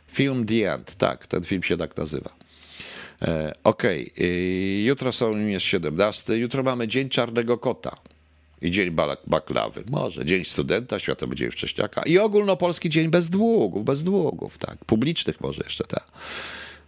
Film 0.08 0.46
The 0.46 0.72
End, 0.74 0.94
tak, 0.94 1.26
ten 1.26 1.44
film 1.44 1.62
się 1.62 1.76
tak 1.76 1.96
nazywa. 1.96 2.30
E, 3.22 3.52
okej, 3.64 4.12
okay. 4.12 4.82
jutro 4.84 5.12
są, 5.12 5.36
jest 5.36 5.66
17, 5.66 6.36
jutro 6.36 6.62
mamy 6.62 6.88
Dzień 6.88 7.08
Czarnego 7.08 7.58
Kota 7.58 7.96
i 8.62 8.70
Dzień 8.70 8.96
Baklawy, 9.26 9.84
może 9.90 10.26
Dzień 10.26 10.44
Studenta, 10.44 10.98
Światowy 10.98 11.36
Dzień 11.36 11.50
Wcześniaka 11.50 12.02
i 12.02 12.18
Ogólnopolski 12.18 12.90
Dzień 12.90 13.08
Bez 13.08 13.30
Długów, 13.30 13.84
bez 13.84 14.04
długów, 14.04 14.58
tak, 14.58 14.84
publicznych 14.84 15.40
może 15.40 15.62
jeszcze, 15.64 15.84
tak. 15.84 16.04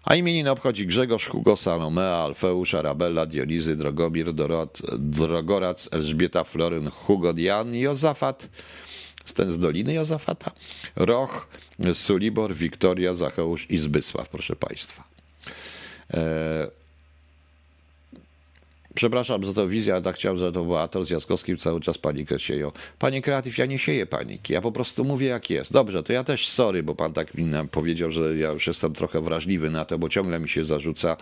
A 0.06 0.14
imieniny 0.14 0.50
obchodzi 0.50 0.86
Grzegorz, 0.86 1.26
Hugo, 1.28 1.56
Salomea, 1.56 2.16
Alfeusz, 2.16 2.74
Arabella, 2.74 3.26
Dionizy, 3.26 3.76
Drogomir, 3.76 4.32
Dorot, 4.32 4.82
Drogorac, 4.98 5.88
Elżbieta, 5.92 6.44
Floryn, 6.44 6.90
Hugo, 6.90 7.34
Jan, 7.36 7.74
Jozafat, 7.74 8.48
ten 9.34 9.50
z 9.50 9.58
Doliny 9.58 9.94
Jozafata, 9.94 10.50
Roch, 10.96 11.48
Sulibor, 11.94 12.54
Wiktoria, 12.54 13.14
Zacheusz 13.14 13.70
i 13.70 13.78
Zbysław, 13.78 14.28
proszę 14.28 14.56
Państwa. 14.56 15.04
E, 16.14 16.70
Przepraszam 18.96 19.44
za 19.44 19.52
to 19.52 19.68
wizję, 19.68 19.92
ale 19.92 20.02
tak 20.02 20.16
chciałem, 20.16 20.38
że 20.38 20.52
to 20.52 20.62
był 20.64 20.76
Ator 20.76 21.04
z 21.04 21.10
Jaskowskim 21.10 21.56
cały 21.56 21.80
czas 21.80 21.98
panikę 21.98 22.38
sieją. 22.38 22.72
Panie 22.98 23.22
Kreatyw, 23.22 23.58
ja 23.58 23.66
nie 23.66 23.78
sieję 23.78 24.06
paniki, 24.06 24.52
ja 24.52 24.60
po 24.60 24.72
prostu 24.72 25.04
mówię 25.04 25.26
jak 25.26 25.50
jest. 25.50 25.72
Dobrze, 25.72 26.02
to 26.02 26.12
ja 26.12 26.24
też 26.24 26.48
sorry, 26.48 26.82
bo 26.82 26.94
pan 26.94 27.12
tak 27.12 27.34
mi 27.34 27.50
powiedział, 27.70 28.10
że 28.10 28.36
ja 28.36 28.50
już 28.50 28.66
jestem 28.66 28.92
trochę 28.92 29.20
wrażliwy 29.20 29.70
na 29.70 29.84
to, 29.84 29.98
bo 29.98 30.08
ciągle 30.08 30.40
mi 30.40 30.48
się 30.48 30.64
zarzuca, 30.64 31.16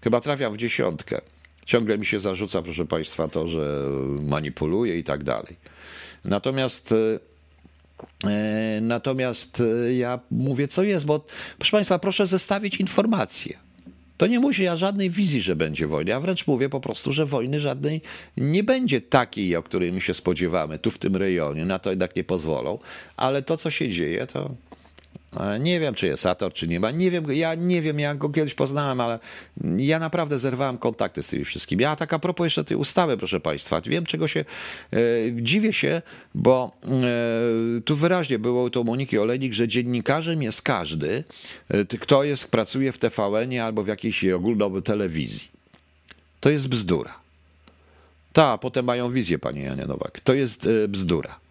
chyba 0.00 0.20
trafiam 0.20 0.52
w 0.52 0.56
dziesiątkę, 0.56 1.20
ciągle 1.66 1.98
mi 1.98 2.06
się 2.06 2.20
zarzuca, 2.20 2.62
proszę 2.62 2.86
państwa, 2.86 3.28
to, 3.28 3.48
że 3.48 3.90
manipuluję 4.22 4.98
i 4.98 5.04
tak 5.04 5.24
dalej. 5.24 5.56
Natomiast... 6.24 6.92
E, 6.92 7.18
e, 8.30 8.80
natomiast 8.80 9.60
e, 9.60 9.94
ja 9.94 10.20
mówię, 10.30 10.68
co 10.68 10.82
jest, 10.82 11.06
bo 11.06 11.24
proszę 11.58 11.70
Państwa, 11.70 11.98
proszę 11.98 12.26
zestawić 12.26 12.76
informacje. 12.80 13.64
To 14.16 14.26
nie 14.26 14.40
musi 14.40 14.62
ja 14.62 14.76
żadnej 14.76 15.10
wizji, 15.10 15.40
że 15.40 15.56
będzie 15.56 15.86
wojna. 15.86 16.10
Ja 16.10 16.20
wręcz 16.20 16.46
mówię 16.46 16.68
po 16.68 16.80
prostu, 16.80 17.12
że 17.12 17.26
wojny 17.26 17.60
żadnej 17.60 18.00
nie 18.36 18.64
będzie 18.64 19.00
takiej, 19.00 19.56
o 19.56 19.62
której 19.62 19.92
my 19.92 20.00
się 20.00 20.14
spodziewamy 20.14 20.78
tu 20.78 20.90
w 20.90 20.98
tym 20.98 21.16
rejonie. 21.16 21.64
Na 21.64 21.78
to 21.78 21.90
jednak 21.90 22.16
nie 22.16 22.24
pozwolą. 22.24 22.78
Ale 23.16 23.42
to, 23.42 23.56
co 23.56 23.70
się 23.70 23.88
dzieje, 23.88 24.26
to 24.26 24.50
Nie 25.60 25.80
wiem, 25.80 25.94
czy 25.94 26.06
jest 26.06 26.22
Sator, 26.22 26.52
czy 26.52 26.68
nie 26.68 26.80
ma. 26.80 26.90
Nie 26.90 27.10
wiem, 27.10 27.24
ja 27.28 27.54
nie 27.54 27.82
wiem, 27.82 28.00
ja 28.00 28.14
go 28.14 28.28
kiedyś 28.28 28.54
poznałem, 28.54 29.00
ale 29.00 29.18
ja 29.76 29.98
naprawdę 29.98 30.38
zerwałem 30.38 30.78
kontakty 30.78 31.22
z 31.22 31.28
tymi 31.28 31.44
wszystkimi. 31.44 31.82
Ja 31.82 31.96
tak 31.96 32.12
a 32.12 32.18
propos 32.18 32.44
jeszcze 32.44 32.64
tej 32.64 32.76
ustawy, 32.76 33.16
proszę 33.16 33.40
Państwa, 33.40 33.80
wiem, 33.80 34.06
czego 34.06 34.28
się 34.28 34.44
e, 34.92 34.96
dziwię 35.32 35.72
się, 35.72 36.02
bo 36.34 36.72
e, 36.84 37.80
tu 37.80 37.96
wyraźnie 37.96 38.38
było 38.38 38.70
to 38.70 38.84
Moniki 38.84 39.18
Olejnik, 39.18 39.52
że 39.52 39.68
dziennikarzem 39.68 40.42
jest 40.42 40.62
każdy, 40.62 41.24
e, 41.68 41.84
kto 41.84 42.24
jest, 42.24 42.50
pracuje 42.50 42.92
w 42.92 42.98
TVN-ie 42.98 43.64
albo 43.64 43.82
w 43.82 43.88
jakiejś 43.88 44.24
ogólnowej 44.24 44.82
telewizji. 44.82 45.48
To 46.40 46.50
jest 46.50 46.68
bzdura. 46.68 47.14
Ta, 48.32 48.58
potem 48.58 48.84
mają 48.84 49.12
wizję, 49.12 49.38
panie 49.38 49.62
Janie 49.62 49.86
Nowak. 49.86 50.20
To 50.20 50.34
jest 50.34 50.66
e, 50.66 50.88
bzdura. 50.88 51.43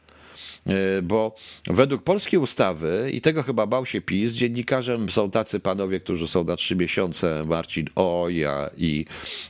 E, 0.68 1.02
Bo 1.02 1.36
według 1.68 2.04
polskiej 2.04 2.40
ustawy, 2.40 3.10
i 3.14 3.22
tego 3.22 3.44
chyba 3.44 3.68
bał 3.68 3.86
się 3.86 4.02
PiS, 4.02 4.34
dziennikarzem 4.34 5.10
są 5.10 5.32
tacy 5.32 5.60
panowie, 5.60 6.00
którzy 6.00 6.28
są 6.28 6.44
na 6.44 6.56
trzy 6.56 6.76
miesiące, 6.76 7.44
Marcin 7.46 7.86
O 7.96 8.28
ja 8.30 8.70
i, 8.78 9.06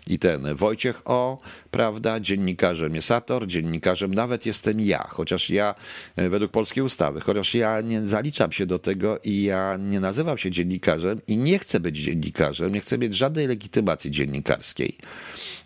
i 0.07 0.19
ten 0.19 0.55
Wojciech 0.55 1.01
O, 1.05 1.39
prawda? 1.71 2.19
Dziennikarzem 2.19 2.95
jest 2.95 3.07
Sator, 3.07 3.47
dziennikarzem 3.47 4.13
nawet 4.13 4.45
jestem 4.45 4.81
ja, 4.81 5.07
chociaż 5.09 5.49
ja, 5.49 5.75
e, 6.15 6.29
według 6.29 6.51
polskiej 6.51 6.83
ustawy, 6.83 7.21
chociaż 7.21 7.55
ja 7.55 7.81
nie 7.81 8.01
zaliczam 8.07 8.51
się 8.51 8.65
do 8.65 8.79
tego 8.79 9.19
i 9.23 9.43
ja 9.43 9.77
nie 9.77 9.99
nazywam 9.99 10.37
się 10.37 10.51
dziennikarzem 10.51 11.21
i 11.27 11.37
nie 11.37 11.59
chcę 11.59 11.79
być 11.79 11.97
dziennikarzem, 11.97 12.73
nie 12.73 12.79
chcę 12.79 12.97
mieć 12.97 13.15
żadnej 13.15 13.47
legitymacji 13.47 14.11
dziennikarskiej 14.11 14.97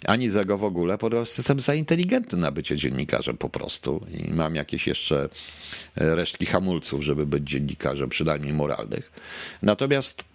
ani 0.06 0.32
tego 0.32 0.58
w 0.58 0.64
ogóle, 0.64 0.98
po 0.98 1.10
prostu 1.10 1.42
jestem 1.42 1.60
za 1.60 1.74
inteligentny 1.74 2.38
na 2.38 2.52
bycie 2.52 2.76
dziennikarzem 2.76 3.38
po 3.38 3.50
prostu 3.50 4.06
i 4.28 4.34
mam 4.34 4.56
jakieś 4.56 4.88
jeszcze 4.88 5.30
e, 5.96 6.16
resztki 6.16 6.46
hamulców, 6.46 7.04
żeby 7.04 7.26
być 7.26 7.50
dziennikarzem, 7.50 8.10
przynajmniej 8.10 8.54
moralnych. 8.54 9.12
Natomiast 9.62 10.26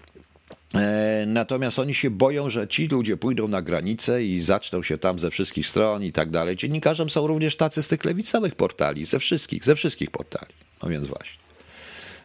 e, 0.75 1.25
Natomiast 1.27 1.79
oni 1.79 1.95
się 1.95 2.11
boją, 2.11 2.51
że 2.51 2.69
ci 2.69 2.89
ludzie 2.89 3.17
pójdą 3.17 3.49
na 3.49 3.63
granicę 3.63 4.25
i 4.25 4.41
zaczną 4.41 4.83
się 4.83 4.99
tam 4.99 5.19
ze 5.19 5.31
wszystkich 5.31 5.69
stron 5.69 6.05
i 6.05 6.13
tak 6.13 6.31
dalej. 6.31 6.57
Dziennikarzem 6.57 7.11
są 7.11 7.27
również 7.27 7.57
tacy 7.57 7.83
z 7.83 7.89
tych 7.89 8.05
lewicowych 8.05 8.55
portali, 8.55 9.05
ze 9.05 9.19
wszystkich, 9.19 9.65
ze 9.65 9.75
wszystkich 9.75 10.11
portali. 10.11 10.53
No 10.83 10.89
więc 10.89 11.07
właśnie. 11.07 11.39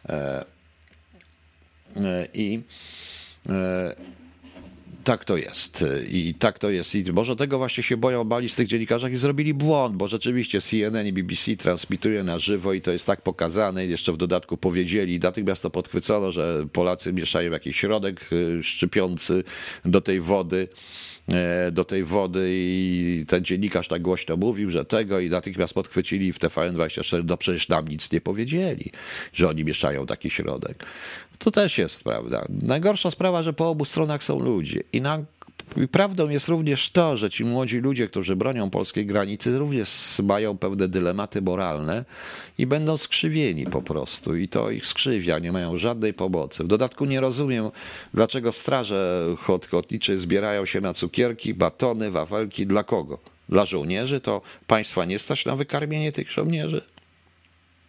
E, 0.08 0.44
I 2.34 2.62
tak 5.08 5.24
to 5.24 5.36
jest. 5.36 5.84
I 6.10 6.34
tak 6.34 6.58
to 6.58 6.70
jest. 6.70 6.94
I 6.94 7.12
może 7.12 7.36
tego 7.36 7.58
właśnie 7.58 7.82
się 7.82 7.96
boją, 7.96 8.24
bali 8.24 8.48
z 8.48 8.54
tych 8.54 8.66
dziennikarzy 8.66 9.10
i 9.10 9.16
zrobili 9.16 9.54
błąd, 9.54 9.96
bo 9.96 10.08
rzeczywiście 10.08 10.60
CNN 10.60 11.06
i 11.06 11.12
BBC 11.12 11.56
transmituje 11.56 12.24
na 12.24 12.38
żywo 12.38 12.72
i 12.72 12.80
to 12.82 12.92
jest 12.92 13.06
tak 13.06 13.22
pokazane. 13.22 13.86
I 13.86 13.90
jeszcze 13.90 14.12
w 14.12 14.16
dodatku 14.16 14.56
powiedzieli, 14.56 15.18
natychmiast 15.18 15.62
to 15.62 15.70
podchwycono, 15.70 16.32
że 16.32 16.66
Polacy 16.72 17.12
mieszają 17.12 17.52
jakiś 17.52 17.76
środek 17.76 18.32
y, 18.32 18.62
szczypiący 18.62 19.44
do 19.84 20.00
tej 20.00 20.20
wody 20.20 20.68
do 21.72 21.84
tej 21.84 22.04
wody 22.04 22.48
i 22.50 23.24
ten 23.28 23.44
dziennikarz 23.44 23.88
tak 23.88 24.02
głośno 24.02 24.36
mówił, 24.36 24.70
że 24.70 24.84
tego 24.84 25.20
i 25.20 25.30
natychmiast 25.30 25.74
podchwycili 25.74 26.32
w 26.32 26.38
TVN24, 26.38 27.24
no 27.24 27.36
przecież 27.36 27.68
nam 27.68 27.88
nic 27.88 28.12
nie 28.12 28.20
powiedzieli, 28.20 28.92
że 29.32 29.48
oni 29.48 29.64
mieszają 29.64 30.06
taki 30.06 30.30
środek. 30.30 30.84
To 31.38 31.50
też 31.50 31.78
jest 31.78 32.04
prawda. 32.04 32.46
Najgorsza 32.62 33.10
sprawa, 33.10 33.42
że 33.42 33.52
po 33.52 33.68
obu 33.70 33.84
stronach 33.84 34.24
są 34.24 34.40
ludzie 34.40 34.80
i 34.92 35.00
na 35.00 35.24
prawdą 35.92 36.28
jest 36.28 36.48
również 36.48 36.90
to, 36.90 37.16
że 37.16 37.30
ci 37.30 37.44
młodzi 37.44 37.78
ludzie, 37.78 38.08
którzy 38.08 38.36
bronią 38.36 38.70
polskiej 38.70 39.06
granicy, 39.06 39.58
również 39.58 40.18
mają 40.24 40.58
pewne 40.58 40.88
dylematy 40.88 41.42
moralne 41.42 42.04
i 42.58 42.66
będą 42.66 42.96
skrzywieni 42.96 43.66
po 43.66 43.82
prostu. 43.82 44.36
I 44.36 44.48
to 44.48 44.70
ich 44.70 44.86
skrzywia, 44.86 45.38
nie 45.38 45.52
mają 45.52 45.76
żadnej 45.76 46.14
pomocy. 46.14 46.64
W 46.64 46.66
dodatku 46.66 47.04
nie 47.04 47.20
rozumiem, 47.20 47.70
dlaczego 48.14 48.52
straże 48.52 49.28
ochotnicze 49.54 50.18
zbierają 50.18 50.66
się 50.66 50.80
na 50.80 50.94
cukierki, 50.94 51.54
batony, 51.54 52.10
wafelki. 52.10 52.66
Dla 52.66 52.84
kogo? 52.84 53.18
Dla 53.48 53.66
żołnierzy? 53.66 54.20
To 54.20 54.42
państwa 54.66 55.04
nie 55.04 55.18
stać 55.18 55.44
na 55.44 55.56
wykarmienie 55.56 56.12
tych 56.12 56.32
żołnierzy? 56.32 56.82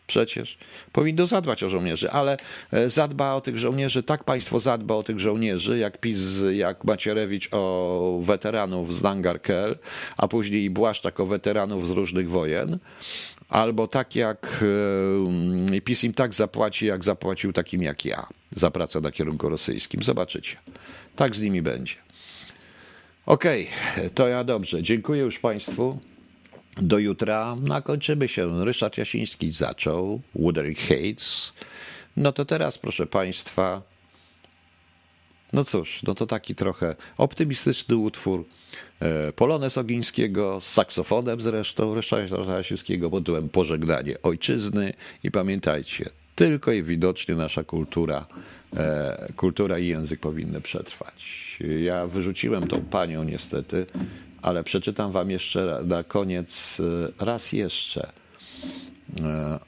Przecież 0.10 0.58
powinno 0.92 1.28
zadbać 1.28 1.64
o 1.64 1.70
żołnierzy, 1.70 2.12
ale 2.12 2.38
e, 2.72 2.90
zadba 2.90 3.34
o 3.34 3.42
tych 3.42 3.58
żołnierzy, 3.58 4.04
tak 4.04 4.24
państwo 4.24 4.60
zadba 4.60 4.96
o 4.96 5.04
tych 5.04 5.20
żołnierzy, 5.20 5.78
jak 5.78 5.98
PiS, 5.98 6.44
jak 6.52 6.84
Macierewicz 6.84 7.50
o 7.52 8.20
weteranów 8.24 8.96
z 8.96 9.02
Langarkel, 9.02 9.78
a 10.18 10.28
później 10.28 10.70
Błaszczak 10.70 11.20
o 11.20 11.26
weteranów 11.26 11.88
z 11.88 11.90
różnych 11.90 12.30
wojen, 12.30 12.80
albo 13.50 13.88
tak 13.88 14.16
jak 14.16 14.64
e, 15.76 15.82
PiS 15.82 16.04
im 16.04 16.14
tak 16.14 16.34
zapłaci, 16.34 16.86
jak 16.86 17.04
zapłacił 17.04 17.54
takim 17.54 17.82
jak 17.82 18.06
ja 18.06 18.28
za 18.56 18.72
pracę 18.72 19.02
na 19.02 19.12
kierunku 19.12 19.50
rosyjskim. 19.50 20.04
Zobaczycie. 20.04 20.58
Tak 21.16 21.36
z 21.36 21.42
nimi 21.42 21.62
będzie. 21.62 21.96
Okej, 23.26 23.68
to 24.16 24.28
ja 24.28 24.44
dobrze. 24.44 24.84
Dziękuję 24.84 25.22
już 25.22 25.40
Państwu. 25.40 26.00
Do 26.82 27.00
jutra 27.00 27.56
nakończymy 27.62 28.28
się. 28.28 28.66
Ryszard 28.66 28.98
Jasiński 28.98 29.52
zaczął. 29.52 30.22
Wuthering 30.36 30.78
Heights. 30.78 31.54
No 32.18 32.32
to 32.32 32.46
teraz, 32.46 32.78
proszę 32.78 33.08
Państwa. 33.08 33.82
No 35.54 35.64
cóż, 35.64 36.04
no 36.04 36.16
to 36.16 36.26
taki 36.28 36.56
trochę 36.56 36.96
optymistyczny 37.18 37.96
utwór. 37.96 38.46
E, 39.00 39.32
Polones 39.32 39.78
Ogińskiego 39.78 40.62
z 40.62 40.68
saksofonem 40.74 41.42
zresztą 41.42 41.96
Ryszarda 41.96 42.58
Jasińskiego 42.58 43.10
pod 43.10 43.24
tytułem 43.24 43.50
Pożegnanie 43.50 44.22
Ojczyzny. 44.24 44.94
I 45.24 45.32
pamiętajcie, 45.32 46.10
tylko 46.36 46.72
i 46.72 46.84
widocznie 46.84 47.36
nasza 47.36 47.64
kultura, 47.64 48.26
e, 48.78 49.34
kultura 49.36 49.80
i 49.80 49.88
język 49.88 50.20
powinny 50.20 50.62
przetrwać. 50.62 51.58
Ja 51.80 52.08
wyrzuciłem 52.08 52.68
tą 52.68 52.82
panią 52.82 53.24
niestety, 53.24 53.86
ale 54.42 54.64
przeczytam 54.64 55.12
wam 55.12 55.32
jeszcze 55.32 55.82
na 55.86 56.04
koniec 56.04 56.78
e, 57.20 57.26
raz 57.26 57.54
jeszcze. 57.54 58.12
E, 59.22 59.60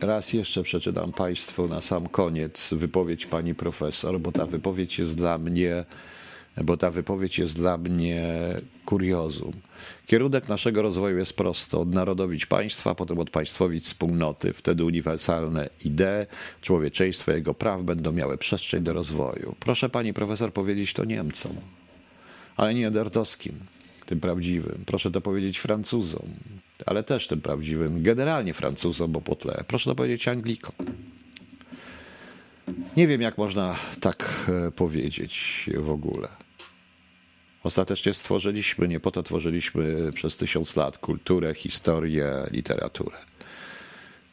Raz 0.00 0.32
jeszcze 0.32 0.62
przeczytam 0.62 1.12
Państwu 1.12 1.68
na 1.68 1.80
sam 1.80 2.08
koniec 2.08 2.74
wypowiedź 2.74 3.26
pani 3.26 3.54
profesor, 3.54 4.20
bo 4.20 4.32
ta 4.32 4.46
wypowiedź 4.46 4.98
jest 4.98 5.16
dla 5.16 5.38
mnie, 5.38 5.84
bo 6.64 6.76
ta 6.76 6.90
wypowiedź 6.90 7.38
jest 7.38 7.56
dla 7.56 7.78
mnie 7.78 8.24
kuriozum. 8.84 9.52
Kierunek 10.06 10.48
naszego 10.48 10.82
rozwoju 10.82 11.18
jest 11.18 11.36
prosto: 11.36 11.80
odnarodowić 11.80 12.46
państwa, 12.46 12.94
potem 12.94 13.18
odpaństwowić 13.18 13.84
wspólnoty. 13.84 14.52
Wtedy 14.52 14.84
uniwersalne 14.84 15.70
idee, 15.84 16.26
człowieczeństwo, 16.60 17.32
jego 17.32 17.54
praw 17.54 17.82
będą 17.82 18.12
miały 18.12 18.38
przestrzeń 18.38 18.82
do 18.82 18.92
rozwoju. 18.92 19.54
Proszę 19.60 19.88
pani 19.88 20.14
profesor 20.14 20.52
powiedzieć 20.52 20.92
to 20.92 21.04
Niemcom, 21.04 21.52
ale 22.56 22.74
nie 22.74 22.90
nerdowskim, 22.90 23.54
tym 24.10 24.20
prawdziwym. 24.20 24.82
Proszę 24.86 25.10
to 25.10 25.20
powiedzieć 25.20 25.58
Francuzom, 25.58 26.26
ale 26.86 27.02
też 27.02 27.26
tym 27.26 27.40
prawdziwym, 27.40 28.02
generalnie 28.02 28.54
Francuzom, 28.54 29.12
bo 29.12 29.20
po 29.20 29.34
tle. 29.34 29.64
Proszę 29.68 29.90
to 29.90 29.94
powiedzieć 29.94 30.28
Anglikom. 30.28 30.74
Nie 32.96 33.06
wiem, 33.06 33.20
jak 33.20 33.38
można 33.38 33.76
tak 34.00 34.50
e, 34.66 34.70
powiedzieć 34.70 35.64
w 35.76 35.90
ogóle. 35.90 36.28
Ostatecznie 37.62 38.14
stworzyliśmy, 38.14 38.88
nie 38.88 39.00
po 39.00 39.10
to 39.10 39.22
tworzyliśmy 39.22 40.12
przez 40.14 40.36
tysiąc 40.36 40.76
lat 40.76 40.98
kulturę, 40.98 41.54
historię, 41.54 42.46
literaturę. 42.50 43.16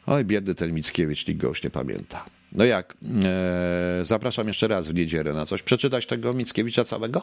Oj, 0.06 0.24
biedny 0.24 0.54
ten 0.54 0.72
Mickiewicz, 0.72 1.26
nikt 1.26 1.40
go 1.40 1.48
już 1.48 1.62
nie 1.62 1.70
pamięta. 1.70 2.24
No 2.52 2.64
jak? 2.64 2.96
E, 3.24 4.04
zapraszam 4.04 4.48
jeszcze 4.48 4.68
raz 4.68 4.88
w 4.88 4.94
niedzielę 4.94 5.32
na 5.32 5.46
coś. 5.46 5.62
Przeczytać 5.62 6.06
tego 6.06 6.34
Mickiewicza 6.34 6.84
całego? 6.84 7.22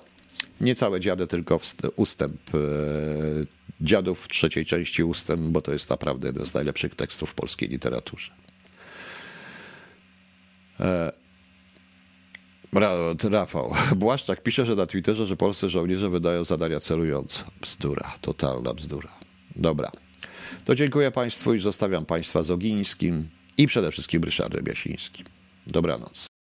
Nie 0.62 0.76
całe 0.76 1.00
dziady, 1.00 1.28
tylko 1.28 1.60
ustęp. 1.96 2.56
E, 2.56 2.60
dziadów 3.82 4.28
trzeciej 4.28 4.66
części 4.66 5.04
ustęp, 5.04 5.42
bo 5.42 5.62
to 5.62 5.74
jest 5.74 5.90
naprawdę 5.90 6.28
jeden 6.28 6.46
z 6.46 6.54
najlepszych 6.54 6.96
tekstów 6.96 7.30
w 7.30 7.34
polskiej 7.34 7.70
literaturze. 7.70 8.32
E, 10.80 11.12
Ra- 12.74 13.30
Rafał. 13.30 13.74
Błaszczak 13.96 14.44
pisze, 14.44 14.66
że 14.66 14.76
na 14.76 14.86
Twitterze, 14.86 15.26
że 15.26 15.36
polscy 15.38 15.70
żołnierze 15.70 16.10
wydają 16.10 16.46
zadania 16.46 16.80
celujące. 16.80 17.44
Bzdura, 17.62 18.14
totalna 18.22 18.74
bzdura. 18.74 19.10
Dobra. 19.56 19.92
To 20.66 20.76
dziękuję 20.76 21.12
Państwu 21.12 21.54
i 21.54 21.60
zostawiam 21.60 22.06
Państwa 22.06 22.44
z 22.44 22.52
Ogińskim 22.52 23.30
i 23.58 23.68
przede 23.68 23.92
wszystkim 23.92 24.24
Ryszardem 24.24 24.66
Jasińskim. 24.66 25.26
Dobranoc. 25.68 26.28